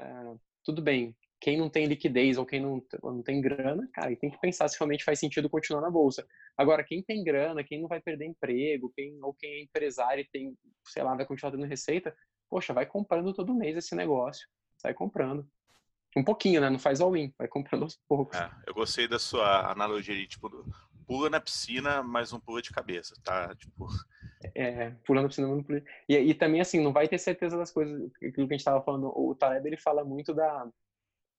uh, 0.00 0.40
tudo 0.64 0.80
bem, 0.80 1.16
quem 1.40 1.58
não 1.58 1.68
tem 1.68 1.86
liquidez 1.86 2.38
ou 2.38 2.46
quem 2.46 2.60
não, 2.60 2.80
não 3.02 3.22
tem 3.22 3.40
grana, 3.40 3.88
cara, 3.92 4.14
tem 4.16 4.30
que 4.30 4.40
pensar 4.40 4.68
se 4.68 4.78
realmente 4.78 5.04
faz 5.04 5.18
sentido 5.18 5.50
continuar 5.50 5.82
na 5.82 5.90
bolsa. 5.90 6.26
Agora, 6.56 6.84
quem 6.84 7.02
tem 7.02 7.22
grana, 7.22 7.64
quem 7.64 7.80
não 7.80 7.88
vai 7.88 8.00
perder 8.00 8.26
emprego, 8.26 8.92
quem 8.94 9.18
ou 9.22 9.34
quem 9.34 9.50
é 9.50 9.62
empresário 9.62 10.22
e 10.22 10.28
tem, 10.30 10.56
sei 10.86 11.02
lá, 11.02 11.14
vai 11.14 11.26
continuar 11.26 11.50
dando 11.50 11.66
receita, 11.66 12.16
poxa, 12.48 12.72
vai 12.72 12.86
comprando 12.86 13.34
todo 13.34 13.54
mês 13.54 13.76
esse 13.76 13.94
negócio 13.94 14.46
sai 14.86 14.94
comprando. 14.94 15.46
Um 16.16 16.24
pouquinho, 16.24 16.60
né? 16.60 16.70
Não 16.70 16.78
faz 16.78 17.00
all-in, 17.00 17.34
vai 17.36 17.48
comprando 17.48 17.82
aos 17.82 17.96
poucos. 18.08 18.38
É, 18.38 18.50
eu 18.66 18.72
gostei 18.72 19.06
da 19.06 19.18
sua 19.18 19.70
analogia 19.70 20.14
de, 20.14 20.26
tipo, 20.26 20.48
pula 21.06 21.28
na 21.28 21.40
piscina, 21.40 22.02
mas 22.02 22.32
não 22.32 22.40
pula 22.40 22.62
de 22.62 22.70
cabeça, 22.70 23.14
tá? 23.22 23.54
Tipo... 23.56 23.86
É, 24.54 24.90
pula 25.04 25.22
na 25.22 25.28
piscina, 25.28 25.48
mas 25.48 25.56
não 25.58 25.64
pula... 25.64 25.82
E, 26.08 26.16
e 26.16 26.34
também, 26.34 26.60
assim, 26.60 26.80
não 26.80 26.92
vai 26.92 27.06
ter 27.06 27.18
certeza 27.18 27.58
das 27.58 27.70
coisas, 27.70 28.10
aquilo 28.16 28.48
que 28.48 28.54
a 28.54 28.56
gente 28.56 28.64
tava 28.64 28.82
falando, 28.82 29.12
o 29.14 29.34
Taleb, 29.34 29.66
ele 29.66 29.76
fala 29.76 30.04
muito 30.04 30.32
da, 30.32 30.66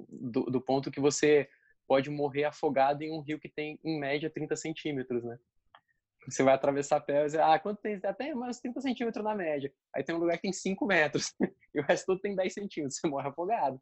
do, 0.07 0.43
do 0.43 0.61
ponto 0.61 0.91
que 0.91 0.99
você 0.99 1.49
pode 1.87 2.09
morrer 2.09 2.43
afogado 2.43 3.01
em 3.01 3.11
um 3.11 3.21
rio 3.21 3.39
que 3.39 3.49
tem, 3.49 3.79
em 3.83 3.99
média, 3.99 4.29
30 4.29 4.55
centímetros, 4.57 5.23
né? 5.23 5.39
Você 6.27 6.43
vai 6.43 6.53
atravessar 6.53 6.97
a 6.97 7.01
pé 7.01 7.21
e 7.21 7.25
dizer, 7.25 7.41
ah, 7.41 7.57
quanto 7.57 7.81
tem? 7.81 7.99
Até 8.03 8.33
mais 8.35 8.59
30 8.59 8.81
centímetros 8.81 9.23
na 9.23 9.33
média. 9.33 9.71
Aí 9.95 10.03
tem 10.03 10.13
um 10.13 10.19
lugar 10.19 10.35
que 10.35 10.41
tem 10.41 10.53
5 10.53 10.85
metros 10.85 11.33
e 11.73 11.79
o 11.79 11.83
resto 11.83 12.07
tudo 12.07 12.21
tem 12.21 12.35
10 12.35 12.53
centímetros. 12.53 12.99
Você 12.99 13.07
morre 13.07 13.29
afogado. 13.29 13.81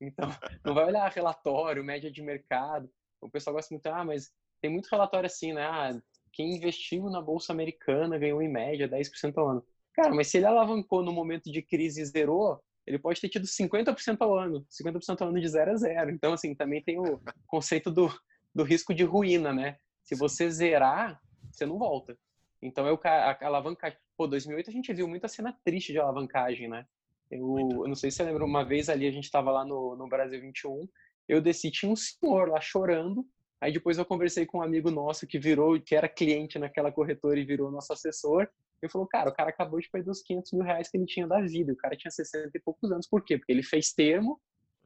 Então, 0.00 0.28
não 0.64 0.74
vai 0.74 0.84
olhar 0.84 1.10
relatório, 1.10 1.82
média 1.82 2.10
de 2.10 2.22
mercado. 2.22 2.90
O 3.20 3.30
pessoal 3.30 3.54
gosta 3.54 3.74
muito, 3.74 3.86
ah, 3.86 4.04
mas 4.04 4.30
tem 4.60 4.70
muito 4.70 4.88
relatório 4.88 5.26
assim, 5.26 5.54
né? 5.54 5.64
Ah, 5.64 5.98
quem 6.32 6.54
investiu 6.54 7.08
na 7.08 7.20
Bolsa 7.22 7.52
Americana 7.52 8.18
ganhou 8.18 8.42
em 8.42 8.48
média 8.48 8.86
10% 8.86 9.38
ao 9.38 9.48
ano. 9.48 9.66
Cara, 9.94 10.14
mas 10.14 10.28
se 10.28 10.36
ele 10.36 10.44
alavancou 10.44 11.02
no 11.02 11.12
momento 11.12 11.50
de 11.50 11.62
crise 11.62 12.02
e 12.02 12.04
zerou, 12.04 12.62
ele 12.86 12.98
pode 12.98 13.20
ter 13.20 13.30
tido 13.30 13.46
50% 13.46 14.18
ao 14.20 14.36
ano. 14.36 14.66
50% 14.70 15.22
ao 15.22 15.28
ano 15.28 15.40
de 15.40 15.48
zero 15.48 15.72
a 15.72 15.76
zero. 15.76 16.10
Então, 16.10 16.34
assim, 16.34 16.54
também 16.54 16.82
tem 16.82 17.00
o 17.00 17.18
conceito 17.46 17.90
do, 17.90 18.14
do 18.54 18.62
risco 18.62 18.92
de 18.92 19.02
ruína, 19.02 19.52
né? 19.52 19.78
Se 20.04 20.14
você 20.14 20.50
zerar, 20.50 21.20
você 21.58 21.66
não 21.66 21.78
volta. 21.78 22.18
Então, 22.60 22.86
eu, 22.86 22.98
a, 23.04 23.32
a 23.32 23.46
alavancagem. 23.46 23.98
Pô, 24.16 24.26
2008 24.26 24.70
a 24.70 24.72
gente 24.72 24.92
viu 24.92 25.06
muita 25.06 25.28
cena 25.28 25.56
triste 25.64 25.92
de 25.92 25.98
alavancagem, 25.98 26.68
né? 26.68 26.86
Eu, 27.30 27.58
eu 27.58 27.88
não 27.88 27.94
sei 27.94 28.10
se 28.10 28.18
você 28.18 28.24
lembra, 28.24 28.44
uma 28.44 28.64
vez 28.64 28.88
ali 28.88 29.06
a 29.06 29.10
gente 29.10 29.24
estava 29.24 29.50
lá 29.50 29.64
no, 29.64 29.96
no 29.96 30.08
Brasil 30.08 30.40
21, 30.40 30.88
eu 31.28 31.40
desci, 31.40 31.70
tinha 31.70 31.90
um 31.90 31.96
senhor 31.96 32.48
lá 32.48 32.60
chorando. 32.60 33.26
Aí 33.60 33.72
depois 33.72 33.98
eu 33.98 34.04
conversei 34.04 34.46
com 34.46 34.58
um 34.58 34.62
amigo 34.62 34.90
nosso 34.90 35.26
que 35.26 35.38
virou, 35.38 35.80
que 35.80 35.94
era 35.94 36.08
cliente 36.08 36.58
naquela 36.58 36.92
corretora 36.92 37.38
e 37.38 37.44
virou 37.44 37.70
nosso 37.70 37.92
assessor. 37.92 38.48
Ele 38.80 38.92
falou, 38.92 39.08
cara, 39.08 39.30
o 39.30 39.34
cara 39.34 39.48
acabou 39.48 39.80
de 39.80 39.88
perder 39.90 40.10
os 40.10 40.22
500 40.22 40.52
mil 40.52 40.62
reais 40.62 40.88
que 40.88 40.96
ele 40.96 41.06
tinha 41.06 41.26
da 41.26 41.40
vida. 41.40 41.72
O 41.72 41.76
cara 41.76 41.96
tinha 41.96 42.10
60 42.10 42.50
e 42.54 42.60
poucos 42.60 42.92
anos. 42.92 43.08
Por 43.08 43.24
quê? 43.24 43.38
Porque 43.38 43.50
ele 43.50 43.62
fez 43.62 43.92
termo, 43.92 44.40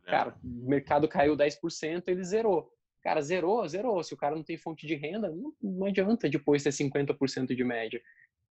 cara, 0.04 0.34
o 0.42 0.68
mercado 0.68 1.08
caiu 1.08 1.36
10%, 1.36 2.04
ele 2.06 2.24
zerou. 2.24 2.72
Cara, 3.02 3.22
zerou, 3.22 3.66
zerou. 3.66 4.02
Se 4.02 4.12
o 4.12 4.16
cara 4.16 4.36
não 4.36 4.42
tem 4.42 4.56
fonte 4.56 4.86
de 4.86 4.94
renda, 4.94 5.30
não, 5.30 5.54
não 5.62 5.86
adianta 5.86 6.28
depois 6.28 6.62
ter 6.62 6.70
50% 6.70 7.54
de 7.54 7.64
média. 7.64 8.00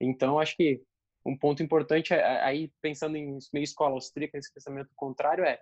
Então, 0.00 0.38
acho 0.38 0.56
que 0.56 0.82
um 1.24 1.36
ponto 1.36 1.62
importante, 1.62 2.14
é, 2.14 2.42
aí 2.42 2.72
pensando 2.80 3.16
em 3.16 3.38
meio 3.52 3.64
escola 3.64 3.94
austríaca, 3.94 4.38
esse 4.38 4.52
pensamento 4.52 4.90
contrário 4.96 5.44
é, 5.44 5.60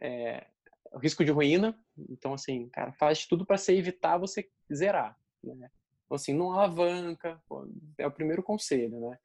é 0.00 0.46
o 0.92 0.98
risco 0.98 1.24
de 1.24 1.30
ruína. 1.30 1.78
Então, 2.08 2.34
assim, 2.34 2.68
cara, 2.70 2.92
faz 2.92 3.26
tudo 3.26 3.44
para 3.44 3.58
você 3.58 3.74
evitar 3.74 4.16
você 4.16 4.48
zerar. 4.72 5.16
Né? 5.42 5.70
Então, 6.04 6.16
assim, 6.16 6.32
não 6.32 6.52
alavanca, 6.52 7.40
pô, 7.46 7.68
é 7.98 8.06
o 8.06 8.12
primeiro 8.12 8.42
conselho, 8.42 9.00
né? 9.00 9.18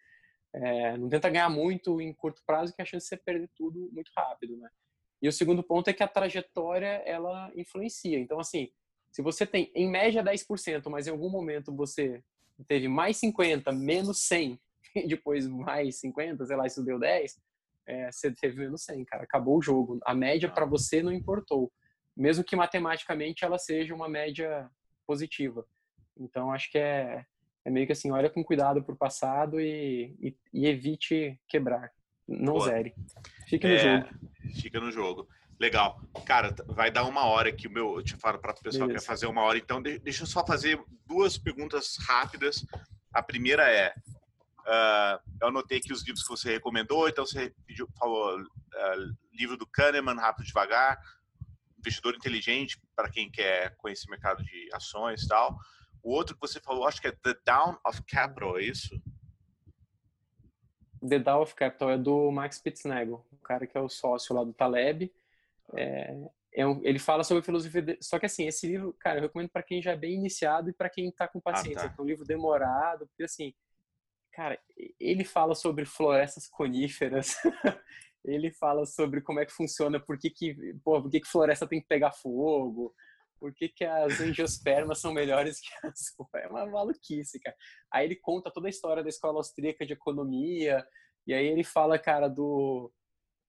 É, 0.53 0.97
não 0.97 1.09
tenta 1.09 1.29
ganhar 1.29 1.49
muito 1.49 2.01
em 2.01 2.13
curto 2.13 2.41
prazo, 2.45 2.73
que 2.73 2.81
a 2.81 2.85
chance 2.85 3.03
de 3.03 3.09
você 3.09 3.17
perder 3.17 3.49
tudo 3.55 3.89
muito 3.91 4.09
rápido, 4.15 4.57
né? 4.57 4.69
E 5.21 5.27
o 5.27 5.31
segundo 5.31 5.61
ponto 5.61 5.89
é 5.89 5.93
que 5.93 6.03
a 6.03 6.07
trajetória, 6.07 7.01
ela 7.05 7.51
influencia. 7.55 8.17
Então, 8.17 8.39
assim, 8.39 8.71
se 9.17 9.21
você 9.23 9.47
tem, 9.47 9.71
em 9.73 9.89
média, 9.89 10.23
10%, 10.23 10.91
mas 10.91 11.07
em 11.07 11.09
algum 11.09 11.27
momento 11.27 11.75
você 11.75 12.23
teve 12.67 12.87
mais 12.87 13.17
50, 13.17 13.71
menos 13.71 14.19
100, 14.27 14.59
e 14.95 15.07
depois 15.07 15.47
mais 15.47 15.99
50, 15.99 16.45
sei 16.45 16.55
lá, 16.55 16.67
isso 16.67 16.85
deu 16.85 16.99
10, 16.99 17.41
é, 17.87 18.11
você 18.11 18.31
teve 18.31 18.59
menos 18.59 18.83
100, 18.83 19.05
cara. 19.05 19.23
Acabou 19.23 19.57
o 19.57 19.61
jogo. 19.61 19.97
A 20.05 20.13
média 20.13 20.47
para 20.47 20.67
você 20.67 21.01
não 21.01 21.11
importou. 21.11 21.71
mesmo 22.15 22.43
que 22.43 22.55
matematicamente 22.55 23.43
ela 23.43 23.57
seja 23.57 23.95
uma 23.95 24.07
média 24.07 24.69
positiva. 25.07 25.65
Então, 26.15 26.51
acho 26.51 26.71
que 26.71 26.77
é, 26.77 27.25
é 27.65 27.71
meio 27.71 27.87
que 27.87 27.93
assim, 27.93 28.11
olha 28.11 28.29
com 28.29 28.43
cuidado 28.43 28.83
para 28.83 28.93
o 28.93 28.97
passado 28.97 29.59
e, 29.59 30.15
e, 30.21 30.37
e, 30.53 30.67
evite 30.67 31.41
quebrar. 31.47 31.91
Não 32.27 32.53
Boa. 32.53 32.65
zere. 32.65 32.93
Fique 33.47 33.67
no 33.67 33.73
é, 33.73 33.79
jogo. 33.79 34.19
Fica 34.61 34.79
no 34.79 34.91
jogo. 34.91 35.27
Legal. 35.59 35.99
Cara, 36.25 36.53
vai 36.67 36.91
dar 36.91 37.03
uma 37.05 37.25
hora 37.25 37.51
que 37.51 37.67
o 37.67 37.71
meu. 37.71 37.95
Eu 37.97 38.03
te 38.03 38.15
falo 38.15 38.37
para 38.37 38.51
o 38.51 38.61
pessoal 38.61 38.87
que 38.87 38.93
vai 38.93 39.03
fazer 39.03 39.25
uma 39.25 39.41
hora, 39.41 39.57
então 39.57 39.81
deixa 39.81 40.23
eu 40.23 40.27
só 40.27 40.45
fazer 40.45 40.79
duas 41.05 41.37
perguntas 41.37 41.97
rápidas. 42.07 42.63
A 43.11 43.23
primeira 43.23 43.67
é: 43.71 43.91
uh, 44.59 45.19
eu 45.41 45.47
anotei 45.47 45.79
aqui 45.79 45.91
os 45.91 46.05
livros 46.05 46.23
que 46.23 46.29
você 46.29 46.53
recomendou, 46.53 47.09
então 47.09 47.25
você 47.25 47.53
pediu, 47.65 47.87
falou 47.97 48.39
uh, 48.39 49.17
livro 49.33 49.57
do 49.57 49.65
Kahneman, 49.65 50.15
Rápido 50.15 50.45
Devagar, 50.45 51.01
Investidor 51.79 52.13
Inteligente, 52.15 52.79
para 52.95 53.09
quem 53.09 53.29
quer 53.31 53.75
conhecer 53.77 54.09
mercado 54.09 54.43
de 54.43 54.69
ações 54.73 55.23
e 55.23 55.27
tal. 55.27 55.57
O 56.03 56.11
outro 56.11 56.35
que 56.35 56.41
você 56.41 56.59
falou, 56.59 56.87
acho 56.87 57.01
que 57.01 57.07
é 57.07 57.11
The 57.11 57.35
Down 57.43 57.79
of 57.83 58.03
Capital, 58.03 58.59
é 58.59 58.63
isso? 58.63 59.01
The 61.07 61.17
Down 61.17 61.41
of 61.41 61.55
Capital 61.55 61.89
é 61.89 61.97
do 61.97 62.31
Max 62.31 62.59
Pitznagel, 62.59 63.25
o 63.31 63.37
cara 63.37 63.65
que 63.65 63.77
é 63.77 63.81
o 63.81 63.89
sócio 63.89 64.35
lá 64.35 64.43
do 64.43 64.53
Taleb. 64.53 65.11
É, 65.75 66.15
é 66.53 66.67
um, 66.67 66.81
ele 66.83 66.99
fala 66.99 67.23
sobre 67.23 67.43
filosofia. 67.43 67.81
De... 67.81 67.97
Só 68.01 68.19
que 68.19 68.25
assim, 68.25 68.47
esse 68.47 68.67
livro, 68.67 68.95
cara, 68.99 69.19
eu 69.19 69.23
recomendo 69.23 69.49
para 69.49 69.63
quem 69.63 69.81
já 69.81 69.91
é 69.91 69.97
bem 69.97 70.15
iniciado 70.15 70.69
e 70.69 70.73
para 70.73 70.89
quem 70.89 71.09
está 71.09 71.27
com 71.27 71.41
paciência. 71.41 71.85
Ah, 71.85 71.89
tá. 71.89 71.95
É 71.97 72.01
um 72.01 72.05
livro 72.05 72.25
demorado, 72.25 73.07
porque 73.07 73.23
assim, 73.23 73.53
cara, 74.31 74.59
ele 74.99 75.23
fala 75.23 75.55
sobre 75.55 75.85
florestas 75.85 76.47
coníferas. 76.47 77.35
ele 78.25 78.51
fala 78.51 78.85
sobre 78.85 79.21
como 79.21 79.39
é 79.39 79.45
que 79.45 79.53
funciona, 79.53 79.99
por 79.99 80.17
que 80.17 80.29
que, 80.29 80.55
pô, 80.83 81.01
por 81.01 81.09
que, 81.09 81.21
que 81.21 81.27
floresta 81.27 81.67
tem 81.67 81.79
que 81.79 81.87
pegar 81.87 82.11
fogo, 82.11 82.93
por 83.39 83.53
que, 83.53 83.69
que 83.69 83.85
as 83.85 84.19
angiospermas 84.19 84.99
são 84.99 85.13
melhores 85.13 85.59
que 85.59 85.69
as. 85.87 86.15
É 86.43 86.47
uma 86.47 86.65
maluquice, 86.65 87.39
cara. 87.39 87.55
Aí 87.91 88.05
ele 88.05 88.15
conta 88.15 88.51
toda 88.51 88.67
a 88.67 88.69
história 88.69 89.03
da 89.03 89.09
escola 89.09 89.37
austríaca 89.37 89.85
de 89.85 89.93
economia, 89.93 90.85
e 91.25 91.33
aí 91.33 91.45
ele 91.45 91.63
fala, 91.63 91.99
cara, 91.99 92.27
do 92.27 92.91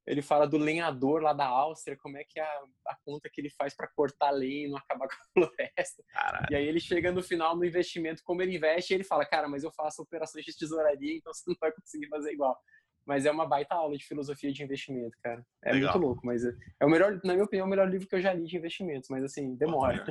ele 0.09 0.23
fala 0.23 0.49
do 0.49 0.57
lenhador 0.57 1.21
lá 1.21 1.35
da 1.35 1.47
Áustria, 1.47 1.97
como 1.99 2.17
é 2.17 2.25
que 2.25 2.41
é 2.41 2.43
a, 2.43 2.63
a 2.87 2.97
conta 3.05 3.29
que 3.31 3.43
ele 3.43 3.51
faz 3.51 3.77
para 3.77 3.87
cortar 3.89 4.31
lenha 4.31 4.67
e 4.67 4.71
não 4.71 4.79
acabar 4.79 5.07
com 5.09 5.15
a 5.15 5.47
floresta. 5.47 6.03
Caralho. 6.11 6.47
E 6.51 6.57
aí 6.57 6.67
ele 6.67 6.81
chega 6.81 7.13
no 7.13 7.23
final 7.23 7.55
no 7.55 7.65
investimento, 7.65 8.23
como 8.25 8.41
ele 8.41 8.57
investe, 8.57 8.93
e 8.93 8.97
ele 8.97 9.05
fala, 9.05 9.27
cara, 9.27 9.47
mas 9.47 9.65
eu 9.65 9.71
faço 9.71 10.01
operações 10.01 10.47
de 10.47 10.57
tesouraria, 10.57 11.15
então 11.15 11.33
você 11.33 11.45
não 11.47 11.57
vai 11.61 11.71
conseguir 11.73 12.09
fazer 12.09 12.33
igual. 12.33 12.59
Mas 13.05 13.27
é 13.27 13.31
uma 13.31 13.47
baita 13.47 13.75
aula 13.75 13.97
de 13.97 14.07
filosofia 14.07 14.51
de 14.51 14.63
investimento, 14.63 15.17
cara. 15.23 15.45
É 15.63 15.73
Legal. 15.73 15.93
muito 15.93 16.07
louco, 16.07 16.27
mas 16.27 16.43
é, 16.43 16.53
é 16.81 16.87
o 16.87 16.91
melhor, 16.91 17.21
na 17.23 17.35
minha 17.35 17.45
opinião, 17.45 17.65
é 17.65 17.67
o 17.67 17.71
melhor 17.71 17.91
livro 17.91 18.09
que 18.09 18.15
eu 18.15 18.21
já 18.21 18.33
li 18.33 18.47
de 18.47 18.57
investimentos, 18.57 19.11
mas 19.11 19.23
assim, 19.23 19.57
demora. 19.57 20.07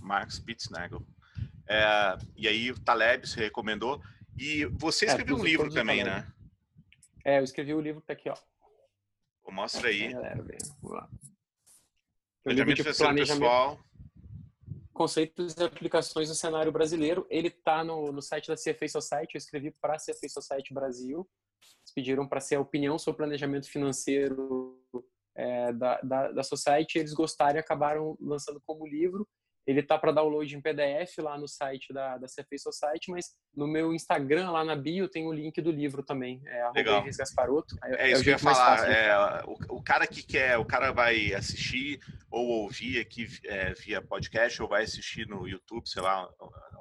Marx 0.00 0.40
Pitznagel. 0.40 1.00
É, 1.68 2.18
e 2.36 2.48
aí 2.48 2.72
o 2.72 2.80
Taleb 2.80 3.24
se 3.28 3.38
recomendou. 3.38 4.02
E 4.36 4.64
você 4.66 5.04
é, 5.04 5.08
escreveu 5.08 5.36
é, 5.36 5.40
um 5.40 5.44
livro 5.44 5.70
também, 5.70 6.02
né? 6.02 6.26
É, 7.24 7.38
eu 7.38 7.44
escrevi 7.44 7.74
o 7.74 7.80
livro 7.80 8.00
que 8.00 8.06
tá 8.06 8.12
aqui, 8.12 8.30
ó. 8.30 8.36
Mostra 9.50 9.88
aí. 9.88 10.12
Galera, 10.12 10.44
Vamos 10.82 10.96
lá. 10.96 11.08
Planejamento 12.44 12.84
pessoal. 12.84 13.78
Conceitos 14.92 15.56
e 15.56 15.62
aplicações 15.62 16.28
no 16.28 16.34
cenário 16.34 16.72
brasileiro. 16.72 17.26
Ele 17.30 17.48
está 17.48 17.84
no, 17.84 18.10
no 18.10 18.20
site 18.20 18.48
da 18.48 18.56
CFA 18.56 18.88
Society. 18.88 19.34
Eu 19.34 19.38
escrevi 19.38 19.70
para 19.80 19.94
a 19.94 19.98
CFA 19.98 20.28
Society 20.28 20.74
Brasil. 20.74 21.28
Eles 21.60 21.94
pediram 21.94 22.28
para 22.28 22.40
ser 22.40 22.56
a 22.56 22.60
opinião 22.60 22.98
sobre 22.98 23.18
planejamento 23.18 23.68
financeiro 23.68 24.80
é, 25.36 25.72
da, 25.72 26.00
da, 26.00 26.32
da 26.32 26.42
Society. 26.42 26.98
Eles 26.98 27.12
gostaram 27.12 27.56
e 27.56 27.60
acabaram 27.60 28.16
lançando 28.20 28.60
como 28.66 28.86
livro. 28.86 29.26
Ele 29.68 29.82
tá 29.82 29.98
para 29.98 30.12
download 30.12 30.56
em 30.56 30.62
PDF 30.62 31.18
lá 31.18 31.36
no 31.36 31.46
site 31.46 31.92
da, 31.92 32.16
da 32.16 32.26
CFA 32.26 32.56
Society, 32.56 33.10
mas 33.10 33.34
no 33.54 33.68
meu 33.68 33.92
Instagram, 33.92 34.50
lá 34.50 34.64
na 34.64 34.74
bio, 34.74 35.10
tem 35.10 35.26
o 35.26 35.32
link 35.32 35.60
do 35.60 35.70
livro 35.70 36.02
também. 36.02 36.40
É 36.46 36.70
Legal. 36.74 37.04
Gasparoto. 37.04 37.76
É, 37.84 38.08
é 38.08 38.12
isso 38.12 38.22
que 38.22 38.30
eu 38.30 38.32
ia 38.32 38.38
falar. 38.38 38.90
É, 38.90 39.44
o, 39.44 39.76
o, 39.76 39.82
cara 39.82 40.06
que 40.06 40.22
quer, 40.22 40.56
o 40.56 40.64
cara 40.64 40.90
vai 40.90 41.34
assistir 41.34 42.00
ou 42.30 42.46
ouvir 42.62 42.98
aqui 42.98 43.28
é, 43.44 43.74
via 43.74 44.00
podcast 44.00 44.62
ou 44.62 44.70
vai 44.70 44.84
assistir 44.84 45.28
no 45.28 45.46
YouTube, 45.46 45.86
sei 45.86 46.00
lá, 46.00 46.26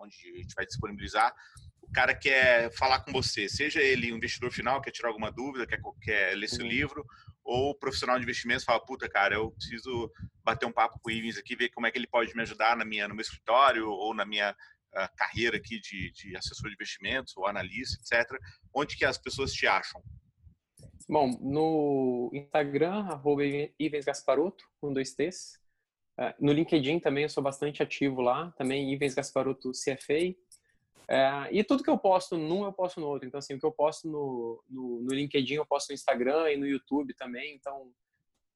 onde 0.01 0.15
a 0.33 0.38
gente 0.38 0.55
vai 0.55 0.65
disponibilizar. 0.65 1.35
O 1.81 1.91
cara 1.91 2.15
quer 2.15 2.71
falar 2.71 3.01
com 3.01 3.11
você, 3.11 3.49
seja 3.49 3.81
ele 3.81 4.13
um 4.13 4.15
investidor 4.15 4.49
final, 4.49 4.79
quer 4.79 4.91
tirar 4.91 5.09
alguma 5.09 5.29
dúvida, 5.29 5.67
quer, 5.67 5.81
quer 6.01 6.38
ler 6.38 6.47
seu 6.47 6.63
uhum. 6.63 6.71
livro, 6.71 7.05
ou 7.47 7.73
profissional 7.73 8.17
de 8.17 8.23
investimentos 8.23 8.65
fala, 8.65 8.85
puta, 8.85 9.07
cara, 9.07 9.35
eu 9.35 9.51
preciso 9.51 10.11
bater 10.43 10.65
um 10.65 10.71
papo 10.71 10.99
com 10.99 11.09
o 11.09 11.11
Ivens 11.11 11.37
aqui, 11.37 11.55
ver 11.55 11.69
como 11.69 11.87
é 11.87 11.91
que 11.91 11.97
ele 11.97 12.05
pode 12.05 12.35
me 12.35 12.41
ajudar 12.41 12.75
na 12.75 12.83
minha, 12.83 13.07
no 13.07 13.15
meu 13.15 13.21
escritório 13.21 13.89
ou 13.89 14.13
na 14.13 14.25
minha 14.25 14.51
uh, 14.51 15.15
carreira 15.15 15.55
aqui 15.55 15.79
de, 15.79 16.11
de 16.11 16.35
assessor 16.35 16.67
de 16.69 16.75
investimentos 16.75 17.37
ou 17.37 17.47
analista, 17.47 17.97
etc. 18.01 18.37
Onde 18.75 18.97
que 18.97 19.05
as 19.05 19.17
pessoas 19.17 19.53
te 19.53 19.65
acham? 19.65 20.03
Bom, 21.07 21.39
no 21.39 22.29
Instagram, 22.33 23.05
arroba 23.05 23.43
Ivens 23.79 24.03
Gasparoto, 24.03 24.65
com 24.81 24.91
dois 24.91 25.13
T's. 25.13 25.57
Uh, 26.19 26.33
no 26.45 26.51
LinkedIn 26.51 26.99
também 26.99 27.23
eu 27.23 27.29
sou 27.29 27.41
bastante 27.41 27.81
ativo 27.81 28.19
lá, 28.19 28.51
também 28.57 28.91
Ivens 28.91 29.15
Gasparoto 29.15 29.71
CFA. 29.71 30.35
É, 31.10 31.47
e 31.51 31.64
tudo 31.64 31.84
que 31.84 31.89
eu 31.89 31.97
posto 31.97 32.38
num, 32.38 32.66
eu 32.66 32.74
posto 32.74 32.99
no 32.99 33.08
outro. 33.08 33.28
Então, 33.28 33.38
assim, 33.38 33.53
o 33.53 33.60
que 33.60 33.66
eu 33.66 33.72
posto 33.72 34.08
no, 34.08 34.62
no, 34.70 35.01
no 35.01 35.14
LinkedIn, 35.14 35.55
eu 35.55 35.66
posto 35.66 35.89
no 35.89 35.95
Instagram 35.95 36.51
e 36.51 36.58
no 36.58 36.68
YouTube 36.68 37.14
também. 37.14 37.55
Então, 37.55 37.91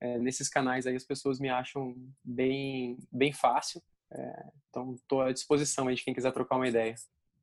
é, 0.01 0.17
nesses 0.17 0.49
canais 0.49 0.85
aí 0.85 0.95
as 0.95 1.05
pessoas 1.05 1.39
me 1.39 1.49
acham 1.49 1.95
bem, 2.23 2.97
bem 3.11 3.31
fácil. 3.31 3.81
É, 4.11 4.43
então, 4.69 4.93
estou 4.95 5.21
à 5.21 5.31
disposição 5.31 5.87
aí 5.87 5.95
de 5.95 6.03
quem 6.03 6.13
quiser 6.13 6.31
trocar 6.33 6.57
uma 6.57 6.67
ideia. 6.67 6.95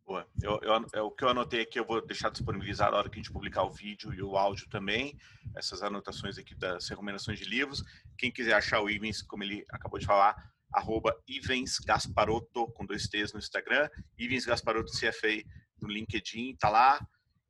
Boa. 0.04 0.26
Eu, 0.42 0.58
eu, 0.62 0.86
eu, 0.94 1.06
o 1.06 1.10
que 1.10 1.22
eu 1.22 1.28
anotei 1.28 1.60
aqui, 1.60 1.78
eu 1.78 1.84
vou 1.84 2.04
deixar 2.04 2.30
disponibilizado 2.30 2.92
na 2.92 2.98
hora 2.98 3.10
que 3.10 3.16
a 3.16 3.22
gente 3.22 3.32
publicar 3.32 3.62
o 3.64 3.70
vídeo 3.70 4.12
e 4.12 4.22
o 4.22 4.36
áudio 4.36 4.68
também. 4.68 5.18
Essas 5.54 5.82
anotações 5.82 6.38
aqui 6.38 6.54
das 6.54 6.88
recomendações 6.88 7.38
de 7.38 7.44
livros. 7.44 7.84
Quem 8.16 8.30
quiser 8.30 8.54
achar 8.54 8.80
o 8.80 8.88
Ivens, 8.88 9.22
como 9.22 9.42
ele 9.42 9.66
acabou 9.70 9.98
de 9.98 10.06
falar, 10.06 10.50
arroba 10.72 11.16
Ivens 11.26 11.78
Gasparotto, 11.78 12.70
com 12.72 12.84
dois 12.84 13.08
T's 13.08 13.32
no 13.32 13.38
Instagram, 13.38 13.88
Ivens 14.18 14.44
Gasparotto 14.44 14.92
CFA 14.92 15.42
no 15.80 15.88
LinkedIn, 15.88 16.56
tá 16.56 16.68
lá. 16.68 17.00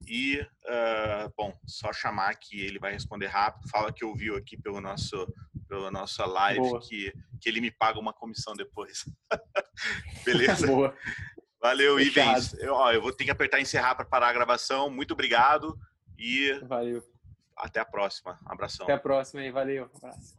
E, 0.06 0.40
uh, 0.40 1.32
bom, 1.36 1.52
só 1.66 1.92
chamar 1.92 2.34
que 2.36 2.60
ele 2.60 2.78
vai 2.78 2.92
responder 2.92 3.26
rápido. 3.26 3.68
Fala 3.68 3.92
que 3.92 4.04
ouviu 4.04 4.36
aqui 4.36 4.56
pelo 4.56 4.80
nosso, 4.80 5.26
pela 5.68 5.90
nossa 5.90 6.24
live 6.24 6.78
que, 6.88 7.12
que 7.40 7.48
ele 7.48 7.60
me 7.60 7.70
paga 7.70 7.98
uma 7.98 8.12
comissão 8.12 8.54
depois. 8.54 9.04
Beleza? 10.24 10.66
Boa. 10.66 10.94
Valeu, 11.60 11.98
Ivens. 11.98 12.54
Eu, 12.54 12.74
ó, 12.74 12.92
eu 12.92 13.02
vou 13.02 13.12
ter 13.12 13.24
que 13.24 13.30
apertar 13.30 13.60
encerrar 13.60 13.94
para 13.96 14.04
parar 14.04 14.28
a 14.28 14.32
gravação. 14.32 14.88
Muito 14.88 15.12
obrigado 15.12 15.76
e 16.16 16.52
Valeu. 16.64 17.02
até 17.56 17.80
a 17.80 17.84
próxima. 17.84 18.38
Um 18.46 18.52
abração. 18.52 18.84
Até 18.84 18.92
a 18.92 18.98
próxima 18.98 19.40
aí. 19.40 19.50
Valeu. 19.50 19.90
Um 19.92 19.96
abraço. 19.96 20.37